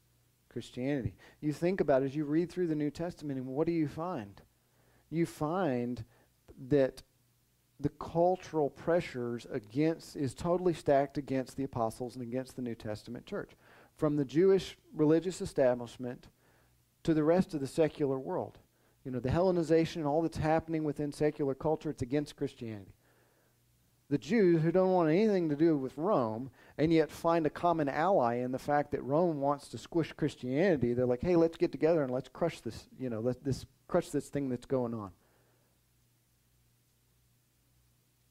Christianity. 0.49 1.16
You 1.43 1.53
think 1.53 1.82
about 1.82 2.01
it 2.01 2.07
as 2.07 2.16
you 2.16 2.24
read 2.24 2.51
through 2.51 2.68
the 2.68 2.74
New 2.74 2.91
Testament, 2.91 3.38
and 3.38 3.49
what 3.49 3.66
do 3.66 3.74
you 3.74 3.86
find? 3.86 4.41
You 5.11 5.26
find 5.26 6.03
that 6.68 7.03
the 7.81 7.89
cultural 7.89 8.68
pressures 8.68 9.47
against 9.51 10.16
is 10.16 10.35
totally 10.35 10.74
stacked 10.74 11.16
against 11.16 11.57
the 11.57 11.64
apostles 11.64 12.14
and 12.14 12.22
against 12.22 12.57
the 12.57 12.62
New 12.62 12.74
Testament 12.74 13.26
church. 13.26 13.51
From 13.97 14.16
the 14.16 14.24
Jewish 14.24 14.76
religious 14.95 15.41
establishment 15.41 16.28
to 17.03 17.14
the 17.14 17.24
rest 17.24 17.55
of 17.55 17.61
the 17.61 17.66
secular 17.66 18.18
world. 18.18 18.59
You 19.05 19.11
know, 19.11 19.20
the 19.20 19.31
Hellenization 19.31 19.97
and 19.97 20.07
all 20.07 20.20
that's 20.20 20.37
happening 20.37 20.85
within 20.85 21.12
secular 21.12 21.55
culture, 21.55 21.91
it's 21.91 22.03
against 22.03 22.37
Christianity. 22.37 22.93
The 24.11 24.18
Jews 24.18 24.62
who 24.62 24.72
don't 24.72 24.93
want 24.93 25.09
anything 25.09 25.49
to 25.49 25.57
do 25.57 25.76
with 25.78 25.97
Rome 25.97 26.51
and 26.76 26.93
yet 26.93 27.11
find 27.11 27.47
a 27.47 27.51
common 27.51 27.89
ally 27.89 28.37
in 28.37 28.53
the 28.53 28.59
fact 28.59 28.91
that 28.91 29.03
Rome 29.03 29.41
wants 29.41 29.68
to 29.68 29.78
squish 29.78 30.12
Christianity, 30.12 30.93
they're 30.93 31.07
like, 31.07 31.22
hey, 31.22 31.37
let's 31.37 31.57
get 31.57 31.72
together 31.72 32.03
and 32.03 32.12
let's 32.12 32.28
crush 32.28 32.61
this, 32.61 32.89
you 32.99 33.09
know, 33.09 33.20
let 33.20 33.43
this 33.45 33.64
crush 33.89 34.11
this 34.11 34.28
thing 34.28 34.49
that's 34.49 34.66
going 34.66 34.93
on. 34.93 35.12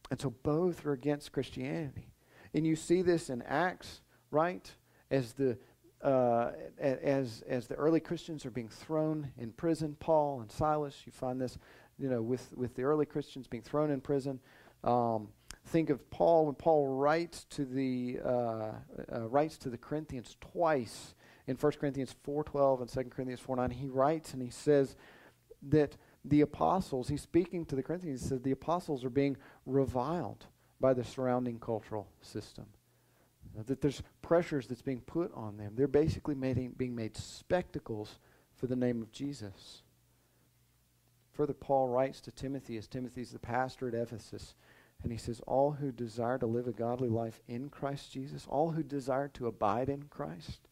And 0.09 0.19
so 0.19 0.31
both 0.43 0.85
are 0.85 0.93
against 0.93 1.31
Christianity. 1.31 2.13
And 2.53 2.65
you 2.65 2.75
see 2.75 3.01
this 3.01 3.29
in 3.29 3.41
Acts, 3.43 4.01
right? 4.31 4.69
As 5.11 5.33
the 5.33 5.57
uh, 6.01 6.51
as 6.79 7.43
as 7.47 7.67
the 7.67 7.75
early 7.75 7.99
Christians 7.99 8.45
are 8.45 8.51
being 8.51 8.69
thrown 8.69 9.31
in 9.37 9.51
prison, 9.51 9.97
Paul 9.99 10.41
and 10.41 10.51
Silas, 10.51 11.01
you 11.05 11.11
find 11.11 11.41
this, 11.41 11.57
you 11.97 12.09
know, 12.09 12.21
with 12.21 12.53
with 12.55 12.75
the 12.75 12.83
early 12.83 13.05
Christians 13.05 13.47
being 13.47 13.63
thrown 13.63 13.91
in 13.91 13.99
prison. 13.99 14.39
Um, 14.83 15.27
think 15.65 15.89
of 15.89 16.09
Paul 16.09 16.45
when 16.45 16.55
Paul 16.55 16.87
writes 16.87 17.43
to 17.51 17.65
the 17.65 18.19
uh, 18.23 18.71
uh, 19.13 19.27
writes 19.27 19.57
to 19.59 19.69
the 19.69 19.77
Corinthians 19.77 20.37
twice 20.39 21.15
in 21.47 21.55
1 21.55 21.71
Corinthians 21.73 22.15
4:12 22.25 22.81
and 22.81 22.89
2 22.89 23.03
Corinthians 23.09 23.41
4:9. 23.41 23.73
He 23.73 23.87
writes 23.87 24.33
and 24.33 24.41
he 24.41 24.49
says 24.49 24.95
that 25.63 25.97
the 26.25 26.41
apostles, 26.41 27.07
he's 27.07 27.21
speaking 27.21 27.65
to 27.65 27.75
the 27.75 27.83
Corinthians, 27.83 28.21
he 28.21 28.27
says 28.27 28.41
the 28.41 28.51
apostles 28.51 29.05
are 29.05 29.09
being 29.09 29.37
reviled 29.65 30.45
by 30.79 30.93
the 30.93 31.03
surrounding 31.03 31.59
cultural 31.59 32.07
system. 32.21 32.65
That 33.65 33.81
there's 33.81 34.03
pressures 34.21 34.67
that's 34.67 34.81
being 34.81 35.01
put 35.01 35.33
on 35.33 35.57
them. 35.57 35.73
They're 35.75 35.87
basically 35.87 36.35
made, 36.35 36.77
being 36.77 36.95
made 36.95 37.17
spectacles 37.17 38.19
for 38.55 38.67
the 38.67 38.75
name 38.75 39.01
of 39.01 39.11
Jesus. 39.11 39.81
Further, 41.31 41.53
Paul 41.53 41.87
writes 41.87 42.21
to 42.21 42.31
Timothy 42.31 42.77
as 42.77 42.87
Timothy's 42.87 43.31
the 43.31 43.39
pastor 43.39 43.87
at 43.87 43.93
Ephesus, 43.93 44.55
and 45.01 45.11
he 45.11 45.17
says, 45.17 45.41
All 45.47 45.71
who 45.71 45.91
desire 45.91 46.37
to 46.37 46.45
live 46.45 46.67
a 46.67 46.73
godly 46.73 47.09
life 47.09 47.41
in 47.47 47.69
Christ 47.69 48.11
Jesus, 48.11 48.45
all 48.49 48.71
who 48.71 48.83
desire 48.83 49.29
to 49.29 49.47
abide 49.47 49.89
in 49.89 50.03
Christ, 50.03 50.67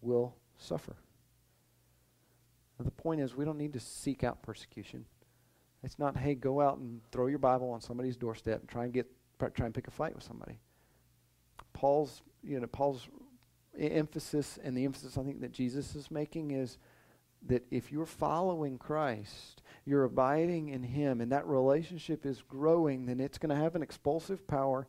will 0.00 0.34
suffer. 0.58 0.96
The 2.78 2.90
point 2.90 3.20
is, 3.20 3.34
we 3.34 3.44
don't 3.44 3.58
need 3.58 3.72
to 3.72 3.80
seek 3.80 4.22
out 4.22 4.42
persecution. 4.42 5.06
It's 5.82 5.98
not, 5.98 6.16
hey, 6.16 6.34
go 6.34 6.60
out 6.60 6.78
and 6.78 7.00
throw 7.10 7.26
your 7.26 7.38
Bible 7.38 7.70
on 7.70 7.80
somebody's 7.80 8.16
doorstep 8.16 8.60
and 8.60 8.68
try 8.68 8.84
and 8.84 8.92
get 8.92 9.06
try 9.38 9.66
and 9.66 9.74
pick 9.74 9.86
a 9.86 9.90
fight 9.90 10.14
with 10.14 10.24
somebody. 10.24 10.58
Paul's, 11.72 12.22
you 12.42 12.58
know, 12.58 12.66
Paul's 12.66 13.08
emphasis 13.78 14.58
and 14.62 14.76
the 14.76 14.84
emphasis 14.84 15.18
I 15.18 15.22
think 15.22 15.42
that 15.42 15.52
Jesus 15.52 15.94
is 15.94 16.10
making 16.10 16.52
is 16.52 16.78
that 17.46 17.66
if 17.70 17.92
you're 17.92 18.06
following 18.06 18.78
Christ, 18.78 19.62
you're 19.84 20.04
abiding 20.04 20.68
in 20.68 20.82
Him, 20.82 21.20
and 21.20 21.30
that 21.32 21.46
relationship 21.46 22.24
is 22.26 22.42
growing, 22.42 23.06
then 23.06 23.20
it's 23.20 23.38
going 23.38 23.54
to 23.54 23.62
have 23.62 23.76
an 23.76 23.82
expulsive 23.82 24.46
power 24.46 24.88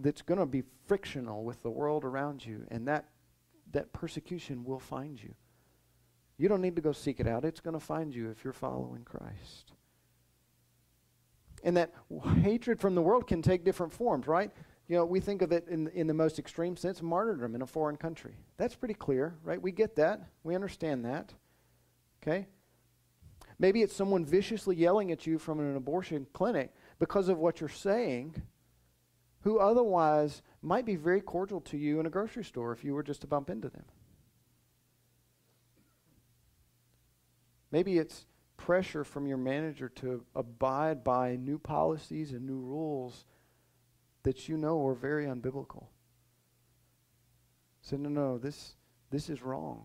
that's 0.00 0.22
going 0.22 0.40
to 0.40 0.46
be 0.46 0.62
frictional 0.86 1.44
with 1.44 1.62
the 1.62 1.70
world 1.70 2.04
around 2.04 2.44
you, 2.44 2.66
and 2.70 2.88
that 2.88 3.08
that 3.72 3.92
persecution 3.92 4.64
will 4.64 4.80
find 4.80 5.22
you. 5.22 5.34
You 6.40 6.48
don't 6.48 6.62
need 6.62 6.76
to 6.76 6.80
go 6.80 6.92
seek 6.92 7.20
it 7.20 7.26
out. 7.26 7.44
It's 7.44 7.60
going 7.60 7.74
to 7.74 7.84
find 7.84 8.14
you 8.14 8.30
if 8.30 8.44
you're 8.44 8.54
following 8.54 9.02
Christ. 9.04 9.74
And 11.62 11.76
that 11.76 11.92
hatred 12.40 12.80
from 12.80 12.94
the 12.94 13.02
world 13.02 13.26
can 13.26 13.42
take 13.42 13.62
different 13.62 13.92
forms, 13.92 14.26
right? 14.26 14.50
You 14.88 14.96
know, 14.96 15.04
we 15.04 15.20
think 15.20 15.42
of 15.42 15.52
it 15.52 15.66
in, 15.68 15.88
in 15.88 16.06
the 16.06 16.14
most 16.14 16.38
extreme 16.38 16.78
sense, 16.78 17.02
martyrdom 17.02 17.54
in 17.54 17.60
a 17.60 17.66
foreign 17.66 17.98
country. 17.98 18.36
That's 18.56 18.74
pretty 18.74 18.94
clear, 18.94 19.34
right? 19.44 19.60
We 19.60 19.70
get 19.70 19.96
that. 19.96 20.30
We 20.42 20.54
understand 20.54 21.04
that. 21.04 21.34
Okay? 22.22 22.46
Maybe 23.58 23.82
it's 23.82 23.94
someone 23.94 24.24
viciously 24.24 24.76
yelling 24.76 25.12
at 25.12 25.26
you 25.26 25.38
from 25.38 25.60
an 25.60 25.76
abortion 25.76 26.26
clinic 26.32 26.72
because 26.98 27.28
of 27.28 27.36
what 27.36 27.60
you're 27.60 27.68
saying, 27.68 28.40
who 29.42 29.58
otherwise 29.58 30.40
might 30.62 30.86
be 30.86 30.96
very 30.96 31.20
cordial 31.20 31.60
to 31.60 31.76
you 31.76 32.00
in 32.00 32.06
a 32.06 32.10
grocery 32.10 32.44
store 32.44 32.72
if 32.72 32.82
you 32.82 32.94
were 32.94 33.02
just 33.02 33.20
to 33.20 33.26
bump 33.26 33.50
into 33.50 33.68
them. 33.68 33.84
Maybe 37.70 37.98
it's 37.98 38.26
pressure 38.56 39.04
from 39.04 39.26
your 39.26 39.38
manager 39.38 39.88
to 39.88 40.24
abide 40.34 41.02
by 41.02 41.36
new 41.36 41.58
policies 41.58 42.32
and 42.32 42.46
new 42.46 42.58
rules 42.58 43.24
that 44.22 44.48
you 44.48 44.56
know 44.56 44.86
are 44.86 44.94
very 44.94 45.26
unbiblical. 45.26 45.86
Say, 47.80 47.96
no, 47.96 48.08
no, 48.08 48.38
this, 48.38 48.74
this 49.10 49.30
is 49.30 49.42
wrong. 49.42 49.84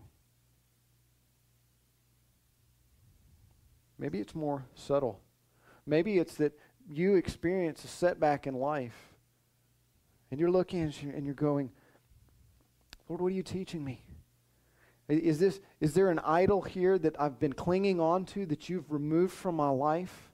Maybe 3.98 4.18
it's 4.18 4.34
more 4.34 4.66
subtle. 4.74 5.20
Maybe 5.86 6.18
it's 6.18 6.34
that 6.34 6.58
you 6.88 7.14
experience 7.14 7.82
a 7.84 7.88
setback 7.88 8.46
in 8.46 8.54
life 8.54 9.14
and 10.30 10.38
you're 10.38 10.50
looking 10.50 10.82
and 10.82 11.24
you're 11.24 11.34
going, 11.34 11.70
Lord, 13.08 13.20
what 13.20 13.28
are 13.28 13.34
you 13.34 13.42
teaching 13.42 13.84
me? 13.84 14.02
Is, 15.08 15.38
this, 15.38 15.60
is 15.80 15.94
there 15.94 16.10
an 16.10 16.18
idol 16.20 16.62
here 16.62 16.98
that 16.98 17.20
I've 17.20 17.38
been 17.38 17.52
clinging 17.52 18.00
on 18.00 18.24
to 18.26 18.44
that 18.46 18.68
you've 18.68 18.90
removed 18.90 19.32
from 19.32 19.54
my 19.54 19.68
life? 19.68 20.32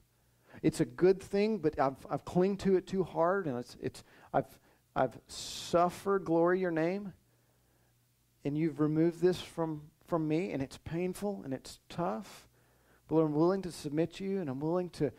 It's 0.63 0.79
a 0.79 0.85
good 0.85 1.21
thing, 1.21 1.59
but 1.59 1.79
I've, 1.79 2.05
I've 2.09 2.25
clinged 2.25 2.59
to 2.61 2.75
it 2.77 2.87
too 2.87 3.03
hard, 3.03 3.45
and 3.47 3.59
it's, 3.59 3.77
it's, 3.81 4.03
I've, 4.33 4.47
I've 4.95 5.19
suffered, 5.27 6.25
glory 6.25 6.59
your 6.59 6.71
name, 6.71 7.13
and 8.45 8.57
you've 8.57 8.79
removed 8.79 9.21
this 9.21 9.39
from, 9.39 9.83
from 10.07 10.27
me, 10.27 10.51
and 10.51 10.61
it's 10.61 10.77
painful 10.77 11.41
and 11.43 11.53
it's 11.53 11.79
tough. 11.89 12.47
But 13.07 13.15
Lord, 13.15 13.27
I'm 13.27 13.35
willing 13.35 13.61
to 13.63 13.71
submit 13.71 14.13
to 14.15 14.23
you, 14.23 14.41
and 14.41 14.49
I'm 14.49 14.59
willing 14.59 14.89
to, 14.91 15.11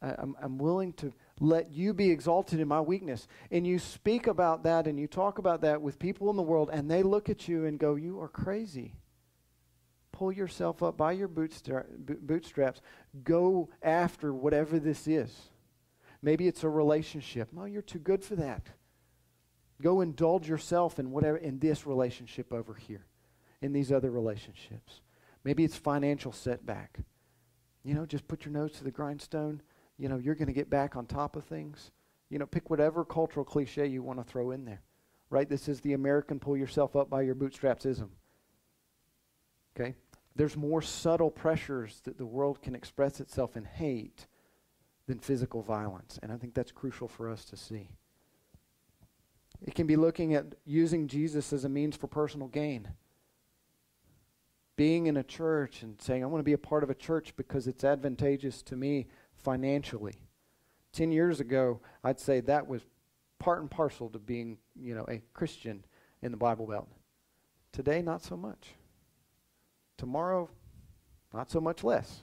I'm, 0.00 0.36
I'm 0.40 0.58
willing 0.58 0.92
to 0.94 1.12
let 1.40 1.72
you 1.72 1.92
be 1.94 2.10
exalted 2.10 2.60
in 2.60 2.68
my 2.68 2.80
weakness. 2.80 3.26
And 3.50 3.66
you 3.66 3.78
speak 3.78 4.26
about 4.26 4.62
that 4.64 4.86
and 4.86 4.98
you 4.98 5.06
talk 5.06 5.38
about 5.38 5.62
that 5.62 5.82
with 5.82 5.98
people 5.98 6.30
in 6.30 6.36
the 6.36 6.42
world, 6.42 6.70
and 6.72 6.90
they 6.90 7.02
look 7.02 7.28
at 7.28 7.48
you 7.48 7.64
and 7.64 7.78
go, 7.78 7.94
You 7.94 8.20
are 8.20 8.28
crazy. 8.28 8.94
Pull 10.12 10.32
yourself 10.32 10.82
up 10.82 10.96
by 10.96 11.12
your 11.12 11.28
bootstraps. 11.28 12.80
Go 13.24 13.70
after 13.82 14.32
whatever 14.32 14.78
this 14.78 15.08
is. 15.08 15.34
Maybe 16.22 16.46
it's 16.46 16.62
a 16.62 16.68
relationship. 16.68 17.48
No, 17.52 17.64
you're 17.64 17.82
too 17.82 17.98
good 17.98 18.22
for 18.22 18.36
that. 18.36 18.68
Go 19.80 20.00
indulge 20.00 20.48
yourself 20.48 20.98
in 20.98 21.10
whatever 21.10 21.38
in 21.38 21.58
this 21.58 21.86
relationship 21.86 22.52
over 22.52 22.74
here, 22.74 23.04
in 23.60 23.72
these 23.72 23.90
other 23.90 24.10
relationships. 24.10 25.00
Maybe 25.42 25.64
it's 25.64 25.76
financial 25.76 26.30
setback. 26.30 27.00
You 27.82 27.94
know, 27.94 28.06
just 28.06 28.28
put 28.28 28.44
your 28.44 28.52
nose 28.52 28.72
to 28.74 28.84
the 28.84 28.92
grindstone 28.92 29.60
you 29.98 30.08
know, 30.08 30.18
you're 30.18 30.34
going 30.34 30.48
to 30.48 30.52
get 30.52 30.70
back 30.70 30.96
on 30.96 31.06
top 31.06 31.36
of 31.36 31.44
things. 31.44 31.90
You 32.30 32.38
know, 32.38 32.46
pick 32.46 32.70
whatever 32.70 33.04
cultural 33.04 33.44
cliche 33.44 33.86
you 33.86 34.02
want 34.02 34.18
to 34.18 34.24
throw 34.24 34.50
in 34.50 34.64
there. 34.64 34.82
Right? 35.30 35.48
This 35.48 35.68
is 35.68 35.80
the 35.80 35.92
American 35.92 36.38
pull 36.38 36.56
yourself 36.56 36.96
up 36.96 37.08
by 37.08 37.22
your 37.22 37.34
bootstrapsism. 37.34 38.08
Okay? 39.74 39.94
There's 40.34 40.56
more 40.56 40.82
subtle 40.82 41.30
pressures 41.30 42.00
that 42.04 42.18
the 42.18 42.26
world 42.26 42.62
can 42.62 42.74
express 42.74 43.20
itself 43.20 43.56
in 43.56 43.64
hate 43.64 44.26
than 45.06 45.18
physical 45.18 45.62
violence. 45.62 46.18
And 46.22 46.32
I 46.32 46.36
think 46.36 46.54
that's 46.54 46.72
crucial 46.72 47.08
for 47.08 47.28
us 47.28 47.44
to 47.46 47.56
see. 47.56 47.90
It 49.64 49.74
can 49.74 49.86
be 49.86 49.96
looking 49.96 50.34
at 50.34 50.54
using 50.64 51.06
Jesus 51.06 51.52
as 51.52 51.64
a 51.64 51.68
means 51.68 51.96
for 51.96 52.06
personal 52.06 52.48
gain. 52.48 52.88
Being 54.76 55.06
in 55.06 55.16
a 55.16 55.22
church 55.22 55.82
and 55.82 56.00
saying, 56.00 56.22
I 56.22 56.26
want 56.26 56.40
to 56.40 56.44
be 56.44 56.54
a 56.54 56.58
part 56.58 56.82
of 56.82 56.90
a 56.90 56.94
church 56.94 57.36
because 57.36 57.66
it's 57.66 57.84
advantageous 57.84 58.62
to 58.62 58.76
me 58.76 59.06
financially. 59.42 60.14
Ten 60.92 61.10
years 61.12 61.40
ago, 61.40 61.80
I'd 62.04 62.20
say 62.20 62.40
that 62.40 62.66
was 62.66 62.82
part 63.38 63.60
and 63.60 63.70
parcel 63.70 64.08
to 64.10 64.18
being, 64.18 64.58
you 64.74 64.94
know, 64.94 65.04
a 65.08 65.22
Christian 65.34 65.84
in 66.22 66.30
the 66.30 66.36
Bible 66.36 66.66
Belt. 66.66 66.88
Today, 67.72 68.02
not 68.02 68.22
so 68.22 68.36
much. 68.36 68.74
Tomorrow, 69.96 70.50
not 71.32 71.50
so 71.50 71.60
much 71.60 71.82
less. 71.82 72.22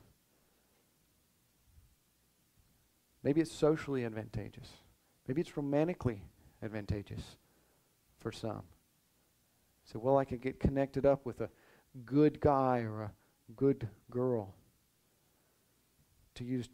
Maybe 3.24 3.42
it's 3.42 3.52
socially 3.52 4.06
advantageous. 4.06 4.70
Maybe 5.28 5.42
it's 5.42 5.58
romantically 5.58 6.22
advantageous 6.64 7.38
for 8.18 8.32
some. 8.32 8.64
So, 9.84 10.00
well, 10.00 10.18
I 10.18 10.26
could 10.26 10.42
get 10.42 10.60
connected 10.60 11.06
up 11.06 11.26
with 11.26 11.42
a 11.42 11.50
good 12.06 12.40
guy 12.40 12.80
or 12.80 13.02
a 13.04 13.12
good 13.56 13.90
girl. 14.10 14.54
To 16.36 16.44
use 16.44 16.70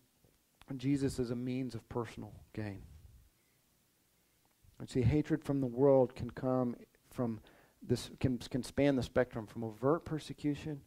Jesus 0.74 1.20
as 1.20 1.32
a 1.32 1.36
means 1.36 1.76
of 1.76 1.88
personal 1.90 2.34
gain. 2.54 2.82
And 4.80 4.90
see, 4.90 5.02
hatred 5.02 5.44
from 5.44 5.62
the 5.62 5.68
world 5.68 6.16
can 6.16 6.30
come 6.30 6.76
from 7.12 7.40
this 7.82 8.10
can, 8.20 8.38
can 8.40 8.64
span 8.64 8.96
the 8.96 9.04
spectrum 9.04 9.46
from 9.46 9.64
overt 9.64 10.06
persecution 10.06 10.82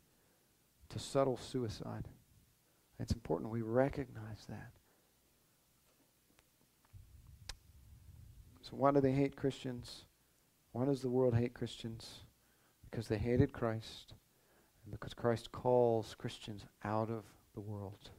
to 0.89 0.99
subtle 0.99 1.37
suicide. 1.37 2.09
It's 2.99 3.13
important 3.13 3.53
we 3.53 3.63
recognize 3.63 4.45
that. 4.49 4.73
So 8.63 8.77
why 8.77 8.91
do 8.91 9.01
they 9.01 9.13
hate 9.13 9.37
Christians? 9.37 10.05
Why 10.73 10.85
does 10.85 11.01
the 11.01 11.09
world 11.09 11.35
hate 11.35 11.55
Christians? 11.55 12.21
Because 12.91 13.09
they 13.09 13.19
hated 13.19 13.53
Christ 13.53 14.15
and 14.85 14.93
because 14.93 15.15
Christ 15.15 15.53
calls 15.53 16.15
Christians 16.19 16.65
out 16.85 17.11
of 17.11 17.25
the 17.55 17.61
world. 17.61 18.11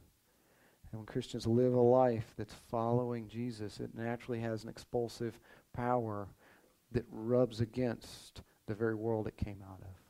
And 0.90 1.00
when 1.00 1.06
Christians 1.06 1.46
live 1.46 1.74
a 1.74 1.80
life 1.80 2.34
that's 2.36 2.54
following 2.70 3.28
Jesus, 3.28 3.80
it 3.80 3.94
naturally 3.94 4.40
has 4.40 4.64
an 4.64 4.70
expulsive 4.70 5.38
power 5.72 6.28
that 6.92 7.04
rubs 7.10 7.60
against 7.60 8.42
the 8.66 8.74
very 8.74 8.94
world 8.94 9.26
it 9.26 9.36
came 9.36 9.62
out 9.68 9.80
of. 9.80 10.00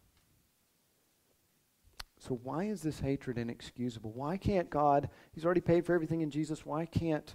So 2.18 2.38
why 2.42 2.64
is 2.64 2.82
this 2.82 3.00
hatred 3.00 3.38
inexcusable? 3.38 4.12
Why 4.12 4.36
can't 4.36 4.68
God, 4.68 5.08
he's 5.32 5.44
already 5.44 5.62
paid 5.62 5.86
for 5.86 5.94
everything 5.94 6.20
in 6.20 6.30
Jesus, 6.30 6.66
why 6.66 6.86
can't 6.86 7.34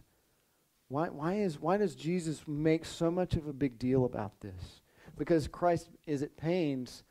why 0.88 1.10
why 1.10 1.34
is 1.36 1.60
why 1.60 1.78
does 1.78 1.96
Jesus 1.96 2.44
make 2.48 2.86
so 2.86 3.10
much 3.10 3.34
of 3.34 3.48
a 3.48 3.54
big 3.54 3.80
deal 3.80 4.06
about 4.06 4.40
this? 4.42 4.82
Because 5.18 5.48
Christ 5.48 5.90
is 6.06 6.22
at 6.22 6.38
pains 6.38 7.04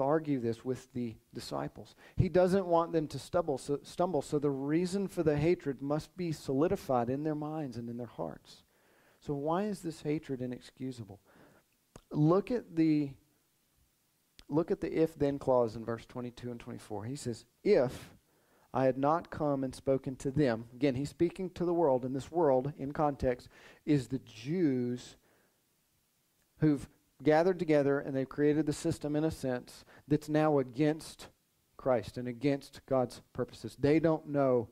to 0.00 0.04
argue 0.04 0.40
this 0.40 0.64
with 0.64 0.90
the 0.94 1.14
disciples. 1.34 1.94
He 2.16 2.30
doesn't 2.30 2.66
want 2.66 2.92
them 2.92 3.06
to 3.08 3.18
stumble 3.18 3.58
so, 3.58 3.78
stumble, 3.82 4.22
so 4.22 4.38
the 4.38 4.50
reason 4.50 5.06
for 5.06 5.22
the 5.22 5.36
hatred 5.36 5.82
must 5.82 6.16
be 6.16 6.32
solidified 6.32 7.10
in 7.10 7.22
their 7.22 7.34
minds 7.34 7.76
and 7.76 7.88
in 7.90 7.98
their 7.98 8.06
hearts. 8.06 8.64
So 9.20 9.34
why 9.34 9.64
is 9.64 9.80
this 9.80 10.00
hatred 10.00 10.40
inexcusable? 10.40 11.20
Look 12.10 12.50
at 12.50 12.76
the 12.76 13.10
look 14.48 14.70
at 14.70 14.80
the 14.80 14.90
if 14.90 15.14
then 15.14 15.38
clause 15.38 15.76
in 15.76 15.84
verse 15.84 16.06
22 16.06 16.50
and 16.50 16.58
24. 16.58 17.04
He 17.04 17.14
says, 17.14 17.44
"If 17.62 18.16
I 18.72 18.84
had 18.84 18.96
not 18.96 19.30
come 19.30 19.62
and 19.62 19.74
spoken 19.74 20.16
to 20.16 20.30
them." 20.30 20.70
Again, 20.72 20.94
he's 20.94 21.10
speaking 21.10 21.50
to 21.50 21.66
the 21.66 21.74
world, 21.74 22.06
and 22.06 22.16
this 22.16 22.32
world 22.32 22.72
in 22.78 22.92
context 22.92 23.48
is 23.84 24.08
the 24.08 24.18
Jews 24.20 25.16
who've 26.58 26.88
gathered 27.22 27.58
together 27.58 27.98
and 28.00 28.14
they've 28.14 28.28
created 28.28 28.66
the 28.66 28.72
system 28.72 29.16
in 29.16 29.24
a 29.24 29.30
sense 29.30 29.84
that's 30.08 30.28
now 30.28 30.58
against 30.58 31.28
Christ 31.76 32.18
and 32.18 32.28
against 32.28 32.80
God's 32.86 33.22
purposes. 33.32 33.76
They 33.78 34.00
don't 34.00 34.28
know 34.28 34.68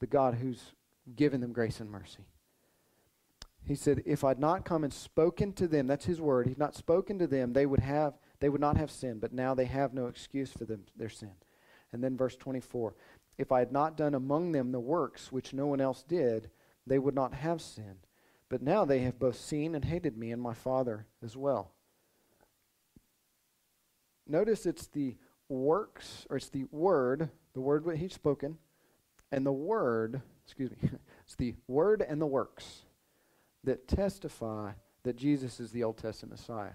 the 0.00 0.06
God 0.06 0.34
who's 0.34 0.72
given 1.16 1.40
them 1.40 1.52
grace 1.52 1.80
and 1.80 1.90
mercy. 1.90 2.26
He 3.62 3.74
said, 3.74 4.02
If 4.06 4.24
I'd 4.24 4.38
not 4.38 4.64
come 4.64 4.84
and 4.84 4.92
spoken 4.92 5.52
to 5.54 5.68
them, 5.68 5.86
that's 5.86 6.06
his 6.06 6.20
word, 6.20 6.46
he's 6.46 6.58
not 6.58 6.74
spoken 6.74 7.18
to 7.18 7.26
them, 7.26 7.52
they 7.52 7.66
would 7.66 7.80
have 7.80 8.14
they 8.40 8.48
would 8.48 8.60
not 8.60 8.76
have 8.76 8.90
sinned, 8.90 9.20
but 9.20 9.32
now 9.32 9.54
they 9.54 9.64
have 9.64 9.92
no 9.92 10.06
excuse 10.06 10.52
for 10.52 10.64
them, 10.64 10.84
their 10.96 11.08
sin. 11.08 11.32
And 11.92 12.02
then 12.02 12.16
verse 12.16 12.36
24 12.36 12.94
If 13.36 13.52
I 13.52 13.58
had 13.58 13.72
not 13.72 13.96
done 13.96 14.14
among 14.14 14.52
them 14.52 14.72
the 14.72 14.80
works 14.80 15.32
which 15.32 15.52
no 15.52 15.66
one 15.66 15.80
else 15.80 16.02
did, 16.02 16.50
they 16.86 16.98
would 16.98 17.14
not 17.14 17.34
have 17.34 17.60
sinned. 17.60 18.06
But 18.48 18.62
now 18.62 18.84
they 18.84 19.00
have 19.00 19.18
both 19.18 19.38
seen 19.38 19.74
and 19.74 19.84
hated 19.84 20.16
me 20.16 20.32
and 20.32 20.40
my 20.40 20.54
Father 20.54 21.06
as 21.22 21.36
well. 21.36 21.72
Notice 24.26 24.66
it's 24.66 24.86
the 24.86 25.16
works, 25.48 26.26
or 26.30 26.36
it's 26.36 26.48
the 26.48 26.64
word, 26.70 27.30
the 27.54 27.60
word 27.60 27.84
what 27.84 27.96
he's 27.96 28.14
spoken, 28.14 28.58
and 29.32 29.44
the 29.44 29.52
word, 29.52 30.22
excuse 30.44 30.70
me, 30.70 30.76
it's 31.24 31.34
the 31.34 31.54
word 31.66 32.04
and 32.06 32.20
the 32.20 32.26
works 32.26 32.82
that 33.64 33.88
testify 33.88 34.72
that 35.02 35.16
Jesus 35.16 35.60
is 35.60 35.70
the 35.70 35.84
Old 35.84 35.98
Testament 35.98 36.38
Messiah. 36.38 36.72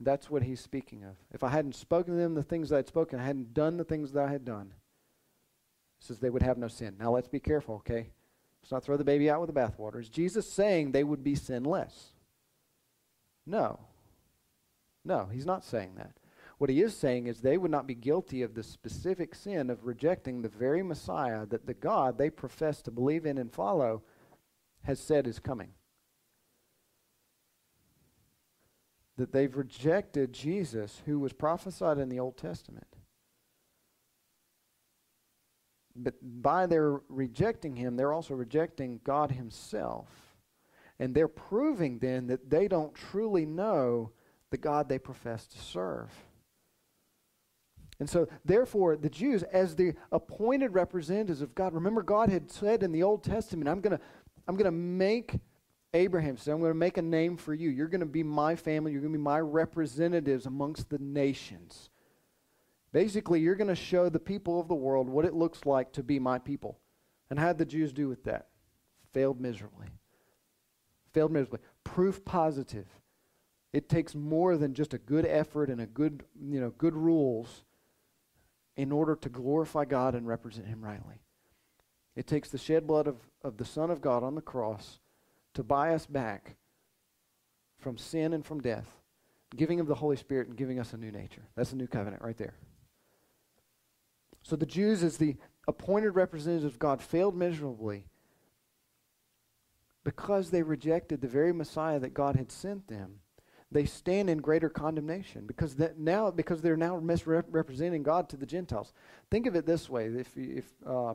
That's 0.00 0.28
what 0.28 0.42
he's 0.42 0.60
speaking 0.60 1.04
of. 1.04 1.16
If 1.32 1.42
I 1.44 1.48
hadn't 1.48 1.76
spoken 1.76 2.14
to 2.14 2.20
them 2.20 2.34
the 2.34 2.42
things 2.42 2.68
that 2.68 2.78
I'd 2.78 2.88
spoken, 2.88 3.18
I 3.18 3.24
hadn't 3.24 3.54
done 3.54 3.76
the 3.76 3.84
things 3.84 4.12
that 4.12 4.24
I 4.24 4.30
had 4.30 4.44
done, 4.44 4.72
says 6.00 6.18
they 6.18 6.30
would 6.30 6.42
have 6.42 6.58
no 6.58 6.68
sin. 6.68 6.96
Now 6.98 7.12
let's 7.12 7.28
be 7.28 7.40
careful, 7.40 7.76
okay? 7.76 8.08
Let's 8.64 8.72
not 8.72 8.84
throw 8.84 8.96
the 8.96 9.04
baby 9.04 9.28
out 9.28 9.42
with 9.42 9.52
the 9.52 9.60
bathwater. 9.60 10.00
Is 10.00 10.08
Jesus 10.08 10.50
saying 10.50 10.92
they 10.92 11.04
would 11.04 11.22
be 11.22 11.34
sinless? 11.34 12.14
No. 13.44 13.78
No, 15.04 15.28
he's 15.30 15.44
not 15.44 15.66
saying 15.66 15.96
that. 15.96 16.12
What 16.56 16.70
he 16.70 16.80
is 16.80 16.96
saying 16.96 17.26
is 17.26 17.42
they 17.42 17.58
would 17.58 17.70
not 17.70 17.86
be 17.86 17.94
guilty 17.94 18.40
of 18.40 18.54
the 18.54 18.62
specific 18.62 19.34
sin 19.34 19.68
of 19.68 19.84
rejecting 19.84 20.40
the 20.40 20.48
very 20.48 20.82
Messiah 20.82 21.44
that 21.44 21.66
the 21.66 21.74
God 21.74 22.16
they 22.16 22.30
profess 22.30 22.80
to 22.82 22.90
believe 22.90 23.26
in 23.26 23.36
and 23.36 23.52
follow 23.52 24.02
has 24.84 24.98
said 24.98 25.26
is 25.26 25.38
coming. 25.38 25.72
That 29.18 29.32
they've 29.32 29.54
rejected 29.54 30.32
Jesus, 30.32 31.02
who 31.04 31.18
was 31.18 31.34
prophesied 31.34 31.98
in 31.98 32.08
the 32.08 32.18
Old 32.18 32.38
Testament. 32.38 32.96
But 35.96 36.14
by 36.22 36.66
their 36.66 37.00
rejecting 37.08 37.76
him, 37.76 37.96
they're 37.96 38.12
also 38.12 38.34
rejecting 38.34 39.00
God 39.04 39.30
himself. 39.30 40.08
And 40.98 41.14
they're 41.14 41.28
proving 41.28 41.98
then 41.98 42.26
that 42.28 42.50
they 42.50 42.68
don't 42.68 42.94
truly 42.94 43.44
know 43.44 44.10
the 44.50 44.56
God 44.56 44.88
they 44.88 44.98
profess 44.98 45.46
to 45.48 45.58
serve. 45.58 46.10
And 48.00 48.10
so, 48.10 48.28
therefore, 48.44 48.96
the 48.96 49.08
Jews, 49.08 49.44
as 49.44 49.76
the 49.76 49.94
appointed 50.10 50.74
representatives 50.74 51.40
of 51.40 51.54
God, 51.54 51.74
remember, 51.74 52.02
God 52.02 52.28
had 52.28 52.50
said 52.50 52.82
in 52.82 52.90
the 52.90 53.04
Old 53.04 53.22
Testament, 53.22 53.68
I'm 53.68 53.80
going 53.80 53.96
to 53.96 54.04
I'm 54.46 54.56
going 54.56 54.66
to 54.66 54.70
make 54.72 55.38
Abraham 55.94 56.36
say, 56.36 56.52
I'm 56.52 56.58
going 56.58 56.72
to 56.72 56.78
make 56.78 56.98
a 56.98 57.02
name 57.02 57.36
for 57.36 57.54
you. 57.54 57.70
You're 57.70 57.88
going 57.88 58.00
to 58.00 58.06
be 58.06 58.22
my 58.22 58.56
family. 58.56 58.92
You're 58.92 59.00
going 59.00 59.12
to 59.12 59.18
be 59.18 59.22
my 59.22 59.40
representatives 59.40 60.46
amongst 60.46 60.90
the 60.90 60.98
nations. 60.98 61.88
Basically, 62.94 63.40
you're 63.40 63.56
going 63.56 63.66
to 63.66 63.74
show 63.74 64.08
the 64.08 64.20
people 64.20 64.60
of 64.60 64.68
the 64.68 64.74
world 64.74 65.08
what 65.08 65.24
it 65.24 65.34
looks 65.34 65.66
like 65.66 65.92
to 65.94 66.02
be 66.04 66.20
my 66.20 66.38
people. 66.38 66.78
And 67.28 67.40
how 67.40 67.48
did 67.48 67.58
the 67.58 67.64
Jews 67.64 67.92
do 67.92 68.08
with 68.08 68.22
that? 68.22 68.46
Failed 69.12 69.40
miserably. 69.40 69.88
Failed 71.12 71.32
miserably. 71.32 71.58
Proof 71.82 72.24
positive. 72.24 72.86
It 73.72 73.88
takes 73.88 74.14
more 74.14 74.56
than 74.56 74.74
just 74.74 74.94
a 74.94 74.98
good 74.98 75.26
effort 75.26 75.70
and 75.70 75.80
a 75.80 75.86
good, 75.86 76.22
you 76.40 76.60
know, 76.60 76.70
good 76.70 76.94
rules 76.94 77.64
in 78.76 78.92
order 78.92 79.16
to 79.16 79.28
glorify 79.28 79.84
God 79.84 80.14
and 80.14 80.24
represent 80.28 80.68
Him 80.68 80.80
rightly. 80.80 81.20
It 82.14 82.28
takes 82.28 82.48
the 82.48 82.58
shed 82.58 82.86
blood 82.86 83.08
of, 83.08 83.16
of 83.42 83.56
the 83.56 83.64
Son 83.64 83.90
of 83.90 84.00
God 84.00 84.22
on 84.22 84.36
the 84.36 84.40
cross 84.40 85.00
to 85.54 85.64
buy 85.64 85.94
us 85.94 86.06
back 86.06 86.54
from 87.80 87.98
sin 87.98 88.32
and 88.32 88.46
from 88.46 88.60
death, 88.60 89.00
giving 89.56 89.80
of 89.80 89.88
the 89.88 89.96
Holy 89.96 90.16
Spirit 90.16 90.46
and 90.46 90.56
giving 90.56 90.78
us 90.78 90.92
a 90.92 90.96
new 90.96 91.10
nature. 91.10 91.42
That's 91.56 91.72
a 91.72 91.76
new 91.76 91.88
covenant 91.88 92.22
right 92.22 92.38
there. 92.38 92.54
So 94.44 94.56
the 94.56 94.66
Jews, 94.66 95.02
as 95.02 95.16
the 95.16 95.36
appointed 95.66 96.10
representatives 96.10 96.74
of 96.74 96.78
God, 96.78 97.02
failed 97.02 97.34
miserably 97.34 98.06
because 100.04 100.50
they 100.50 100.62
rejected 100.62 101.22
the 101.22 101.28
very 101.28 101.52
Messiah 101.52 101.98
that 101.98 102.12
God 102.12 102.36
had 102.36 102.52
sent 102.52 102.86
them. 102.86 103.20
They 103.72 103.86
stand 103.86 104.28
in 104.28 104.38
greater 104.38 104.68
condemnation 104.68 105.46
because 105.46 105.76
that 105.76 105.98
now 105.98 106.30
because 106.30 106.60
they're 106.60 106.76
now 106.76 107.00
misrepresenting 107.00 108.02
God 108.02 108.28
to 108.28 108.36
the 108.36 108.46
Gentiles. 108.46 108.92
Think 109.30 109.46
of 109.46 109.56
it 109.56 109.66
this 109.66 109.88
way: 109.88 110.06
if 110.06 110.36
if 110.36 110.66
uh, 110.86 111.14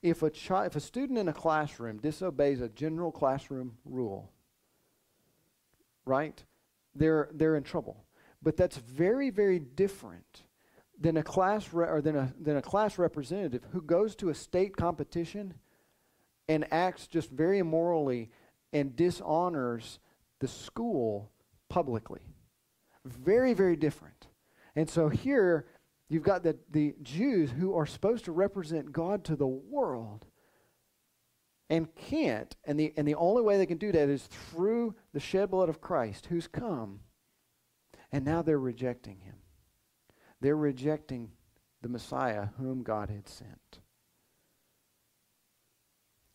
if 0.00 0.22
a 0.22 0.30
child, 0.30 0.68
if 0.68 0.76
a 0.76 0.80
student 0.80 1.18
in 1.18 1.28
a 1.28 1.32
classroom 1.32 1.98
disobeys 1.98 2.60
a 2.60 2.68
general 2.68 3.10
classroom 3.10 3.76
rule, 3.84 4.30
right? 6.06 6.42
They're 6.94 7.28
they're 7.34 7.56
in 7.56 7.64
trouble. 7.64 8.04
But 8.40 8.56
that's 8.56 8.76
very 8.76 9.30
very 9.30 9.58
different 9.58 10.44
than 11.00 11.16
a 11.16 11.22
class 11.22 11.72
re- 11.72 11.88
or 11.88 12.00
than 12.00 12.16
a 12.16 12.32
than 12.40 12.56
a 12.56 12.62
class 12.62 12.98
representative 12.98 13.62
who 13.72 13.80
goes 13.80 14.16
to 14.16 14.28
a 14.28 14.34
state 14.34 14.76
competition 14.76 15.54
and 16.48 16.66
acts 16.72 17.06
just 17.06 17.30
very 17.30 17.58
immorally 17.58 18.30
and 18.72 18.96
dishonors 18.96 19.98
the 20.40 20.48
school 20.48 21.30
publicly. 21.68 22.20
Very 23.04 23.54
very 23.54 23.76
different. 23.76 24.26
And 24.74 24.88
so 24.88 25.08
here 25.08 25.66
you've 26.08 26.22
got 26.22 26.42
the, 26.42 26.56
the 26.70 26.94
Jews 27.02 27.50
who 27.50 27.74
are 27.76 27.86
supposed 27.86 28.24
to 28.26 28.32
represent 28.32 28.92
God 28.92 29.24
to 29.24 29.36
the 29.36 29.46
world 29.46 30.26
and 31.70 31.94
can't. 31.94 32.54
And 32.64 32.78
the, 32.78 32.92
and 32.96 33.06
the 33.06 33.14
only 33.14 33.42
way 33.42 33.58
they 33.58 33.66
can 33.66 33.78
do 33.78 33.92
that 33.92 34.08
is 34.08 34.22
through 34.22 34.94
the 35.12 35.20
shed 35.20 35.50
blood 35.50 35.68
of 35.68 35.80
Christ 35.80 36.26
who's 36.26 36.46
come. 36.46 37.00
And 38.10 38.24
now 38.24 38.42
they're 38.42 38.58
rejecting 38.58 39.18
him. 39.20 39.34
They're 40.40 40.56
rejecting 40.56 41.30
the 41.82 41.88
Messiah 41.88 42.48
whom 42.58 42.82
God 42.82 43.10
had 43.10 43.28
sent. 43.28 43.80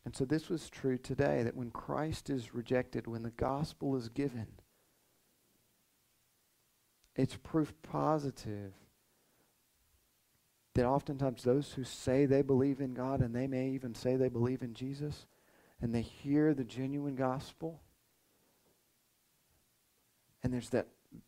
And 0.05 0.15
so 0.15 0.25
this 0.25 0.49
was 0.49 0.69
true 0.69 0.97
today 0.97 1.43
that 1.43 1.55
when 1.55 1.71
Christ 1.71 2.29
is 2.29 2.53
rejected, 2.53 3.07
when 3.07 3.23
the 3.23 3.31
gospel 3.31 3.95
is 3.95 4.09
given, 4.09 4.47
it's 7.15 7.37
proof 7.41 7.73
positive 7.83 8.73
that 10.73 10.85
oftentimes 10.85 11.43
those 11.43 11.73
who 11.73 11.83
say 11.83 12.25
they 12.25 12.41
believe 12.41 12.81
in 12.81 12.93
God 12.93 13.21
and 13.21 13.33
they 13.33 13.47
may 13.47 13.69
even 13.69 13.93
say 13.93 14.15
they 14.15 14.29
believe 14.29 14.63
in 14.63 14.73
Jesus 14.73 15.27
and 15.79 15.93
they 15.93 16.01
hear 16.01 16.53
the 16.53 16.63
genuine 16.63 17.15
gospel 17.15 17.79
and 20.43 20.51
there's 20.51 20.69
that 20.71 20.87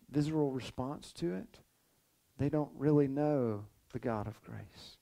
visceral 0.10 0.52
response 0.52 1.14
to 1.14 1.34
it, 1.36 1.60
they 2.38 2.50
don't 2.50 2.72
really 2.78 3.08
know 3.08 3.66
the 3.92 4.00
God 4.00 4.28
of 4.28 4.42
grace. 4.44 4.98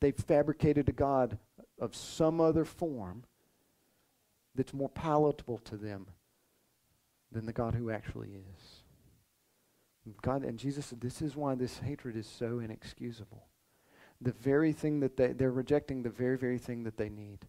They've 0.00 0.14
fabricated 0.14 0.88
a 0.88 0.92
God 0.92 1.38
of 1.78 1.94
some 1.94 2.40
other 2.40 2.64
form 2.64 3.24
that's 4.54 4.72
more 4.72 4.88
palatable 4.88 5.58
to 5.58 5.76
them 5.76 6.06
than 7.30 7.46
the 7.46 7.52
God 7.52 7.74
who 7.74 7.90
actually 7.90 8.30
is. 8.30 8.82
God 10.22 10.44
and 10.44 10.58
Jesus 10.58 10.86
said, 10.86 11.00
This 11.00 11.22
is 11.22 11.36
why 11.36 11.54
this 11.54 11.78
hatred 11.78 12.16
is 12.16 12.26
so 12.26 12.58
inexcusable. 12.58 13.46
The 14.20 14.32
very 14.32 14.72
thing 14.72 15.00
that 15.00 15.16
they, 15.16 15.28
they're 15.28 15.50
rejecting 15.50 16.02
the 16.02 16.10
very, 16.10 16.36
very 16.36 16.58
thing 16.58 16.84
that 16.84 16.96
they 16.96 17.08
need. 17.08 17.46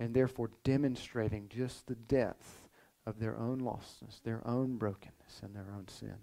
And 0.00 0.14
therefore 0.14 0.50
demonstrating 0.64 1.48
just 1.48 1.86
the 1.86 1.94
depth 1.94 2.68
of 3.06 3.20
their 3.20 3.38
own 3.38 3.60
lostness, 3.60 4.22
their 4.22 4.46
own 4.46 4.76
brokenness, 4.76 5.40
and 5.42 5.54
their 5.54 5.72
own 5.76 5.86
sin. 5.88 6.16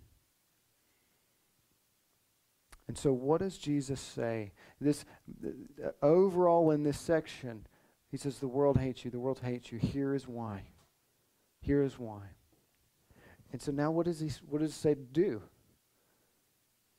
And 2.91 2.97
so, 2.97 3.13
what 3.13 3.39
does 3.39 3.57
Jesus 3.57 4.01
say? 4.01 4.51
This 4.81 5.05
uh, 5.81 5.91
overall 6.01 6.71
in 6.71 6.83
this 6.83 6.99
section, 6.99 7.65
he 8.09 8.17
says, 8.17 8.39
"The 8.39 8.49
world 8.49 8.77
hates 8.77 9.05
you. 9.05 9.11
The 9.11 9.17
world 9.17 9.39
hates 9.41 9.71
you. 9.71 9.79
Here 9.79 10.13
is 10.13 10.27
why. 10.27 10.63
Here 11.61 11.83
is 11.83 11.97
why." 11.97 12.19
And 13.53 13.61
so 13.61 13.71
now, 13.71 13.91
what 13.91 14.07
does 14.07 14.19
he? 14.19 14.29
What 14.45 14.59
does 14.59 14.73
he 14.73 14.77
say 14.77 14.95
to 14.95 15.01
do? 15.01 15.41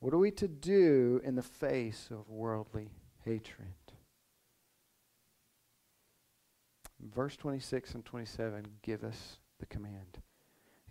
What 0.00 0.14
are 0.14 0.18
we 0.18 0.30
to 0.30 0.48
do 0.48 1.20
in 1.22 1.34
the 1.34 1.42
face 1.42 2.08
of 2.10 2.26
worldly 2.30 2.88
hatred? 3.26 3.74
Verse 7.02 7.36
26 7.36 7.96
and 7.96 8.04
27 8.06 8.66
give 8.80 9.04
us 9.04 9.36
the 9.60 9.66
command. 9.66 10.22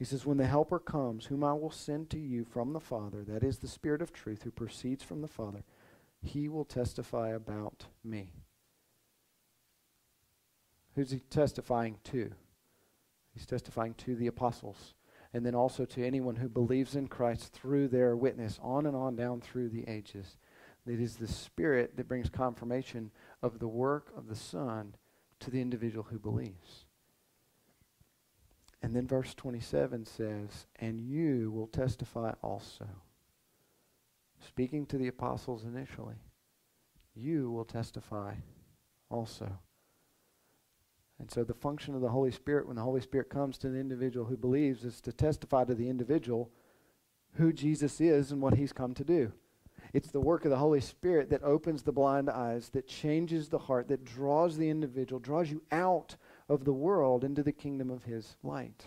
He 0.01 0.05
says, 0.05 0.25
When 0.25 0.37
the 0.37 0.47
Helper 0.47 0.79
comes, 0.79 1.27
whom 1.27 1.43
I 1.43 1.53
will 1.53 1.69
send 1.69 2.09
to 2.09 2.17
you 2.17 2.43
from 2.43 2.73
the 2.73 2.79
Father, 2.79 3.23
that 3.25 3.43
is 3.43 3.59
the 3.59 3.67
Spirit 3.67 4.01
of 4.01 4.11
truth 4.11 4.41
who 4.41 4.49
proceeds 4.49 5.03
from 5.03 5.21
the 5.21 5.27
Father, 5.27 5.63
he 6.23 6.49
will 6.49 6.65
testify 6.65 7.29
about 7.29 7.85
me. 8.03 8.33
Who's 10.95 11.11
he 11.11 11.19
testifying 11.19 11.99
to? 12.05 12.31
He's 13.31 13.45
testifying 13.45 13.93
to 13.93 14.15
the 14.15 14.25
apostles, 14.25 14.95
and 15.35 15.45
then 15.45 15.53
also 15.53 15.85
to 15.85 16.03
anyone 16.03 16.37
who 16.37 16.49
believes 16.49 16.95
in 16.95 17.07
Christ 17.07 17.53
through 17.53 17.89
their 17.89 18.15
witness, 18.15 18.59
on 18.63 18.87
and 18.87 18.95
on 18.95 19.15
down 19.15 19.39
through 19.39 19.69
the 19.69 19.87
ages. 19.87 20.39
It 20.87 20.99
is 20.99 21.17
the 21.17 21.27
Spirit 21.27 21.95
that 21.97 22.07
brings 22.07 22.31
confirmation 22.31 23.11
of 23.43 23.59
the 23.59 23.67
work 23.67 24.11
of 24.17 24.29
the 24.29 24.35
Son 24.35 24.95
to 25.41 25.51
the 25.51 25.61
individual 25.61 26.07
who 26.09 26.17
believes. 26.17 26.85
And 28.81 28.95
then 28.95 29.07
verse 29.07 29.33
27 29.35 30.05
says, 30.05 30.67
And 30.79 30.99
you 30.99 31.51
will 31.51 31.67
testify 31.67 32.33
also. 32.41 32.87
Speaking 34.47 34.85
to 34.87 34.97
the 34.97 35.07
apostles 35.07 35.63
initially, 35.63 36.15
you 37.13 37.51
will 37.51 37.65
testify 37.65 38.33
also. 39.09 39.59
And 41.19 41.29
so 41.29 41.43
the 41.43 41.53
function 41.53 41.93
of 41.93 42.01
the 42.01 42.09
Holy 42.09 42.31
Spirit, 42.31 42.65
when 42.65 42.75
the 42.75 42.81
Holy 42.81 43.01
Spirit 43.01 43.29
comes 43.29 43.59
to 43.59 43.69
the 43.69 43.79
individual 43.79 44.25
who 44.25 44.37
believes, 44.37 44.83
is 44.83 44.99
to 45.01 45.13
testify 45.13 45.63
to 45.65 45.75
the 45.75 45.87
individual 45.87 46.49
who 47.33 47.53
Jesus 47.53 48.01
is 48.01 48.31
and 48.31 48.41
what 48.41 48.55
he's 48.55 48.73
come 48.73 48.95
to 48.95 49.03
do. 49.03 49.31
It's 49.93 50.09
the 50.09 50.19
work 50.19 50.45
of 50.45 50.51
the 50.51 50.57
Holy 50.57 50.81
Spirit 50.81 51.29
that 51.29 51.43
opens 51.43 51.83
the 51.83 51.91
blind 51.91 52.29
eyes, 52.29 52.69
that 52.69 52.87
changes 52.87 53.49
the 53.49 53.59
heart, 53.59 53.87
that 53.89 54.03
draws 54.03 54.57
the 54.57 54.69
individual, 54.69 55.19
draws 55.19 55.51
you 55.51 55.61
out 55.71 56.15
of 56.51 56.65
the 56.65 56.73
world 56.73 57.23
into 57.23 57.41
the 57.41 57.53
kingdom 57.53 57.89
of 57.89 58.03
his 58.03 58.35
light. 58.43 58.83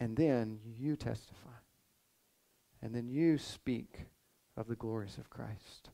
And 0.00 0.16
then 0.16 0.60
you 0.64 0.96
testify. 0.96 1.50
And 2.82 2.94
then 2.94 3.08
you 3.08 3.36
speak 3.36 4.06
of 4.56 4.66
the 4.66 4.76
glories 4.76 5.18
of 5.18 5.28
Christ. 5.28 5.90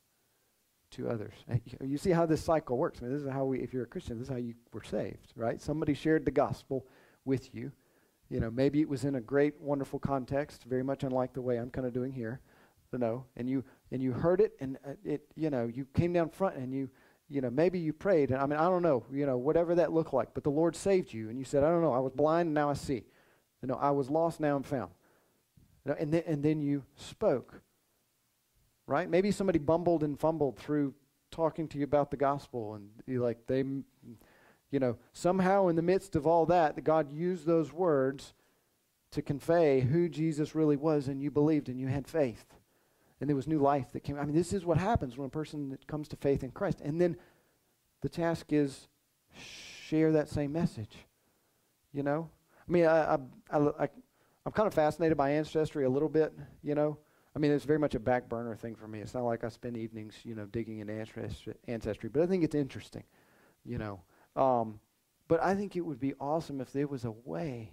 to 0.93 1.09
others. 1.09 1.35
You 1.81 1.99
see 1.99 2.11
how 2.11 2.27
this 2.27 2.43
cycle 2.43 2.77
works. 2.79 3.01
I 3.01 3.05
mean, 3.05 3.13
this 3.13 3.23
is 3.23 3.29
how 3.29 3.45
we, 3.45 3.61
if 3.61 3.73
you're 3.73 3.85
a 3.85 3.87
Christian, 3.87 4.19
this 4.19 4.29
is 4.29 4.33
how 4.33 4.39
you 4.39 4.55
were 4.73 4.83
saved, 4.83 5.33
right? 5.37 5.61
Somebody 5.61 5.95
shared 5.95 6.25
the 6.25 6.31
gospel 6.31 6.87
with 7.25 7.55
you. 7.55 7.73
You 8.29 8.39
know, 8.41 8.51
maybe 8.51 8.81
it 8.81 8.89
was 8.89 9.05
in 9.05 9.17
a 9.17 9.21
great, 9.21 9.61
wonderful 9.61 9.99
context, 9.99 10.65
very 10.65 10.85
much 10.85 11.03
unlike 11.03 11.33
the 11.33 11.43
way 11.43 11.59
I'm 11.59 11.71
kind 11.71 11.87
of 11.87 11.93
doing 11.93 12.13
here. 12.13 12.41
You 12.93 12.99
know, 12.99 13.25
and 13.37 13.49
you 13.49 13.65
and 13.93 14.03
you 14.03 14.13
heard 14.13 14.41
it, 14.41 14.53
and 14.61 14.77
uh, 14.85 14.95
it, 15.05 15.23
you 15.37 15.49
know, 15.49 15.71
you 15.73 15.87
came 15.95 16.13
down 16.13 16.29
front, 16.29 16.57
and 16.57 16.75
you, 16.75 16.91
you 17.31 17.41
know, 17.41 17.51
maybe 17.51 17.79
you 17.79 17.93
prayed, 17.93 18.31
and 18.31 18.41
I 18.41 18.47
mean, 18.47 18.59
I 18.59 18.65
don't 18.65 18.83
know, 18.83 19.05
you 19.13 19.25
know, 19.25 19.39
whatever 19.39 19.77
that 19.77 19.93
looked 19.93 20.13
like, 20.13 20.35
but 20.35 20.45
the 20.45 20.51
Lord 20.51 20.75
saved 20.75 21.13
you, 21.13 21.31
and 21.31 21.39
you 21.39 21.45
said, 21.45 21.63
I 21.65 21.71
don't 21.71 21.83
know, 21.83 21.93
I 21.93 22.01
was 22.01 22.13
blind, 22.13 22.49
and 22.49 22.55
now 22.55 22.69
I 22.69 22.75
see. 22.75 23.05
You 23.63 23.69
know, 23.69 23.75
I 23.75 23.91
was 23.91 24.11
lost, 24.11 24.41
now 24.41 24.57
I'm 24.57 24.63
found. 24.63 24.91
You 25.85 25.93
know, 25.93 25.97
and 25.99 26.13
then 26.13 26.23
and 26.27 26.43
then 26.43 26.61
you 26.61 26.83
spoke 26.97 27.63
right? 28.91 29.09
Maybe 29.09 29.31
somebody 29.31 29.61
bumbled 29.61 30.03
and 30.03 30.19
fumbled 30.19 30.59
through 30.59 30.93
talking 31.31 31.69
to 31.69 31.79
you 31.79 31.85
about 31.85 32.11
the 32.11 32.17
gospel, 32.17 32.75
and 32.75 32.91
you 33.07 33.23
like 33.23 33.47
they, 33.47 33.59
you 33.59 34.81
know, 34.81 34.99
somehow 35.13 35.69
in 35.69 35.77
the 35.77 35.83
midst 35.83 36.17
of 36.17 36.27
all 36.27 36.45
that, 36.47 36.83
God 36.83 37.13
used 37.13 37.47
those 37.47 37.73
words 37.73 38.35
to 39.13 39.23
convey 39.23 39.81
who 39.81 40.09
Jesus 40.09 40.57
really 40.57 40.77
was, 40.77 41.07
and 41.07 41.23
you 41.23 41.31
believed 41.31 41.69
and 41.69 41.79
you 41.79 41.87
had 41.87 42.09
faith, 42.09 42.45
and 43.21 43.29
there 43.29 43.37
was 43.37 43.47
new 43.47 43.59
life 43.59 43.93
that 43.93 44.01
came. 44.01 44.19
I 44.19 44.25
mean, 44.25 44.35
this 44.35 44.53
is 44.53 44.65
what 44.65 44.79
happens 44.79 45.17
when 45.17 45.27
a 45.27 45.31
person 45.31 45.79
comes 45.87 46.09
to 46.09 46.17
faith 46.17 46.43
in 46.43 46.51
Christ, 46.51 46.81
and 46.81 47.01
then 47.01 47.17
the 48.01 48.09
task 48.09 48.53
is 48.53 48.89
share 49.87 50.13
that 50.13 50.29
same 50.29 50.53
message. 50.53 50.97
You 51.93 52.03
know, 52.03 52.31
I 52.69 52.73
mean, 52.73 52.87
I, 52.87 53.15
I, 53.15 53.59
I, 53.59 53.89
I'm 54.47 54.53
kind 54.53 54.67
of 54.67 54.75
fascinated 54.75 55.17
by 55.17 55.31
ancestry 55.31 55.85
a 55.85 55.91
little 55.91 56.09
bit. 56.09 56.33
You 56.63 56.75
know 56.75 56.99
I 57.35 57.39
mean, 57.39 57.53
it's 57.53 57.65
very 57.65 57.79
much 57.79 57.95
a 57.95 58.01
back 58.01 58.29
burner 58.29 58.57
thing 58.57 58.75
for 58.75 58.89
me. 58.89 59.01
It's 59.01 59.15
not 59.15 59.25
like 59.25 59.45
I 59.45 59.49
spend 59.49 59.77
evenings, 59.77 60.15
you 60.25 60.35
know, 60.35 60.47
digging 60.47 60.81
in 60.81 60.91
ancestry, 60.91 62.11
but 62.13 62.23
I 62.23 62.27
think 62.27 62.43
it's 62.43 62.57
interesting, 62.57 63.05
you 63.65 63.79
know. 63.79 64.01
Um, 64.35 64.81
but 65.29 65.43
I 65.43 65.55
think 65.55 65.77
it 65.77 65.83
would 65.83 66.01
be 66.01 66.15
awesome 66.21 66.61
if 66.61 66.73
there 66.73 66.89
was 66.89 67.05
a 67.05 67.13
way 67.13 67.73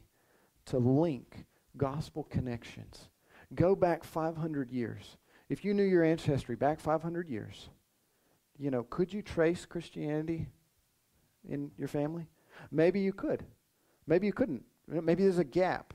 to 0.65 0.77
link 0.77 1.45
gospel 1.75 2.23
connections. 2.23 3.09
Go 3.55 3.75
back 3.75 4.03
500 4.03 4.69
years. 4.69 5.17
If 5.49 5.63
you 5.63 5.73
knew 5.73 5.83
your 5.83 6.03
ancestry 6.03 6.55
back 6.55 6.79
500 6.79 7.29
years, 7.29 7.69
you 8.57 8.71
know, 8.71 8.83
could 8.83 9.13
you 9.13 9.21
trace 9.21 9.65
Christianity 9.65 10.47
in 11.47 11.71
your 11.77 11.87
family? 11.87 12.27
Maybe 12.71 12.99
you 12.99 13.13
could. 13.13 13.45
Maybe 14.07 14.27
you 14.27 14.33
couldn't. 14.33 14.63
Maybe 14.87 15.23
there's 15.23 15.37
a 15.37 15.43
gap, 15.43 15.93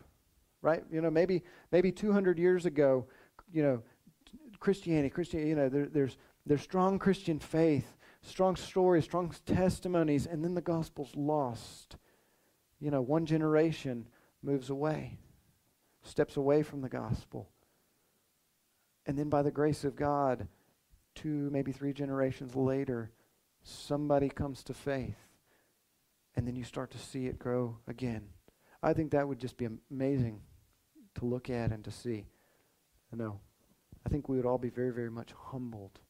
right? 0.61 0.85
You 0.91 1.01
know, 1.01 1.11
maybe 1.11 1.43
maybe 1.71 1.91
200 1.91 2.39
years 2.39 2.67
ago 2.67 3.07
you 3.53 3.63
know, 3.63 3.83
Christianity, 4.59 5.11
Christianity, 5.11 5.51
you 5.51 5.57
know, 5.57 5.69
there, 5.69 5.87
there's, 5.87 6.17
there's 6.47 6.63
strong 6.63 6.99
Christian 6.99 7.39
faith, 7.39 7.97
strong 8.23 8.57
stories, 8.57 9.05
strong 9.05 9.33
testimonies, 9.47 10.27
and 10.27 10.43
then 10.43 10.55
the 10.55 10.61
gospel's 10.61 11.15
lost. 11.15 11.97
You 12.81 12.91
know, 12.91 13.03
one 13.03 13.27
generation 13.27 14.09
moves 14.43 14.71
away, 14.71 15.19
steps 16.03 16.37
away 16.37 16.63
from 16.63 16.81
the 16.81 16.89
gospel. 16.89 17.49
And 19.07 19.19
then 19.19 19.29
by 19.29 19.43
the 19.43 19.51
grace 19.51 19.85
of 19.85 19.97
God, 19.97 20.49
two, 21.15 21.51
maybe 21.51 21.73
three 21.73 21.93
generations 21.93 22.55
later, 22.55 23.11
somebody 23.63 24.29
comes 24.29 24.63
to 24.65 24.75
faith. 24.75 25.17
And 26.35 26.47
then 26.47 26.57
you 26.57 26.65
start 26.65 26.91
to 26.93 26.99
see 26.99 27.27
it 27.27 27.39
grow 27.39 27.79
again. 27.87 28.29
I 28.83 28.93
think 28.93 29.11
that 29.11 29.29
would 29.29 29.39
just 29.39 29.57
be 29.57 29.69
amazing 29.91 30.41
to 31.17 31.27
look 31.27 31.51
at 31.51 31.73
and 31.73 31.85
to 31.85 31.91
see. 31.91 32.27
No. 33.13 33.41
I 34.05 34.09
think 34.09 34.29
we 34.29 34.37
would 34.37 34.47
all 34.47 34.59
be 34.59 34.71
very, 34.71 34.93
very 34.93 35.11
much 35.11 35.33
humbled 35.39 36.01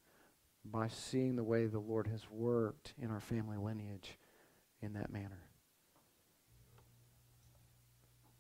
by 0.65 0.89
seeing 0.89 1.37
the 1.37 1.45
way 1.45 1.67
the 1.67 1.81
Lord 1.81 2.07
has 2.07 2.31
worked 2.31 2.95
in 2.99 3.11
our 3.11 3.21
family 3.21 3.57
lineage 3.57 4.19
in 4.81 4.93
that 4.95 5.13
manner. 5.13 5.43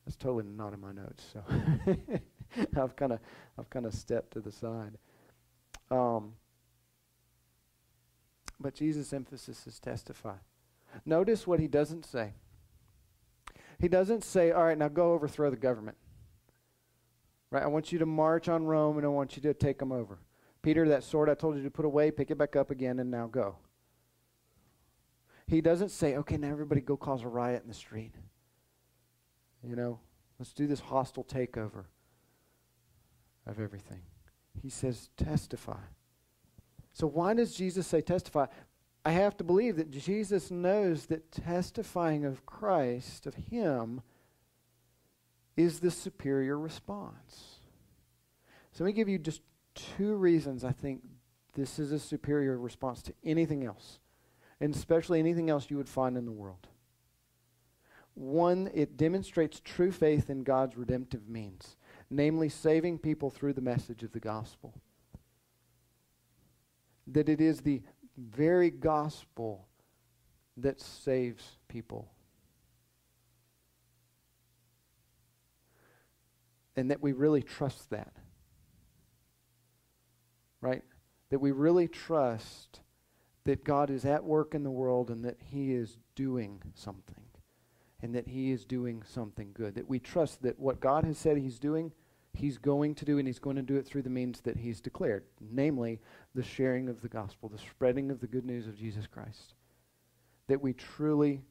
That's 0.04 0.16
totally 0.16 0.44
not 0.44 0.72
in 0.72 0.80
my 0.80 0.92
notes, 0.92 1.24
so 1.32 1.44
I've 2.76 2.96
kind 2.96 3.12
of 3.12 3.20
I've 3.58 3.70
kind 3.70 3.86
of 3.86 3.94
stepped 3.94 4.32
to 4.32 4.40
the 4.40 4.52
side. 4.52 4.98
Um, 5.90 6.34
but 8.60 8.74
Jesus' 8.74 9.12
emphasis 9.12 9.66
is 9.66 9.78
testify. 9.80 10.36
Notice 11.04 11.46
what 11.46 11.60
he 11.60 11.68
doesn't 11.68 12.04
say. 12.04 12.34
He 13.78 13.88
doesn't 13.88 14.24
say, 14.24 14.52
"All 14.52 14.64
right, 14.64 14.78
now 14.78 14.88
go 14.88 15.12
overthrow 15.12 15.50
the 15.50 15.56
government." 15.56 15.96
Right? 17.50 17.62
I 17.62 17.66
want 17.66 17.92
you 17.92 17.98
to 17.98 18.06
march 18.06 18.48
on 18.48 18.64
Rome 18.64 18.96
and 18.96 19.04
I 19.04 19.10
want 19.10 19.36
you 19.36 19.42
to 19.42 19.52
take 19.52 19.78
them 19.78 19.92
over. 19.92 20.18
Peter, 20.62 20.88
that 20.88 21.04
sword 21.04 21.28
I 21.28 21.34
told 21.34 21.56
you 21.56 21.62
to 21.64 21.70
put 21.70 21.84
away, 21.84 22.10
pick 22.10 22.30
it 22.30 22.38
back 22.38 22.56
up 22.56 22.70
again 22.70 22.98
and 22.98 23.10
now 23.10 23.26
go. 23.26 23.56
He 25.46 25.60
doesn't 25.60 25.90
say, 25.90 26.16
okay, 26.16 26.38
now 26.38 26.48
everybody 26.48 26.80
go 26.80 26.96
cause 26.96 27.22
a 27.22 27.28
riot 27.28 27.62
in 27.62 27.68
the 27.68 27.74
street. 27.74 28.14
You 29.62 29.76
know, 29.76 30.00
let's 30.38 30.54
do 30.54 30.66
this 30.66 30.80
hostile 30.80 31.24
takeover 31.24 31.84
of 33.46 33.60
everything. 33.60 34.02
He 34.62 34.68
says, 34.68 35.10
testify. 35.16 35.80
So, 36.92 37.06
why 37.06 37.34
does 37.34 37.54
Jesus 37.54 37.86
say 37.86 38.00
testify? 38.00 38.46
I 39.04 39.12
have 39.12 39.36
to 39.38 39.44
believe 39.44 39.76
that 39.76 39.90
Jesus 39.90 40.50
knows 40.50 41.06
that 41.06 41.32
testifying 41.32 42.24
of 42.24 42.46
Christ, 42.46 43.26
of 43.26 43.34
Him, 43.34 44.02
is 45.56 45.80
the 45.80 45.90
superior 45.90 46.58
response. 46.58 47.56
So 48.72 48.84
let 48.84 48.88
me 48.88 48.92
give 48.92 49.08
you 49.08 49.18
just 49.18 49.42
two 49.74 50.14
reasons 50.14 50.64
I 50.64 50.72
think 50.72 51.02
this 51.54 51.78
is 51.78 51.92
a 51.92 51.98
superior 51.98 52.58
response 52.58 53.02
to 53.02 53.14
anything 53.24 53.64
else, 53.64 53.98
and 54.60 54.74
especially 54.74 55.18
anything 55.18 55.50
else 55.50 55.70
you 55.70 55.76
would 55.76 55.88
find 55.88 56.16
in 56.16 56.24
the 56.24 56.32
world. 56.32 56.68
One, 58.14 58.70
it 58.74 58.96
demonstrates 58.96 59.60
true 59.60 59.90
faith 59.90 60.30
in 60.30 60.42
God's 60.42 60.76
redemptive 60.76 61.28
means, 61.28 61.76
namely 62.12 62.48
saving 62.48 62.98
people 62.98 63.30
through 63.30 63.52
the 63.52 63.60
message 63.60 64.02
of 64.02 64.12
the 64.12 64.20
gospel. 64.20 64.74
That 67.06 67.28
it 67.28 67.40
is 67.40 67.60
the 67.60 67.82
very 68.16 68.70
gospel 68.70 69.66
that 70.56 70.80
saves 70.80 71.58
people 71.68 72.12
and 76.76 76.90
that 76.90 77.02
we 77.02 77.12
really 77.12 77.42
trust 77.42 77.90
that. 77.90 78.12
Right? 80.60 80.82
That 81.30 81.40
we 81.40 81.50
really 81.50 81.88
trust 81.88 82.80
that 83.44 83.64
God 83.64 83.90
is 83.90 84.04
at 84.04 84.24
work 84.24 84.54
in 84.54 84.62
the 84.62 84.70
world 84.70 85.10
and 85.10 85.24
that 85.24 85.38
He 85.50 85.72
is 85.72 85.98
doing 86.14 86.62
something. 86.74 87.24
And 88.00 88.14
that 88.14 88.28
He 88.28 88.50
is 88.50 88.64
doing 88.64 89.02
something 89.04 89.50
good. 89.52 89.74
That 89.74 89.88
we 89.88 89.98
trust 89.98 90.42
that 90.42 90.58
what 90.58 90.80
God 90.80 91.04
has 91.04 91.18
said 91.18 91.36
He's 91.36 91.58
doing, 91.58 91.92
He's 92.34 92.58
going 92.58 92.94
to 92.96 93.04
do, 93.04 93.18
and 93.18 93.26
He's 93.26 93.38
going 93.38 93.56
to 93.56 93.62
do 93.62 93.76
it 93.76 93.86
through 93.86 94.02
the 94.02 94.10
means 94.10 94.40
that 94.40 94.56
He's 94.56 94.80
declared, 94.80 95.24
namely 95.40 96.00
the 96.34 96.42
sharing 96.42 96.88
of 96.88 97.02
the 97.02 97.08
gospel, 97.08 97.48
the 97.48 97.58
spreading 97.58 98.10
of 98.10 98.20
the 98.20 98.26
good 98.26 98.44
news 98.44 98.66
of 98.66 98.78
Jesus 98.78 99.06
Christ. 99.06 99.54
That 100.48 100.62
we 100.62 100.72
truly 100.72 101.42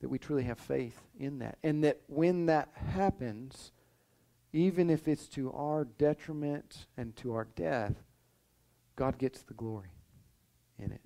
that 0.00 0.08
we 0.08 0.18
truly 0.18 0.42
have 0.42 0.58
faith 0.58 1.00
in 1.18 1.38
that. 1.38 1.58
And 1.62 1.82
that 1.84 2.00
when 2.06 2.46
that 2.46 2.68
happens, 2.74 3.72
even 4.52 4.90
if 4.90 5.08
it's 5.08 5.26
to 5.28 5.52
our 5.52 5.84
detriment 5.84 6.86
and 6.96 7.16
to 7.16 7.34
our 7.34 7.48
death, 7.56 7.94
God 8.94 9.18
gets 9.18 9.42
the 9.42 9.54
glory 9.54 9.92
in 10.78 10.92
it. 10.92 11.00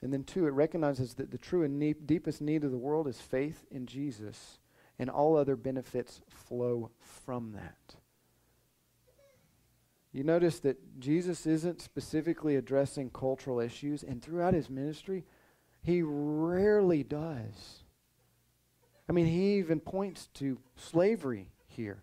And 0.00 0.12
then, 0.12 0.22
two, 0.22 0.46
it 0.46 0.50
recognizes 0.50 1.14
that 1.14 1.32
the 1.32 1.38
true 1.38 1.64
and 1.64 1.78
ne- 1.78 1.92
deepest 1.92 2.40
need 2.40 2.62
of 2.62 2.70
the 2.70 2.78
world 2.78 3.08
is 3.08 3.20
faith 3.20 3.66
in 3.70 3.86
Jesus, 3.86 4.58
and 4.98 5.08
all 5.08 5.36
other 5.36 5.56
benefits 5.56 6.20
flow 6.28 6.90
from 6.98 7.52
that. 7.52 7.96
You 10.12 10.24
notice 10.24 10.58
that 10.60 10.98
Jesus 10.98 11.46
isn't 11.46 11.80
specifically 11.80 12.56
addressing 12.56 13.10
cultural 13.10 13.60
issues, 13.60 14.02
and 14.02 14.22
throughout 14.22 14.54
his 14.54 14.70
ministry, 14.70 15.24
he 15.82 16.02
rarely 16.02 17.04
does. 17.04 17.84
I 19.08 19.12
mean, 19.12 19.26
he 19.26 19.58
even 19.58 19.80
points 19.80 20.28
to 20.34 20.58
slavery 20.76 21.50
here. 21.66 22.02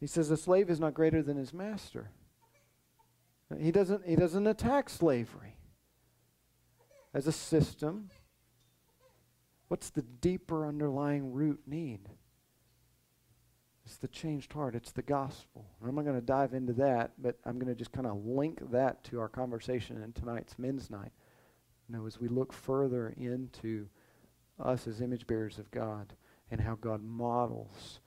He 0.00 0.06
says 0.06 0.30
a 0.30 0.36
slave 0.36 0.70
is 0.70 0.80
not 0.80 0.94
greater 0.94 1.22
than 1.22 1.36
his 1.36 1.52
master. 1.52 2.10
He 3.58 3.70
doesn't, 3.70 4.06
he 4.06 4.16
doesn't 4.16 4.46
attack 4.46 4.88
slavery 4.88 5.56
as 7.12 7.26
a 7.26 7.32
system. 7.32 8.10
What's 9.74 9.90
the 9.90 10.02
deeper 10.02 10.68
underlying 10.68 11.32
root 11.32 11.60
need? 11.66 12.08
It's 13.84 13.96
the 13.96 14.06
changed 14.06 14.52
heart. 14.52 14.76
It's 14.76 14.92
the 14.92 15.02
gospel. 15.02 15.66
And 15.80 15.88
I'm 15.88 15.96
not 15.96 16.04
going 16.04 16.14
to 16.14 16.24
dive 16.24 16.54
into 16.54 16.74
that, 16.74 17.10
but 17.18 17.38
I'm 17.44 17.58
going 17.58 17.66
to 17.66 17.74
just 17.74 17.90
kind 17.90 18.06
of 18.06 18.24
link 18.24 18.70
that 18.70 19.02
to 19.06 19.18
our 19.18 19.28
conversation 19.28 20.00
in 20.00 20.12
tonight's 20.12 20.60
men's 20.60 20.90
night. 20.90 21.10
You 21.88 21.96
know, 21.96 22.06
as 22.06 22.20
we 22.20 22.28
look 22.28 22.52
further 22.52 23.14
into 23.16 23.88
us 24.60 24.86
as 24.86 25.00
image 25.00 25.26
bearers 25.26 25.58
of 25.58 25.68
God 25.72 26.12
and 26.52 26.60
how 26.60 26.76
God 26.76 27.02
models 27.02 27.98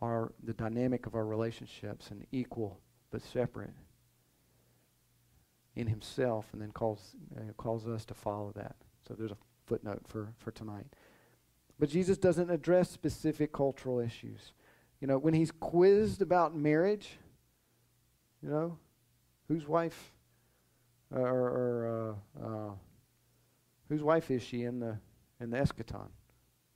our 0.00 0.32
the 0.44 0.54
dynamic 0.54 1.06
of 1.06 1.16
our 1.16 1.26
relationships 1.26 2.12
and 2.12 2.24
equal 2.30 2.78
but 3.10 3.20
separate. 3.20 3.74
in 5.74 5.88
himself 5.88 6.46
and 6.52 6.62
then 6.62 6.70
calls, 6.70 7.16
uh, 7.36 7.52
calls 7.56 7.88
us 7.88 8.04
to 8.04 8.14
follow 8.14 8.52
that. 8.54 8.76
So 9.08 9.14
there's 9.14 9.32
a 9.32 9.36
footnote 9.66 10.02
for, 10.06 10.34
for 10.38 10.50
tonight. 10.50 10.86
But 11.80 11.88
Jesus 11.88 12.18
doesn't 12.18 12.50
address 12.50 12.90
specific 12.90 13.54
cultural 13.54 14.00
issues. 14.00 14.52
You 15.00 15.06
know, 15.06 15.16
when 15.16 15.32
he's 15.32 15.50
quizzed 15.50 16.20
about 16.20 16.54
marriage, 16.54 17.16
you 18.42 18.50
know, 18.50 18.76
whose 19.48 19.66
wife 19.66 20.12
or, 21.10 21.26
or 21.26 22.16
uh, 22.38 22.46
uh, 22.46 22.70
whose 23.88 24.02
wife 24.02 24.30
is 24.30 24.42
she 24.42 24.64
in 24.64 24.78
the 24.78 24.98
in 25.40 25.50
the 25.50 25.56
eschaton? 25.56 26.08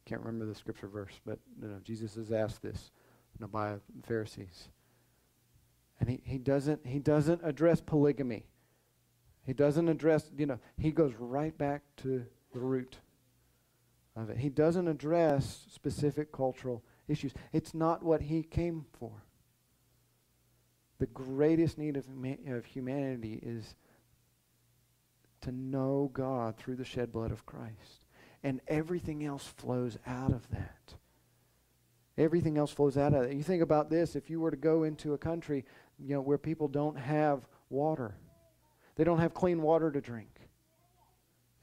Can't 0.07 0.23
remember 0.23 0.47
the 0.47 0.55
scripture 0.55 0.89
verse, 0.89 1.21
but 1.27 1.39
you 1.61 1.69
know, 1.69 1.81
Jesus 1.85 2.17
is 2.17 2.33
asked 2.33 2.63
this 2.63 2.91
you 3.35 3.43
know, 3.43 3.49
by 3.49 3.75
Pharisees. 4.05 4.69
And 6.01 6.09
he, 6.09 6.23
he 6.25 6.39
doesn't 6.39 6.87
he 6.87 6.99
doesn't 6.99 7.43
address 7.45 7.83
polygamy. 7.83 8.47
He 9.45 9.53
doesn't 9.53 9.87
address, 9.91 10.31
you 10.35 10.47
know, 10.47 10.59
he 10.79 10.91
goes 10.93 11.13
right 11.19 11.57
back 11.59 11.83
to 11.99 12.25
the 12.55 12.61
root 12.61 12.97
of 14.17 14.31
it. 14.31 14.39
He 14.39 14.49
doesn't 14.49 14.89
address 14.89 15.67
specific 15.73 16.33
cultural 16.33 16.83
issues. 17.09 17.33
It's 17.53 17.75
not 17.75 18.03
what 18.03 18.23
he 18.23 18.43
came 18.43 18.87
for. 18.99 19.25
The 20.99 21.07
greatest 21.07 21.77
need 21.79 21.97
of, 21.97 22.07
of 22.49 22.65
humanity 22.65 23.41
is 23.43 23.75
to 25.43 25.53
know 25.53 26.11
God 26.13 26.57
through 26.57 26.77
the 26.77 26.85
shed 26.85 27.13
blood 27.13 27.31
of 27.31 27.45
Christ. 27.45 28.07
And 28.43 28.61
everything 28.69 29.25
else 29.25 29.47
flows 29.47 29.99
out 30.07 30.33
of 30.33 30.49
that. 30.51 30.95
Everything 32.17 32.57
else 32.59 32.71
flows 32.71 32.97
out 32.97 33.13
of 33.13 33.25
that. 33.25 33.35
You 33.35 33.43
think 33.43 33.63
about 33.63 33.91
this 33.91 34.15
if 34.15 34.31
you 34.31 34.41
were 34.41 34.51
to 34.51 34.57
go 34.57 34.85
into 34.85 35.15
a 35.15 35.19
country 35.19 35.65
you 35.99 36.15
know, 36.15 36.21
where 36.21 36.39
people 36.39 36.69
don't 36.69 36.97
have 36.97 37.47
water, 37.71 38.15
they 38.97 39.05
don't 39.05 39.19
have 39.19 39.35
clean 39.35 39.63
water 39.63 39.91
to 39.91 40.01
drink. 40.01 40.34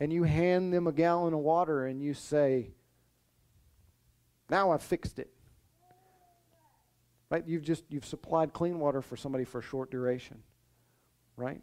And 0.01 0.11
you 0.11 0.23
hand 0.23 0.73
them 0.73 0.87
a 0.87 0.91
gallon 0.91 1.35
of 1.35 1.41
water 1.41 1.85
and 1.85 2.01
you 2.01 2.15
say, 2.15 2.71
Now 4.49 4.71
I've 4.71 4.81
fixed 4.81 5.19
it. 5.19 5.29
Right? 7.29 7.43
You've 7.45 7.61
just 7.61 7.83
you've 7.87 8.05
supplied 8.05 8.51
clean 8.51 8.79
water 8.79 9.03
for 9.03 9.15
somebody 9.15 9.45
for 9.45 9.59
a 9.59 9.61
short 9.61 9.91
duration. 9.91 10.39
Right? 11.37 11.61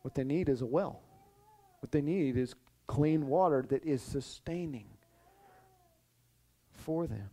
What 0.00 0.14
they 0.14 0.24
need 0.24 0.48
is 0.48 0.62
a 0.62 0.66
well. 0.66 1.02
What 1.80 1.92
they 1.92 2.00
need 2.00 2.38
is 2.38 2.54
clean 2.86 3.26
water 3.26 3.62
that 3.68 3.84
is 3.84 4.00
sustaining 4.00 4.86
for 6.70 7.06
them. 7.06 7.28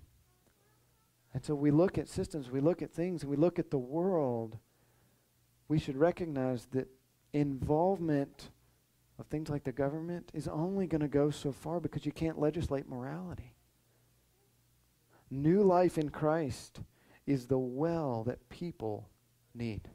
And 1.34 1.45
so 1.45 1.55
we 1.55 1.71
look 1.71 1.97
at 1.97 2.09
systems, 2.09 2.51
we 2.51 2.59
look 2.59 2.82
at 2.82 2.91
things, 2.91 3.21
and 3.21 3.32
we 3.32 3.38
look 3.38 3.59
at 3.59 3.71
the 3.71 3.77
world. 3.77 4.57
We 5.69 5.80
should 5.80 5.95
recognize 5.95 6.65
that 6.71 6.89
involvement 7.32 8.49
of 9.20 9.28
things 9.28 9.49
like 9.49 9.65
the 9.65 9.72
government 9.72 10.32
is 10.34 10.47
only 10.47 10.88
going 10.88 11.01
to 11.01 11.07
go 11.07 11.30
so 11.30 11.51
far 11.51 11.80
because 11.80 12.05
you 12.05 12.11
can't 12.11 12.39
legislate 12.39 12.88
morality. 12.88 13.53
New 15.30 15.61
life 15.61 15.97
in 15.97 16.09
Christ 16.09 16.80
is 17.28 17.45
the 17.45 17.59
well 17.59 18.24
that 18.24 18.49
people 18.49 19.09
need. 19.53 19.89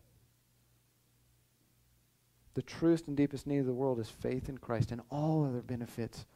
The 2.54 2.62
truest 2.62 3.08
and 3.08 3.16
deepest 3.16 3.46
need 3.46 3.58
of 3.58 3.66
the 3.66 3.72
world 3.72 3.98
is 3.98 4.08
faith 4.08 4.48
in 4.48 4.58
Christ, 4.58 4.92
and 4.92 5.00
all 5.10 5.44
other 5.44 5.62
benefits 5.62 6.26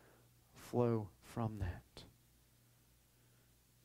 flow 0.52 1.08
from 1.22 1.58
that. 1.60 2.02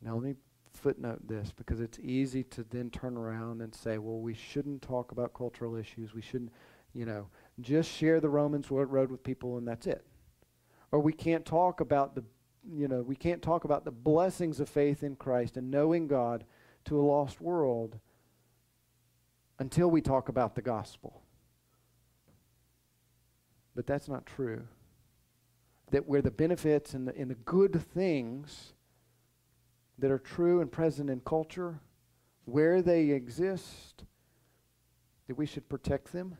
Now, 0.01 0.15
let 0.15 0.23
me 0.23 0.35
footnote 0.73 1.27
this 1.27 1.53
because 1.55 1.79
it's 1.79 1.99
easy 1.99 2.43
to 2.43 2.63
then 2.63 2.89
turn 2.89 3.15
around 3.15 3.61
and 3.61 3.75
say, 3.75 3.99
well, 3.99 4.19
we 4.19 4.33
shouldn't 4.33 4.81
talk 4.81 5.11
about 5.11 5.35
cultural 5.35 5.75
issues. 5.75 6.15
We 6.15 6.21
shouldn't, 6.21 6.51
you 6.93 7.05
know, 7.05 7.27
just 7.61 7.89
share 7.89 8.19
the 8.19 8.29
Romans 8.29 8.69
road 8.69 9.11
with 9.11 9.23
people 9.23 9.57
and 9.57 9.67
that's 9.67 9.87
it. 9.87 10.05
Or 10.91 10.99
we 10.99 11.13
can't 11.13 11.45
talk 11.45 11.79
about 11.79 12.15
the, 12.15 12.23
you 12.71 12.87
know, 12.87 13.01
we 13.01 13.15
can't 13.15 13.41
talk 13.41 13.63
about 13.63 13.85
the 13.85 13.91
blessings 13.91 14.59
of 14.59 14.69
faith 14.69 15.03
in 15.03 15.15
Christ 15.15 15.57
and 15.57 15.71
knowing 15.71 16.07
God 16.07 16.45
to 16.85 16.99
a 16.99 17.01
lost 17.01 17.41
world 17.41 17.99
until 19.59 19.89
we 19.89 20.01
talk 20.01 20.29
about 20.29 20.55
the 20.55 20.61
gospel. 20.61 21.21
But 23.75 23.87
that's 23.87 24.07
not 24.07 24.25
true. 24.25 24.67
That 25.91 26.07
where 26.07 26.21
the 26.21 26.31
benefits 26.31 26.93
and 26.93 27.07
the, 27.07 27.15
and 27.15 27.29
the 27.29 27.35
good 27.35 27.81
things 27.93 28.73
that 29.99 30.11
are 30.11 30.19
true 30.19 30.61
and 30.61 30.71
present 30.71 31.09
in 31.09 31.19
culture, 31.21 31.79
where 32.45 32.81
they 32.81 33.09
exist, 33.09 34.03
that 35.27 35.37
we 35.37 35.45
should 35.45 35.69
protect 35.69 36.11
them, 36.11 36.35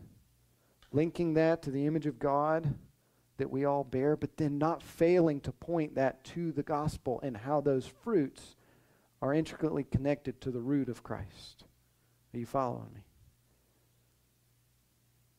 linking 0.94 1.34
that 1.34 1.62
to 1.64 1.72
the 1.72 1.86
image 1.86 2.06
of 2.06 2.20
God 2.20 2.74
that 3.38 3.50
we 3.50 3.66
all 3.66 3.84
bear, 3.84 4.16
but 4.16 4.38
then 4.38 4.58
not 4.58 4.84
failing 4.84 5.42
to 5.42 5.52
point 5.52 5.96
that 5.96 6.24
to 6.24 6.52
the 6.52 6.64
gospel 6.64 7.20
and 7.24 7.36
how 7.36 7.60
those 7.60 7.88
fruits 7.88 8.56
are 9.22 9.34
intricately 9.34 9.84
connected 9.84 10.40
to 10.42 10.52
the 10.52 10.62
root 10.62 10.88
of 10.88 11.04
Christ. 11.04 11.66
Are 12.34 12.38
you 12.38 12.46
following 12.46 12.94
me? 12.94 13.02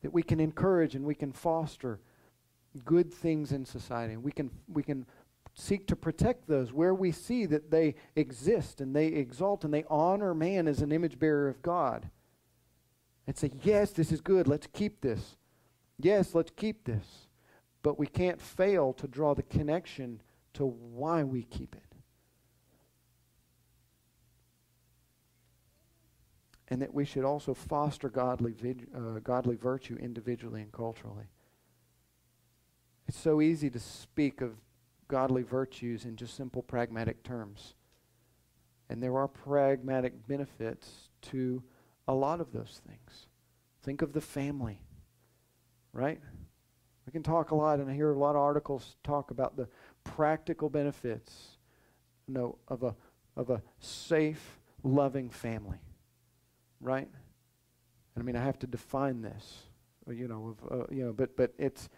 That 0.01 0.13
we 0.13 0.23
can 0.23 0.39
encourage 0.39 0.93
and 0.95 1.05
we 1.05 1.15
can 1.15 1.31
foster 1.31 1.99
good 2.83 3.13
things 3.13 3.51
in 3.51 3.65
society. 3.65 4.17
We 4.17 4.31
can, 4.31 4.51
we 4.67 4.83
can 4.83 5.05
seek 5.53 5.87
to 5.87 5.95
protect 5.95 6.47
those 6.47 6.73
where 6.73 6.93
we 6.93 7.11
see 7.11 7.45
that 7.45 7.71
they 7.71 7.95
exist 8.15 8.81
and 8.81 8.93
they 8.93 9.07
exalt 9.07 9.63
and 9.63 9.73
they 9.73 9.85
honor 9.89 10.33
man 10.33 10.67
as 10.67 10.81
an 10.81 10.91
image 10.91 11.17
bearer 11.17 11.47
of 11.47 11.61
God. 11.61 12.09
And 13.25 13.37
say, 13.37 13.51
yes, 13.63 13.91
this 13.91 14.11
is 14.11 14.21
good. 14.21 14.47
Let's 14.47 14.67
keep 14.67 15.01
this. 15.01 15.37
Yes, 15.97 16.35
let's 16.35 16.51
keep 16.55 16.83
this. 16.83 17.27
But 17.81 17.99
we 17.99 18.07
can't 18.07 18.41
fail 18.41 18.93
to 18.93 19.07
draw 19.07 19.33
the 19.35 19.43
connection 19.43 20.21
to 20.53 20.65
why 20.65 21.23
we 21.23 21.43
keep 21.43 21.75
it. 21.75 21.81
And 26.67 26.81
that 26.81 26.93
we 26.93 27.05
should 27.05 27.23
also 27.23 27.53
foster 27.53 28.09
godly, 28.09 28.55
uh, 28.95 29.19
godly 29.19 29.55
virtue 29.55 29.97
individually 30.01 30.61
and 30.61 30.71
culturally. 30.71 31.25
It's 33.07 33.19
so 33.19 33.39
easy 33.39 33.69
to 33.69 33.79
speak 33.79 34.41
of 34.41 34.55
godly 35.07 35.43
virtues 35.43 36.05
in 36.05 36.15
just 36.15 36.35
simple 36.35 36.63
pragmatic 36.63 37.23
terms. 37.23 37.75
And 38.89 39.01
there 39.01 39.17
are 39.17 39.27
pragmatic 39.27 40.27
benefits 40.27 41.09
to 41.23 41.61
a 42.07 42.13
lot 42.13 42.41
of 42.41 42.51
those 42.51 42.81
things. 42.87 43.27
Think 43.83 44.01
of 44.01 44.13
the 44.13 44.21
family, 44.21 44.81
right? 45.95 46.19
We 47.05 47.11
can 47.11 47.23
talk 47.23 47.51
a 47.51 47.55
lot, 47.55 47.79
and 47.79 47.89
I 47.89 47.93
hear 47.93 48.11
a 48.11 48.19
lot 48.19 48.31
of 48.31 48.41
articles 48.41 48.97
talk 49.03 49.31
about 49.31 49.55
the 49.55 49.67
practical 50.03 50.69
benefits, 50.69 51.57
you 52.27 52.33
know, 52.33 52.57
of 52.67 52.83
a 52.83 52.95
of 53.37 53.49
a 53.49 53.61
safe, 53.79 54.59
loving 54.83 55.29
family, 55.29 55.79
right? 56.79 57.07
And 58.15 58.21
I 58.21 58.25
mean, 58.25 58.35
I 58.35 58.43
have 58.43 58.59
to 58.59 58.67
define 58.67 59.21
this, 59.21 59.63
you 60.07 60.27
know, 60.27 60.55
of, 60.71 60.79
uh, 60.79 60.85
you 60.89 61.05
know, 61.05 61.13
but 61.13 61.35
but 61.35 61.53
it's 61.57 61.89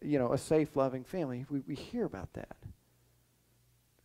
you 0.00 0.18
know, 0.18 0.32
a 0.32 0.38
safe, 0.38 0.74
loving 0.76 1.04
family. 1.04 1.44
We, 1.48 1.60
we 1.60 1.74
hear 1.74 2.04
about 2.04 2.32
that. 2.34 2.56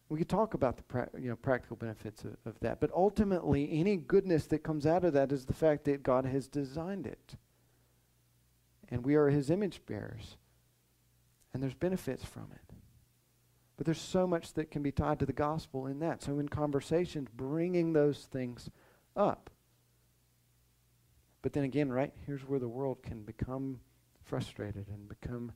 We 0.10 0.20
could 0.20 0.30
talk 0.30 0.54
about 0.54 0.78
the 0.78 1.10
you 1.20 1.30
know, 1.30 1.36
practical 1.36 1.76
benefits 1.76 2.24
of, 2.24 2.38
of 2.46 2.60
that. 2.62 2.80
But 2.80 2.92
ultimately, 2.94 3.70
any 3.72 3.98
goodness 3.98 4.46
that 4.48 4.60
comes 4.60 4.86
out 4.86 5.04
of 5.04 5.14
that 5.14 5.32
is 5.32 5.46
the 5.46 5.54
fact 5.54 5.86
that 5.86 6.04
God 6.04 6.26
has 6.26 6.48
designed 6.48 7.08
it. 7.08 7.36
And 8.90 9.06
we 9.06 9.16
are 9.16 9.30
his 9.30 9.50
image 9.50 9.82
bearers. 9.86 10.38
And 11.54 11.62
there's 11.62 11.74
benefits 11.74 12.24
from 12.24 12.48
it. 12.54 12.76
But 13.78 13.86
there's 13.86 14.02
so 14.02 14.26
much 14.26 14.54
that 14.54 14.72
can 14.72 14.82
be 14.82 14.92
tied 14.92 15.20
to 15.20 15.26
the 15.26 15.34
gospel 15.34 15.86
in 15.86 16.00
that. 16.00 16.24
So 16.24 16.40
in 16.40 16.50
conversations, 16.50 17.30
bringing 17.34 17.94
those 17.94 18.28
things 18.32 18.70
up. 19.16 19.50
But 21.42 21.54
then 21.54 21.64
again, 21.64 21.92
right, 21.92 22.12
here's 22.26 22.48
where 22.48 22.60
the 22.60 22.68
world 22.68 23.04
can 23.04 23.22
become 23.22 23.80
frustrated 24.24 24.88
and 24.90 25.08
become 25.08 25.52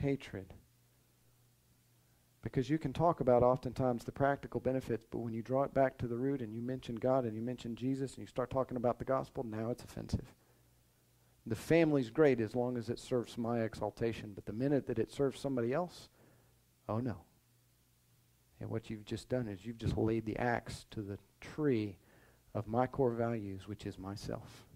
hatred. 0.00 0.54
Because 2.40 2.70
you 2.70 2.78
can 2.78 2.92
talk 2.92 3.20
about 3.20 3.42
oftentimes 3.42 4.04
the 4.04 4.12
practical 4.12 4.60
benefits, 4.60 5.04
but 5.10 5.18
when 5.18 5.34
you 5.34 5.42
draw 5.42 5.64
it 5.64 5.74
back 5.74 5.98
to 5.98 6.06
the 6.06 6.16
root 6.16 6.40
and 6.40 6.54
you 6.54 6.62
mention 6.62 6.94
God 6.94 7.24
and 7.24 7.34
you 7.34 7.42
mention 7.42 7.74
Jesus 7.74 8.12
and 8.14 8.20
you 8.20 8.26
start 8.26 8.48
talking 8.48 8.76
about 8.76 8.98
the 8.98 9.04
gospel, 9.04 9.44
now 9.44 9.70
it's 9.70 9.82
offensive. 9.82 10.34
The 11.48 11.56
family's 11.56 12.10
great 12.10 12.40
as 12.40 12.54
long 12.54 12.76
as 12.76 12.90
it 12.90 12.98
serves 12.98 13.38
my 13.38 13.62
exaltation, 13.62 14.32
but 14.34 14.44
the 14.44 14.52
minute 14.52 14.86
that 14.86 14.98
it 14.98 15.10
serves 15.10 15.40
somebody 15.40 15.72
else, 15.72 16.10
oh 16.90 16.98
no. 16.98 17.22
And 18.60 18.68
what 18.68 18.90
you've 18.90 19.06
just 19.06 19.30
done 19.30 19.48
is 19.48 19.64
you've 19.64 19.78
just 19.78 19.96
laid 19.96 20.26
the 20.26 20.36
axe 20.36 20.84
to 20.90 21.00
the 21.00 21.18
tree 21.40 21.96
of 22.54 22.66
my 22.66 22.86
core 22.86 23.12
values, 23.12 23.66
which 23.66 23.86
is 23.86 23.98
myself. 23.98 24.66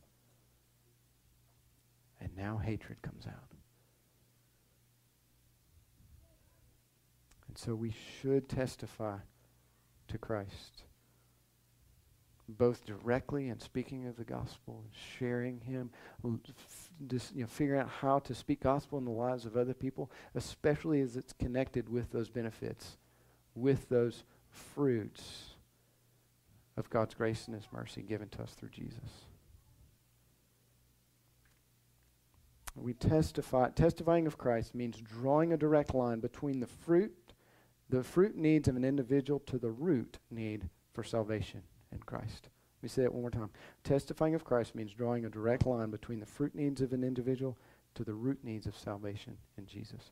And 2.20 2.35
now 2.37 2.57
hatred 2.57 3.03
comes 3.03 3.27
out. 3.27 3.53
And 7.49 7.59
so 7.59 7.75
we 7.75 7.93
should 8.20 8.49
testify 8.49 9.18
to 10.09 10.16
Christ. 10.16 10.85
Both 12.49 12.84
directly 12.84 13.49
and 13.49 13.62
speaking 13.62 14.07
of 14.07 14.16
the 14.16 14.24
gospel 14.24 14.82
and 14.84 14.93
sharing 15.18 15.61
him 15.61 15.90
just 17.07 17.34
you 17.34 17.43
know 17.43 17.47
figuring 17.47 17.80
out 17.80 17.88
how 17.88 18.18
to 18.18 18.34
speak 18.34 18.61
gospel 18.61 18.99
in 18.99 19.05
the 19.05 19.11
lives 19.11 19.47
of 19.47 19.57
other 19.57 19.72
people 19.72 20.11
especially 20.34 21.01
as 21.01 21.16
it's 21.16 21.32
connected 21.32 21.88
with 21.88 22.11
those 22.11 22.28
benefits 22.28 22.99
with 23.55 23.88
those 23.88 24.24
fruits 24.51 25.55
of 26.76 26.90
God's 26.90 27.14
grace 27.14 27.47
and 27.47 27.55
his 27.55 27.68
mercy 27.72 28.03
given 28.03 28.28
to 28.30 28.43
us 28.43 28.53
through 28.53 28.70
Jesus. 28.70 29.26
We 32.74 32.95
testify 32.95 33.68
testifying 33.70 34.26
of 34.26 34.38
Christ 34.38 34.74
means 34.74 34.97
drawing 34.97 35.53
a 35.53 35.59
direct 35.59 35.95
line 35.95 36.20
between 36.20 36.61
the 36.61 36.66
fruit 36.66 37.14
the 37.90 38.03
fruit 38.03 38.34
needs 38.34 38.68
of 38.68 38.76
an 38.76 38.84
individual 38.84 39.38
to 39.40 39.59
the 39.59 39.70
root 39.70 40.18
need 40.30 40.70
for 40.95 41.05
salvation 41.05 41.62
in 41.93 41.99
Christ. 42.01 42.49
Let 42.78 42.82
me 42.82 42.88
say 42.88 43.05
it 43.05 43.12
one 43.12 43.22
more 43.22 43.30
time. 43.30 43.51
Testifying 43.84 44.34
of 44.34 44.45
Christ 44.45 44.74
means 44.74 44.93
drawing 44.93 45.24
a 45.24 45.30
direct 45.30 45.66
line 45.66 45.90
between 45.90 46.20
the 46.20 46.26
fruit 46.26 46.55
needs 46.55 46.80
of 46.80 46.93
an 46.93 47.05
individual 47.05 47.57
to 47.95 48.05
the 48.05 48.14
root 48.14 48.38
needs 48.43 48.66
of 48.66 48.76
salvation 48.76 49.36
in 49.57 49.66
Jesus. 49.66 50.11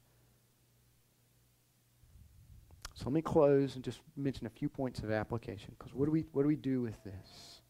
So 2.95 3.07
let 3.07 3.14
me 3.14 3.22
close 3.22 3.76
and 3.76 3.85
just 3.85 4.01
mention 4.16 4.47
a 4.47 4.51
few 4.51 4.68
points 4.68 5.01
of 5.01 5.11
application. 5.11 5.74
Because 5.78 5.95
what 5.95 6.05
do 6.05 6.11
we 6.11 6.26
what 6.33 6.43
do 6.43 6.49
we 6.49 6.57
do 6.57 6.83
with 6.83 7.03
this? 7.03 7.61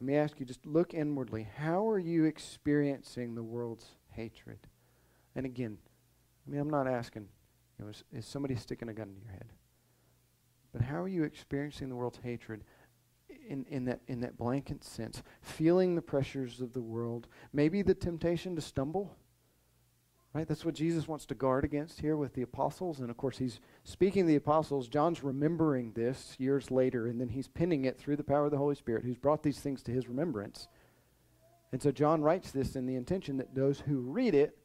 Let 0.00 0.06
me 0.06 0.14
ask 0.14 0.38
you, 0.38 0.46
just 0.46 0.64
look 0.64 0.94
inwardly. 0.94 1.48
How 1.56 1.88
are 1.88 1.98
you 1.98 2.24
experiencing 2.24 3.34
the 3.34 3.42
world's 3.42 3.86
hatred? 4.12 4.60
And 5.34 5.44
again, 5.44 5.78
I 6.46 6.50
mean, 6.50 6.60
I'm 6.60 6.70
not 6.70 6.86
asking, 6.86 7.26
you 7.78 7.84
know, 7.84 7.90
is, 7.90 8.04
is 8.12 8.24
somebody 8.24 8.54
sticking 8.54 8.88
a 8.88 8.94
gun 8.94 9.08
to 9.08 9.20
your 9.20 9.32
head? 9.32 9.52
But 10.72 10.82
how 10.82 11.02
are 11.02 11.08
you 11.08 11.24
experiencing 11.24 11.88
the 11.88 11.96
world's 11.96 12.20
hatred 12.22 12.62
in, 13.48 13.64
in, 13.68 13.84
that, 13.86 14.00
in 14.06 14.20
that 14.20 14.36
blanket 14.36 14.84
sense? 14.84 15.22
Feeling 15.40 15.94
the 15.94 16.02
pressures 16.02 16.60
of 16.60 16.72
the 16.72 16.82
world, 16.82 17.28
maybe 17.52 17.82
the 17.82 17.94
temptation 17.94 18.54
to 18.56 18.62
stumble. 18.62 19.16
Right? 20.34 20.46
That's 20.46 20.64
what 20.64 20.74
Jesus 20.74 21.08
wants 21.08 21.24
to 21.26 21.34
guard 21.34 21.64
against 21.64 22.00
here 22.00 22.16
with 22.16 22.34
the 22.34 22.42
apostles. 22.42 23.00
And 23.00 23.10
of 23.10 23.16
course, 23.16 23.38
he's 23.38 23.60
speaking 23.84 24.24
to 24.24 24.28
the 24.28 24.36
apostles. 24.36 24.88
John's 24.88 25.24
remembering 25.24 25.92
this 25.92 26.36
years 26.38 26.70
later, 26.70 27.06
and 27.06 27.18
then 27.18 27.30
he's 27.30 27.48
pinning 27.48 27.86
it 27.86 27.98
through 27.98 28.16
the 28.16 28.24
power 28.24 28.44
of 28.44 28.50
the 28.50 28.58
Holy 28.58 28.74
Spirit, 28.74 29.04
who's 29.04 29.16
brought 29.16 29.42
these 29.42 29.60
things 29.60 29.82
to 29.82 29.90
his 29.90 30.06
remembrance. 30.06 30.68
And 31.72 31.82
so 31.82 31.90
John 31.90 32.22
writes 32.22 32.50
this 32.50 32.76
in 32.76 32.86
the 32.86 32.94
intention 32.94 33.38
that 33.38 33.54
those 33.54 33.80
who 33.80 34.00
read 34.00 34.34
it 34.34 34.56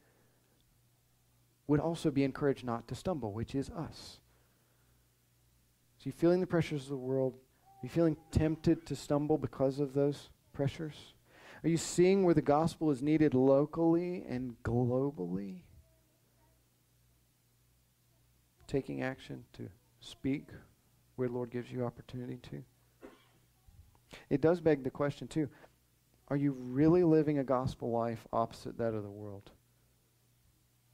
would 1.66 1.80
also 1.80 2.10
be 2.10 2.24
encouraged 2.24 2.64
not 2.64 2.86
to 2.88 2.94
stumble, 2.94 3.32
which 3.32 3.54
is 3.54 3.70
us. 3.70 4.20
You 6.04 6.12
feeling 6.12 6.40
the 6.40 6.46
pressures 6.46 6.82
of 6.84 6.88
the 6.90 6.96
world? 6.96 7.34
Are 7.34 7.80
you 7.82 7.88
feeling 7.88 8.16
tempted 8.30 8.86
to 8.86 8.96
stumble 8.96 9.38
because 9.38 9.80
of 9.80 9.94
those 9.94 10.30
pressures? 10.52 11.14
Are 11.62 11.68
you 11.68 11.78
seeing 11.78 12.24
where 12.24 12.34
the 12.34 12.42
gospel 12.42 12.90
is 12.90 13.02
needed 13.02 13.34
locally 13.34 14.24
and 14.28 14.54
globally? 14.62 15.62
Taking 18.66 19.02
action 19.02 19.44
to 19.54 19.68
speak 20.00 20.48
where 21.16 21.28
the 21.28 21.34
Lord 21.34 21.50
gives 21.50 21.72
you 21.72 21.84
opportunity 21.84 22.38
to? 22.50 22.62
It 24.28 24.40
does 24.40 24.60
beg 24.60 24.84
the 24.84 24.90
question, 24.90 25.26
too 25.26 25.48
are 26.28 26.36
you 26.36 26.52
really 26.52 27.04
living 27.04 27.38
a 27.38 27.44
gospel 27.44 27.90
life 27.90 28.26
opposite 28.32 28.78
that 28.78 28.94
of 28.94 29.02
the 29.02 29.10
world? 29.10 29.50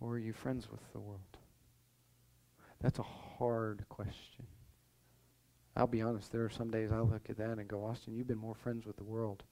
Or 0.00 0.14
are 0.14 0.18
you 0.18 0.32
friends 0.32 0.68
with 0.70 0.80
the 0.92 0.98
world? 0.98 1.20
That's 2.80 2.98
a 2.98 3.04
hard 3.04 3.84
question. 3.88 4.46
I'll 5.80 5.86
be 5.86 6.02
honest, 6.02 6.30
there 6.30 6.44
are 6.44 6.50
some 6.50 6.70
days 6.70 6.92
I 6.92 7.00
look 7.00 7.30
at 7.30 7.38
that 7.38 7.52
and 7.58 7.66
go, 7.66 7.86
Austin, 7.86 8.14
you've 8.14 8.26
been 8.26 8.36
more 8.36 8.54
friends 8.54 8.84
with 8.84 8.98
the 8.98 9.02
world 9.02 9.44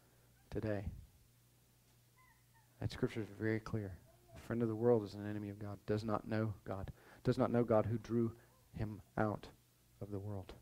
today. 0.51 0.85
That 2.83 2.93
scripture 2.93 3.23
is 3.23 3.29
very 3.41 3.61
clear. 3.61 3.97
A 4.37 4.41
friend 4.41 4.61
of 4.61 4.69
the 4.69 4.77
world 4.77 5.05
is 5.05 5.15
an 5.15 5.27
enemy 5.27 5.49
of 5.49 5.59
God, 5.59 5.79
does 5.87 6.05
not 6.05 6.29
know 6.29 6.53
God, 6.67 6.93
does 7.25 7.39
not 7.39 7.51
know 7.51 7.65
God 7.65 7.87
who 7.87 7.97
drew 7.97 8.33
him 8.77 9.01
out 9.17 9.47
of 10.03 10.11
the 10.11 10.19
world. 10.19 10.53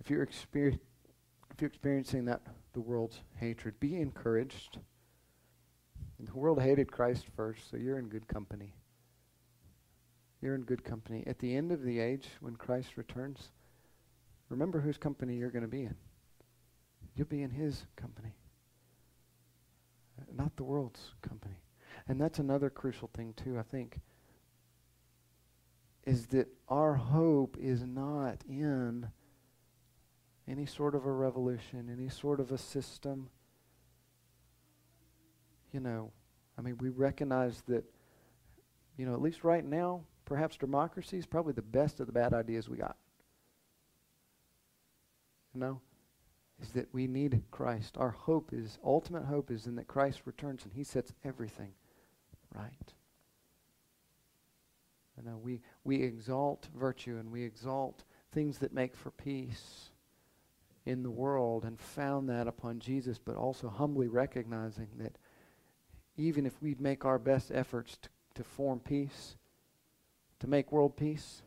If 0.00 0.10
you're, 0.10 0.26
exper- 0.26 0.78
if 1.54 1.62
you're 1.62 1.68
experiencing 1.68 2.26
that, 2.26 2.42
the 2.74 2.80
world's 2.82 3.22
hatred, 3.36 3.80
be 3.80 3.98
encouraged. 3.98 4.80
The 6.20 6.34
world 6.34 6.60
hated 6.60 6.92
Christ 6.92 7.24
first, 7.34 7.70
so 7.70 7.78
you're 7.78 7.98
in 7.98 8.10
good 8.10 8.28
company. 8.28 8.74
You're 10.40 10.54
in 10.54 10.62
good 10.62 10.84
company. 10.84 11.24
At 11.26 11.38
the 11.38 11.56
end 11.56 11.72
of 11.72 11.82
the 11.82 11.98
age, 11.98 12.28
when 12.40 12.56
Christ 12.56 12.96
returns, 12.96 13.50
remember 14.48 14.80
whose 14.80 14.98
company 14.98 15.36
you're 15.36 15.50
going 15.50 15.62
to 15.62 15.68
be 15.68 15.82
in. 15.82 15.96
You'll 17.14 17.26
be 17.26 17.42
in 17.42 17.50
his 17.50 17.86
company, 17.96 18.36
not 20.32 20.56
the 20.56 20.64
world's 20.64 21.14
company. 21.20 21.56
And 22.06 22.20
that's 22.20 22.38
another 22.38 22.70
crucial 22.70 23.10
thing, 23.12 23.34
too, 23.34 23.58
I 23.58 23.62
think, 23.62 24.00
is 26.04 26.28
that 26.28 26.48
our 26.68 26.94
hope 26.94 27.56
is 27.58 27.84
not 27.84 28.38
in 28.48 29.08
any 30.46 30.64
sort 30.64 30.94
of 30.94 31.04
a 31.04 31.12
revolution, 31.12 31.90
any 31.92 32.08
sort 32.08 32.38
of 32.38 32.52
a 32.52 32.58
system. 32.58 33.28
You 35.72 35.80
know, 35.80 36.12
I 36.56 36.62
mean, 36.62 36.78
we 36.78 36.88
recognize 36.88 37.62
that, 37.66 37.84
you 38.96 39.04
know, 39.04 39.12
at 39.12 39.20
least 39.20 39.44
right 39.44 39.64
now, 39.64 40.04
perhaps 40.28 40.58
democracy 40.58 41.16
is 41.16 41.24
probably 41.24 41.54
the 41.54 41.62
best 41.62 42.00
of 42.00 42.06
the 42.06 42.12
bad 42.12 42.34
ideas 42.34 42.68
we 42.68 42.76
got. 42.76 42.98
You 45.54 45.60
know, 45.60 45.80
is 46.60 46.68
that 46.72 46.92
we 46.92 47.06
need 47.06 47.42
Christ. 47.50 47.96
Our 47.96 48.10
hope 48.10 48.50
is, 48.52 48.78
ultimate 48.84 49.24
hope 49.24 49.50
is 49.50 49.66
in 49.66 49.76
that 49.76 49.88
Christ 49.88 50.20
returns 50.26 50.64
and 50.64 50.72
he 50.74 50.84
sets 50.84 51.14
everything 51.24 51.72
right. 52.54 52.92
You 55.16 55.30
know, 55.30 55.38
we, 55.38 55.62
we 55.82 56.02
exalt 56.02 56.68
virtue 56.78 57.16
and 57.16 57.32
we 57.32 57.42
exalt 57.42 58.04
things 58.30 58.58
that 58.58 58.74
make 58.74 58.94
for 58.94 59.10
peace 59.10 59.88
in 60.84 61.02
the 61.02 61.10
world 61.10 61.64
and 61.64 61.80
found 61.80 62.28
that 62.28 62.46
upon 62.46 62.80
Jesus, 62.80 63.18
but 63.18 63.36
also 63.36 63.70
humbly 63.70 64.08
recognizing 64.08 64.88
that 64.98 65.16
even 66.18 66.44
if 66.44 66.60
we 66.60 66.76
make 66.78 67.06
our 67.06 67.18
best 67.18 67.50
efforts 67.50 67.96
to, 68.02 68.10
to 68.34 68.44
form 68.44 68.78
peace, 68.78 69.36
to 70.40 70.46
make 70.46 70.72
world 70.72 70.96
peace. 70.96 71.42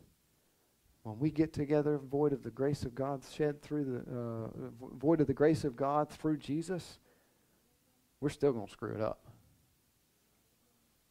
When 1.02 1.18
we 1.18 1.30
get 1.30 1.52
together, 1.52 1.98
void 1.98 2.32
of 2.32 2.42
the 2.42 2.50
grace 2.50 2.84
of 2.84 2.94
God 2.94 3.22
shed 3.34 3.60
through 3.60 3.84
the 3.84 3.98
uh, 3.98 4.96
void 4.96 5.20
of 5.20 5.26
the 5.26 5.34
grace 5.34 5.64
of 5.64 5.74
God 5.74 6.08
through 6.08 6.36
Jesus, 6.36 6.98
we're 8.20 8.28
still 8.28 8.52
going 8.52 8.66
to 8.66 8.72
screw 8.72 8.94
it 8.94 9.00
up. 9.00 9.26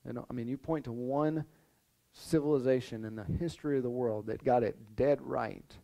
Know, 0.06 0.26
I 0.30 0.34
mean, 0.34 0.48
you 0.48 0.58
point 0.58 0.86
to 0.86 0.92
one 0.92 1.46
civilization 2.14 3.06
in 3.06 3.16
the 3.16 3.24
history 3.24 3.78
of 3.78 3.84
the 3.84 3.90
world 3.90 4.28
that 4.28 4.44
got 4.44 4.64
it 4.64 4.96
dead 4.96 5.20
right. 5.22 5.78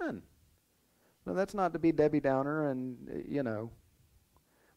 None. 0.00 0.22
No, 1.26 1.34
that's 1.34 1.54
not 1.54 1.72
to 1.74 1.78
be 1.78 1.92
Debbie 1.92 2.20
Downer 2.20 2.70
and, 2.70 3.24
you 3.28 3.42
know, 3.42 3.70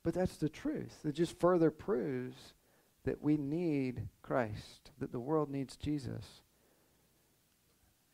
but 0.03 0.13
that's 0.13 0.37
the 0.37 0.49
truth. 0.49 0.97
It 1.05 1.13
just 1.13 1.39
further 1.39 1.71
proves 1.71 2.53
that 3.03 3.21
we 3.21 3.37
need 3.37 4.07
Christ, 4.21 4.91
that 4.99 5.11
the 5.11 5.19
world 5.19 5.49
needs 5.49 5.75
Jesus, 5.75 6.41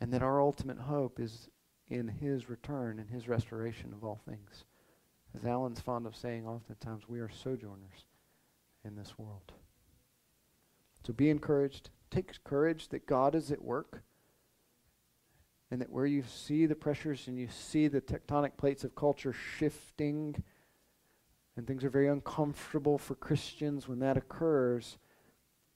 and 0.02 0.14
that 0.14 0.24
our 0.24 0.41
ultimate 0.41 0.80
hope 0.80 1.20
is 1.20 1.49
in 1.88 2.07
his 2.07 2.49
return 2.49 2.99
and 2.99 3.10
his 3.10 3.28
restoration 3.28 3.94
of 3.94 4.03
all 4.03 4.20
things. 4.28 4.66
As 5.36 5.45
Alan's 5.45 5.80
fond 5.80 6.07
of 6.07 6.16
saying 6.16 6.48
oftentimes, 6.48 7.07
we 7.07 7.20
are 7.20 7.30
sojourners 7.30 8.06
in 8.84 8.95
this 8.95 9.18
world. 9.18 9.52
So 11.06 11.14
be 11.14 11.30
encouraged. 11.30 11.90
Take 12.10 12.44
courage 12.44 12.90
that 12.90 13.06
God 13.06 13.36
is 13.36 13.52
at 13.52 13.64
work. 13.64 14.03
And 15.72 15.80
that 15.82 15.91
where 15.91 16.07
you 16.07 16.24
see 16.24 16.66
the 16.66 16.76
pressures 16.76 17.28
and 17.28 17.38
you 17.38 17.48
see 17.48 17.88
the 17.88 18.02
tectonic 18.02 18.57
plates 18.57 18.84
of 18.84 18.95
culture 18.95 19.34
shifting, 19.34 20.44
and 21.60 21.68
things 21.68 21.84
are 21.84 21.90
very 21.90 22.07
uncomfortable 22.07 22.98
for 22.98 23.15
Christians 23.15 23.86
when 23.86 23.99
that 23.99 24.15
occurs, 24.15 24.98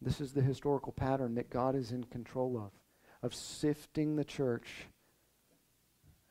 this 0.01 0.21
is 0.21 0.31
the 0.31 0.41
historical 0.41 0.93
pattern 0.93 1.35
that 1.35 1.49
God 1.49 1.75
is 1.75 1.91
in 1.91 2.05
control 2.05 2.55
of, 2.57 2.71
of 3.21 3.35
sifting 3.35 4.15
the 4.15 4.23
church 4.23 4.87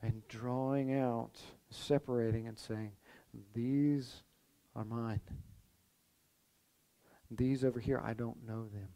and 0.01 0.27
drawing 0.27 0.99
out, 0.99 1.39
separating, 1.69 2.49
and 2.49 2.59
saying, 2.59 2.93
These 3.53 4.23
are 4.75 4.87
mine. 4.87 5.21
These 7.31 7.63
over 7.63 7.79
here, 7.79 8.01
I 8.03 8.15
don't 8.15 8.47
know 8.49 8.69
them. 8.73 8.89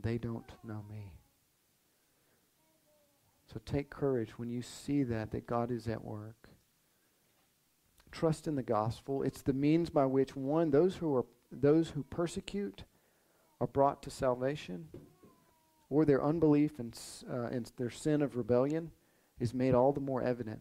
They 0.00 0.16
don't 0.16 0.50
know 0.64 0.82
me. 0.90 1.12
So 3.52 3.60
take 3.66 3.90
courage 3.90 4.38
when 4.38 4.48
you 4.48 4.62
see 4.62 5.02
that, 5.02 5.32
that 5.32 5.46
God 5.46 5.70
is 5.70 5.86
at 5.86 6.02
work 6.02 6.48
trust 8.14 8.46
in 8.46 8.54
the 8.54 8.62
gospel. 8.62 9.22
It's 9.22 9.42
the 9.42 9.52
means 9.52 9.90
by 9.90 10.06
which 10.06 10.36
one 10.36 10.70
those 10.70 10.96
who 10.96 11.14
are 11.16 11.26
those 11.50 11.90
who 11.90 12.02
persecute 12.04 12.84
are 13.60 13.66
brought 13.66 14.02
to 14.02 14.10
salvation, 14.10 14.88
or 15.90 16.04
their 16.04 16.22
unbelief 16.22 16.78
and, 16.78 16.98
uh, 17.30 17.48
and 17.52 17.70
their 17.76 17.90
sin 17.90 18.22
of 18.22 18.36
rebellion 18.36 18.90
is 19.38 19.54
made 19.54 19.74
all 19.74 19.92
the 19.92 20.00
more 20.00 20.22
evident. 20.22 20.60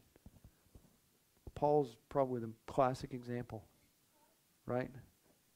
Paul's 1.55 1.95
probably 2.09 2.41
the 2.41 2.51
classic 2.67 3.13
example, 3.13 3.63
right? 4.65 4.91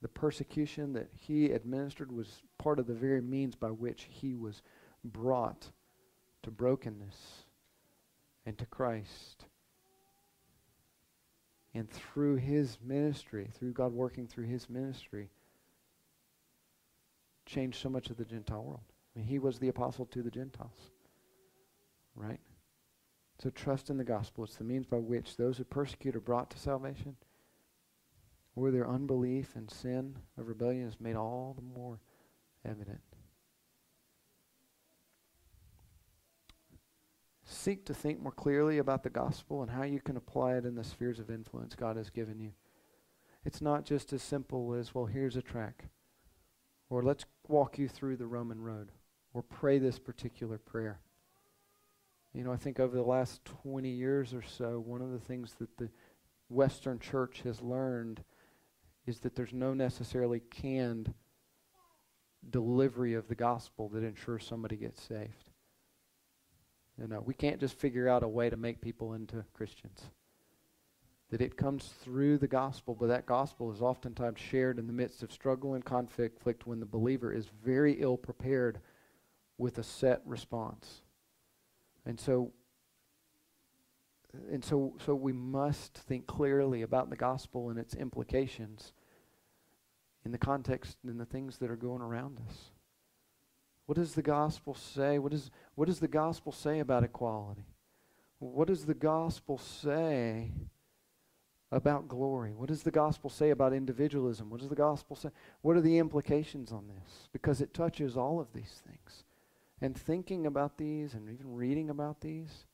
The 0.02 0.08
persecution 0.08 0.94
that 0.94 1.10
he 1.14 1.52
administered 1.52 2.12
was 2.12 2.42
part 2.58 2.80
of 2.80 2.88
the 2.88 2.94
very 2.94 3.22
means 3.22 3.56
by 3.56 3.70
which 3.70 4.08
he 4.10 4.34
was 4.34 4.62
brought 5.04 5.72
to 6.44 6.52
brokenness 6.52 7.46
and 8.46 8.58
to 8.58 8.66
Christ. 8.66 9.46
And 11.78 11.88
through 11.92 12.38
his 12.38 12.80
ministry, 12.84 13.52
through 13.54 13.74
God 13.74 13.94
working 13.94 14.26
through 14.26 14.46
his 14.46 14.68
ministry, 14.68 15.30
changed 17.46 17.80
so 17.80 17.88
much 17.88 18.10
of 18.10 18.18
the 18.18 18.26
Gentile 18.26 18.64
world. 18.64 18.82
I 19.16 19.20
mean, 19.20 19.28
he 19.28 19.38
was 19.38 19.60
the 19.60 19.68
apostle 19.68 20.08
to 20.08 20.24
the 20.24 20.32
Gentiles. 20.32 20.90
Right? 22.16 22.40
So 23.44 23.52
trust 23.52 23.92
in 23.92 23.98
the 23.98 24.04
gospel. 24.04 24.44
It's 24.44 24.56
the 24.56 24.64
means 24.64 24.88
by 24.88 24.98
which 24.98 25.38
those 25.38 25.60
who 25.60 25.66
persecute 25.66 26.16
are 26.16 26.20
brought 26.20 26.50
to 26.50 26.58
salvation, 26.58 27.16
or 28.56 28.72
their 28.72 28.90
unbelief 28.90 29.56
and 29.56 29.70
sin 29.70 30.16
of 30.36 30.48
rebellion 30.48 30.88
is 30.88 31.00
made 31.00 31.16
all 31.16 31.54
the 31.56 31.80
more 31.80 32.00
evident. 32.66 33.02
Seek 37.68 37.84
to 37.84 37.94
think 37.94 38.22
more 38.22 38.32
clearly 38.32 38.78
about 38.78 39.04
the 39.04 39.10
gospel 39.10 39.62
and 39.62 39.70
how 39.70 39.84
you 39.84 40.00
can 40.00 40.16
apply 40.16 40.54
it 40.54 40.64
in 40.64 40.76
the 40.76 40.86
spheres 40.86 41.20
of 41.20 41.30
influence 41.30 41.76
God 41.76 41.98
has 41.98 42.10
given 42.10 42.40
you. 42.40 42.54
It's 43.44 43.62
not 43.62 43.84
just 43.84 44.14
as 44.14 44.24
simple 44.24 44.74
as, 44.74 44.96
well, 44.96 45.06
here's 45.06 45.36
a 45.36 45.42
track, 45.42 45.84
or 46.90 47.04
let's 47.04 47.26
walk 47.50 47.78
you 47.78 47.90
through 47.90 48.16
the 48.16 48.26
Roman 48.26 48.62
road, 48.62 48.94
or 49.34 49.44
pray 49.44 49.80
this 49.80 50.00
particular 50.00 50.58
prayer. 50.58 51.02
You 52.34 52.46
know, 52.46 52.54
I 52.54 52.56
think 52.56 52.80
over 52.80 52.96
the 52.96 53.04
last 53.04 53.44
20 53.44 53.90
years 53.90 54.34
or 54.34 54.44
so, 54.44 54.80
one 54.80 55.02
of 55.02 55.12
the 55.12 55.20
things 55.20 55.56
that 55.60 55.76
the 55.76 55.90
Western 56.48 57.00
church 57.00 57.42
has 57.44 57.62
learned 57.62 58.24
is 59.06 59.20
that 59.20 59.36
there's 59.36 59.52
no 59.52 59.74
necessarily 59.74 60.40
canned 60.40 61.14
delivery 62.50 63.14
of 63.14 63.28
the 63.28 63.36
gospel 63.36 63.90
that 63.90 64.06
ensures 64.06 64.48
somebody 64.48 64.78
gets 64.78 65.04
saved. 65.04 65.47
You 66.98 67.04
uh, 67.04 67.08
know, 67.08 67.24
we 67.26 67.34
can't 67.34 67.60
just 67.60 67.76
figure 67.76 68.10
out 68.10 68.24
a 68.24 68.28
way 68.28 68.50
to 68.50 68.58
make 68.58 68.82
people 68.82 69.14
into 69.14 69.46
Christians. 69.54 70.02
That 71.30 71.42
it 71.42 71.58
comes 71.58 71.94
through 72.04 72.38
the 72.38 72.48
gospel, 72.48 72.96
but 73.00 73.08
that 73.08 73.26
gospel 73.26 73.72
is 73.72 73.82
oftentimes 73.82 74.40
shared 74.40 74.80
in 74.80 74.88
the 74.88 74.94
midst 74.94 75.22
of 75.24 75.32
struggle 75.32 75.74
and 75.74 75.84
conflict 75.84 76.66
when 76.66 76.80
the 76.80 76.86
believer 76.86 77.34
is 77.34 77.50
very 77.64 77.94
ill 78.00 78.18
prepared 78.18 78.80
with 79.58 79.78
a 79.78 79.84
set 79.84 80.22
response. 80.26 81.02
And 82.06 82.20
so 82.20 82.54
and 84.52 84.64
so 84.64 84.94
so 85.04 85.16
we 85.16 85.34
must 85.34 85.98
think 85.98 86.28
clearly 86.28 86.82
about 86.82 87.10
the 87.10 87.16
gospel 87.16 87.70
and 87.70 87.80
its 87.80 87.96
implications 87.96 88.94
in 90.24 90.32
the 90.32 90.38
context 90.38 90.98
and 91.06 91.20
the 91.20 91.26
things 91.26 91.58
that 91.58 91.72
are 91.72 91.76
going 91.76 92.02
around 92.02 92.40
us. 92.48 92.72
What 93.88 93.96
does 93.96 94.14
the 94.14 94.22
gospel 94.22 94.76
say? 94.76 95.18
What, 95.18 95.34
is, 95.34 95.50
what 95.76 95.88
does 95.88 96.00
the 96.00 96.10
gospel 96.10 96.52
say 96.52 96.80
about 96.80 97.06
equality? 97.06 97.66
What 98.40 98.68
does 98.68 98.86
the 98.86 98.94
gospel 98.94 99.58
say 99.58 100.52
about 101.72 102.10
glory? 102.10 102.54
What 102.54 102.68
does 102.68 102.84
the 102.84 102.92
gospel 102.92 103.30
say 103.30 103.50
about 103.50 103.72
individualism? 103.72 104.50
What 104.50 104.60
does 104.60 104.70
the 104.70 104.76
gospel 104.76 105.16
say? 105.16 105.30
What 105.62 105.78
are 105.78 105.82
the 105.82 105.98
implications 105.98 106.74
on 106.74 106.90
this? 106.90 107.30
Because 107.32 107.62
it 107.62 107.74
touches 107.74 108.18
all 108.18 108.42
of 108.42 108.52
these 108.54 108.82
things. 108.86 109.24
And 109.80 109.96
thinking 109.96 110.46
about 110.46 110.78
these 110.78 111.14
and 111.14 111.30
even 111.30 111.56
reading 111.56 111.90
about 111.90 112.20
these, 112.20 112.66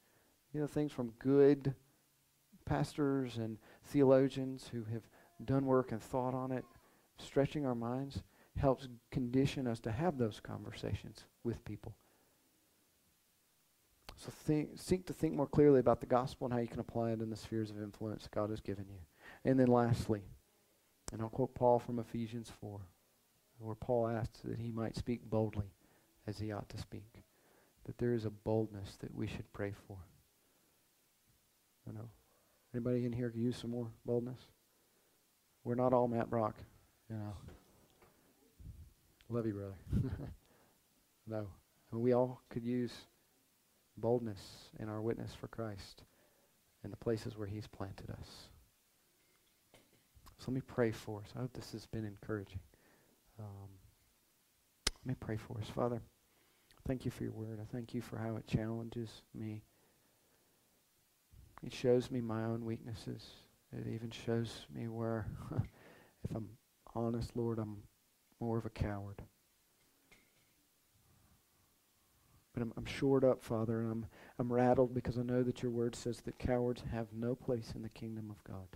you 0.51 0.59
know, 0.59 0.67
things 0.67 0.91
from 0.91 1.13
good 1.19 1.75
pastors 2.65 3.37
and 3.37 3.59
theologians 3.85 4.69
who 4.71 4.85
have 4.85 5.03
done 5.45 5.67
work 5.67 5.91
and 5.91 6.01
thought 6.01 6.33
on 6.33 6.51
it, 6.51 6.65
stretching 7.19 7.67
our 7.67 7.75
minds 7.75 8.23
helps 8.57 8.87
condition 9.11 9.67
us 9.67 9.79
to 9.81 9.91
have 9.91 10.17
those 10.17 10.39
conversations 10.39 11.25
with 11.43 11.63
people. 11.65 11.95
So 14.17 14.31
think, 14.45 14.69
seek 14.75 15.05
to 15.07 15.13
think 15.13 15.33
more 15.33 15.47
clearly 15.47 15.79
about 15.79 15.99
the 15.99 16.05
gospel 16.05 16.45
and 16.45 16.53
how 16.53 16.59
you 16.59 16.67
can 16.67 16.79
apply 16.79 17.11
it 17.11 17.21
in 17.21 17.29
the 17.29 17.35
spheres 17.35 17.69
of 17.69 17.81
influence 17.81 18.27
God 18.31 18.51
has 18.51 18.61
given 18.61 18.85
you. 18.87 18.99
And 19.43 19.59
then 19.59 19.67
lastly, 19.67 20.21
and 21.11 21.21
I'll 21.21 21.29
quote 21.29 21.55
Paul 21.55 21.79
from 21.79 21.99
Ephesians 21.99 22.51
4, 22.61 22.79
where 23.59 23.75
Paul 23.75 24.07
asks 24.07 24.39
that 24.45 24.59
he 24.59 24.71
might 24.71 24.95
speak 24.95 25.29
boldly 25.29 25.71
as 26.27 26.39
he 26.39 26.51
ought 26.51 26.69
to 26.69 26.77
speak. 26.77 27.23
That 27.85 27.97
there 27.97 28.13
is 28.13 28.25
a 28.25 28.29
boldness 28.29 28.95
that 29.01 29.13
we 29.13 29.27
should 29.27 29.51
pray 29.51 29.73
for. 29.87 29.97
I 31.87 31.91
know. 31.91 32.09
Anybody 32.73 33.05
in 33.05 33.11
here 33.11 33.29
could 33.29 33.41
use 33.41 33.57
some 33.57 33.71
more 33.71 33.87
boldness? 34.05 34.39
We're 35.63 35.75
not 35.75 35.93
all 35.93 36.07
Matt 36.07 36.29
Brock, 36.29 36.55
you 37.09 37.17
know. 37.17 37.33
Love 39.33 39.47
you, 39.47 39.53
brother. 39.53 40.11
no. 41.27 41.47
And 41.91 42.01
we 42.01 42.13
all 42.13 42.43
could 42.51 42.63
use 42.63 42.93
boldness 43.97 44.69
in 44.79 44.89
our 44.89 45.01
witness 45.01 45.33
for 45.33 45.47
Christ 45.47 46.03
in 46.83 46.91
the 46.91 46.97
places 46.97 47.35
where 47.35 47.47
He's 47.47 47.65
planted 47.65 48.11
us. 48.11 48.27
So 50.37 50.51
let 50.51 50.53
me 50.53 50.61
pray 50.61 50.91
for 50.91 51.21
us. 51.21 51.33
I 51.35 51.39
hope 51.39 51.53
this 51.53 51.71
has 51.71 51.87
been 51.87 52.05
encouraging. 52.05 52.59
Um, 53.39 53.69
let 55.03 55.09
me 55.09 55.15
pray 55.19 55.37
for 55.37 55.57
us. 55.57 55.67
Father, 55.67 55.99
thank 56.87 57.03
you 57.03 57.09
for 57.09 57.23
your 57.23 57.33
word. 57.33 57.59
I 57.59 57.65
thank 57.73 57.95
you 57.95 58.01
for 58.01 58.19
how 58.19 58.35
it 58.35 58.45
challenges 58.45 59.23
me. 59.33 59.63
It 61.63 61.73
shows 61.73 62.11
me 62.11 62.21
my 62.21 62.43
own 62.43 62.65
weaknesses. 62.65 63.25
It 63.75 63.87
even 63.91 64.11
shows 64.11 64.67
me 64.71 64.89
where, 64.89 65.25
if 66.23 66.35
I'm 66.35 66.49
honest, 66.93 67.35
Lord, 67.35 67.57
I'm 67.57 67.77
more 68.43 68.57
of 68.57 68.65
a 68.65 68.69
coward. 68.69 69.21
But 72.53 72.61
I'm, 72.61 72.73
I'm 72.77 72.85
shored 72.85 73.23
up, 73.23 73.41
Father, 73.41 73.81
and 73.81 73.91
I'm, 73.91 74.05
I'm 74.37 74.51
rattled 74.51 74.93
because 74.93 75.17
I 75.17 75.23
know 75.23 75.41
that 75.43 75.63
your 75.63 75.71
word 75.71 75.95
says 75.95 76.21
that 76.21 76.37
cowards 76.37 76.83
have 76.91 77.07
no 77.13 77.35
place 77.35 77.71
in 77.75 77.81
the 77.81 77.89
kingdom 77.89 78.29
of 78.29 78.43
God. 78.43 78.67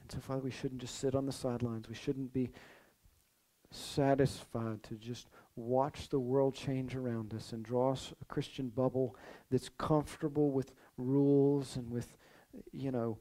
And 0.00 0.12
so, 0.12 0.18
Father, 0.20 0.42
we 0.42 0.50
shouldn't 0.50 0.80
just 0.80 0.98
sit 0.98 1.14
on 1.14 1.26
the 1.26 1.32
sidelines. 1.32 1.88
We 1.88 1.94
shouldn't 1.94 2.32
be 2.32 2.50
satisfied 3.70 4.82
to 4.84 4.94
just 4.94 5.28
watch 5.56 6.08
the 6.08 6.20
world 6.20 6.54
change 6.54 6.94
around 6.94 7.34
us 7.34 7.52
and 7.52 7.64
draw 7.64 7.92
us 7.92 8.12
a 8.22 8.24
Christian 8.26 8.68
bubble 8.68 9.16
that's 9.50 9.70
comfortable 9.70 10.50
with 10.50 10.72
rules 10.96 11.76
and 11.76 11.90
with, 11.90 12.16
you 12.72 12.92
know, 12.92 13.18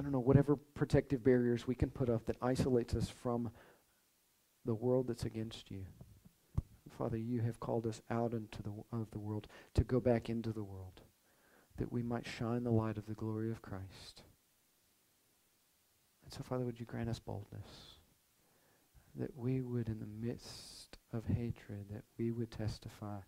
I 0.00 0.02
don't 0.02 0.12
know, 0.12 0.18
whatever 0.18 0.56
protective 0.56 1.22
barriers 1.22 1.66
we 1.66 1.74
can 1.74 1.90
put 1.90 2.08
up 2.08 2.24
that 2.24 2.38
isolates 2.40 2.94
us 2.94 3.10
from 3.10 3.50
the 4.64 4.74
world 4.74 5.08
that's 5.08 5.26
against 5.26 5.70
you. 5.70 5.84
Father, 6.96 7.18
you 7.18 7.42
have 7.42 7.60
called 7.60 7.86
us 7.86 8.00
out 8.10 8.32
into 8.32 8.62
the, 8.62 8.72
of 8.94 9.10
the 9.10 9.18
world 9.18 9.46
to 9.74 9.84
go 9.84 10.00
back 10.00 10.30
into 10.30 10.54
the 10.54 10.62
world, 10.62 11.02
that 11.76 11.92
we 11.92 12.02
might 12.02 12.26
shine 12.26 12.64
the 12.64 12.70
light 12.70 12.96
of 12.96 13.04
the 13.04 13.14
glory 13.14 13.50
of 13.50 13.60
Christ. 13.60 14.22
And 16.24 16.32
so, 16.32 16.42
Father, 16.44 16.64
would 16.64 16.80
you 16.80 16.86
grant 16.86 17.10
us 17.10 17.18
boldness, 17.18 17.98
that 19.16 19.36
we 19.36 19.60
would, 19.60 19.88
in 19.90 20.00
the 20.00 20.26
midst 20.26 20.96
of 21.12 21.26
hatred, 21.26 21.90
that 21.90 22.04
we 22.16 22.30
would 22.30 22.50
testify 22.50 23.18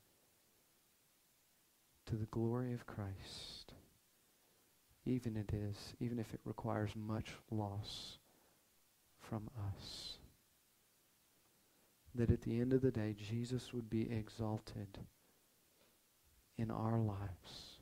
to 2.06 2.16
the 2.16 2.26
glory 2.26 2.72
of 2.72 2.86
Christ 2.86 3.74
even 5.04 5.36
it 5.36 5.52
is, 5.52 5.94
even 6.00 6.18
if 6.18 6.32
it 6.32 6.40
requires 6.44 6.90
much 6.94 7.30
loss 7.50 8.18
from 9.18 9.48
us. 9.76 10.18
That 12.14 12.30
at 12.30 12.42
the 12.42 12.60
end 12.60 12.72
of 12.72 12.82
the 12.82 12.90
day, 12.90 13.14
Jesus 13.18 13.72
would 13.72 13.88
be 13.88 14.10
exalted 14.10 14.98
in 16.58 16.70
our 16.70 16.98
lives. 16.98 17.78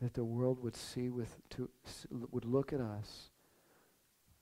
That 0.00 0.14
the 0.14 0.24
world 0.24 0.62
would 0.62 0.76
see 0.76 1.08
with, 1.08 1.36
to, 1.50 1.68
would 2.30 2.44
look 2.44 2.72
at 2.72 2.80
us 2.80 3.30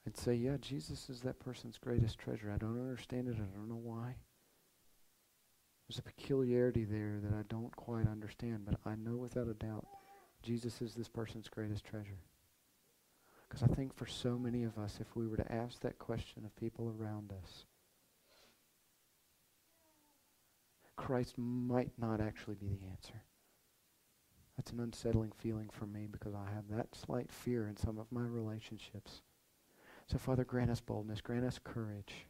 and 0.05 0.17
say, 0.17 0.35
yeah, 0.35 0.57
Jesus 0.61 1.09
is 1.09 1.21
that 1.23 1.41
person's 1.41 1.79
greatest 1.79 2.19
treasure. 2.19 2.53
I 2.53 2.59
don't 2.59 2.79
understand 2.79 3.29
it. 3.29 3.37
I 3.37 3.57
don't 3.57 3.69
know 3.69 3.81
why. 3.83 4.17
There's 5.89 5.99
a 5.99 6.03
peculiarity 6.03 6.85
there 6.85 7.19
that 7.23 7.35
I 7.35 7.43
don't 7.49 7.75
quite 7.77 8.07
understand, 8.07 8.67
but 8.67 8.79
I 8.85 8.95
know 8.97 9.17
without 9.17 9.49
a 9.49 9.55
doubt 9.55 9.87
Jesus 10.45 10.81
is 10.83 10.95
this 10.95 11.09
person's 11.09 11.49
greatest 11.49 11.85
treasure. 11.85 12.21
Because 13.49 13.63
I 13.63 13.75
think 13.75 13.95
for 13.95 14.07
so 14.07 14.39
many 14.39 14.65
of 14.65 14.79
us, 14.79 14.99
if 15.01 15.17
we 15.17 15.27
were 15.27 15.37
to 15.37 15.53
ask 15.53 15.81
that 15.81 15.99
question 15.99 16.45
of 16.45 16.57
people 16.57 16.95
around 16.99 17.33
us, 17.33 17.65
Christ 20.97 21.35
might 21.39 21.91
not 21.99 22.21
actually 22.21 22.57
be 22.57 22.69
the 22.69 22.87
answer. 22.91 23.23
That's 24.57 24.71
an 24.71 24.81
unsettling 24.81 25.33
feeling 25.37 25.69
for 25.73 25.87
me 25.87 26.07
because 26.11 26.35
I 26.35 26.55
have 26.55 26.69
that 26.71 26.95
slight 26.95 27.33
fear 27.33 27.67
in 27.67 27.77
some 27.77 27.99
of 27.99 28.13
my 28.13 28.23
relationships 28.23 29.23
So, 30.07 30.19
Father, 30.19 30.45
grant 30.45 30.71
us 30.71 30.81
boldness, 30.81 31.21
grant 31.21 31.45
us 31.45 31.59
courage. 31.63 32.27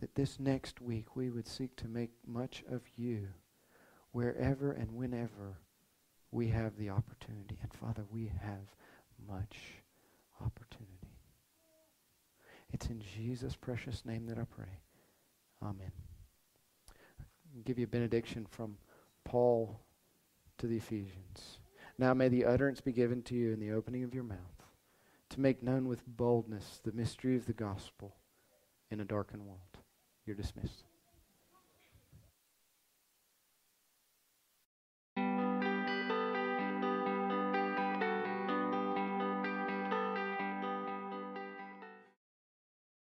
That 0.00 0.14
this 0.14 0.38
next 0.38 0.80
week 0.80 1.16
we 1.16 1.30
would 1.30 1.48
seek 1.48 1.76
to 1.76 1.88
make 1.88 2.10
much 2.26 2.62
of 2.70 2.82
you 2.96 3.28
wherever 4.12 4.72
and 4.72 4.92
whenever 4.92 5.58
we 6.34 6.48
have 6.48 6.76
the 6.76 6.90
opportunity. 6.90 7.56
And 7.62 7.72
Father, 7.72 8.04
we 8.10 8.30
have 8.42 8.74
much 9.28 9.56
opportunity. 10.40 10.90
It's 12.72 12.86
in 12.86 13.00
Jesus' 13.16 13.54
precious 13.54 14.04
name 14.04 14.26
that 14.26 14.38
I 14.38 14.44
pray. 14.44 14.80
Amen. 15.62 15.92
I'll 16.90 17.62
give 17.62 17.78
you 17.78 17.84
a 17.84 17.88
benediction 17.88 18.46
from 18.50 18.76
Paul 19.24 19.78
to 20.58 20.66
the 20.66 20.76
Ephesians. 20.76 21.60
Now 21.98 22.12
may 22.14 22.28
the 22.28 22.44
utterance 22.44 22.80
be 22.80 22.92
given 22.92 23.22
to 23.22 23.36
you 23.36 23.52
in 23.52 23.60
the 23.60 23.70
opening 23.70 24.02
of 24.02 24.12
your 24.12 24.24
mouth 24.24 24.38
to 25.30 25.40
make 25.40 25.62
known 25.62 25.86
with 25.86 26.04
boldness 26.04 26.80
the 26.84 26.92
mystery 26.92 27.36
of 27.36 27.46
the 27.46 27.52
gospel 27.52 28.16
in 28.90 28.98
a 28.98 29.04
darkened 29.04 29.46
world. 29.46 29.60
You're 30.26 30.34
dismissed. 30.34 30.82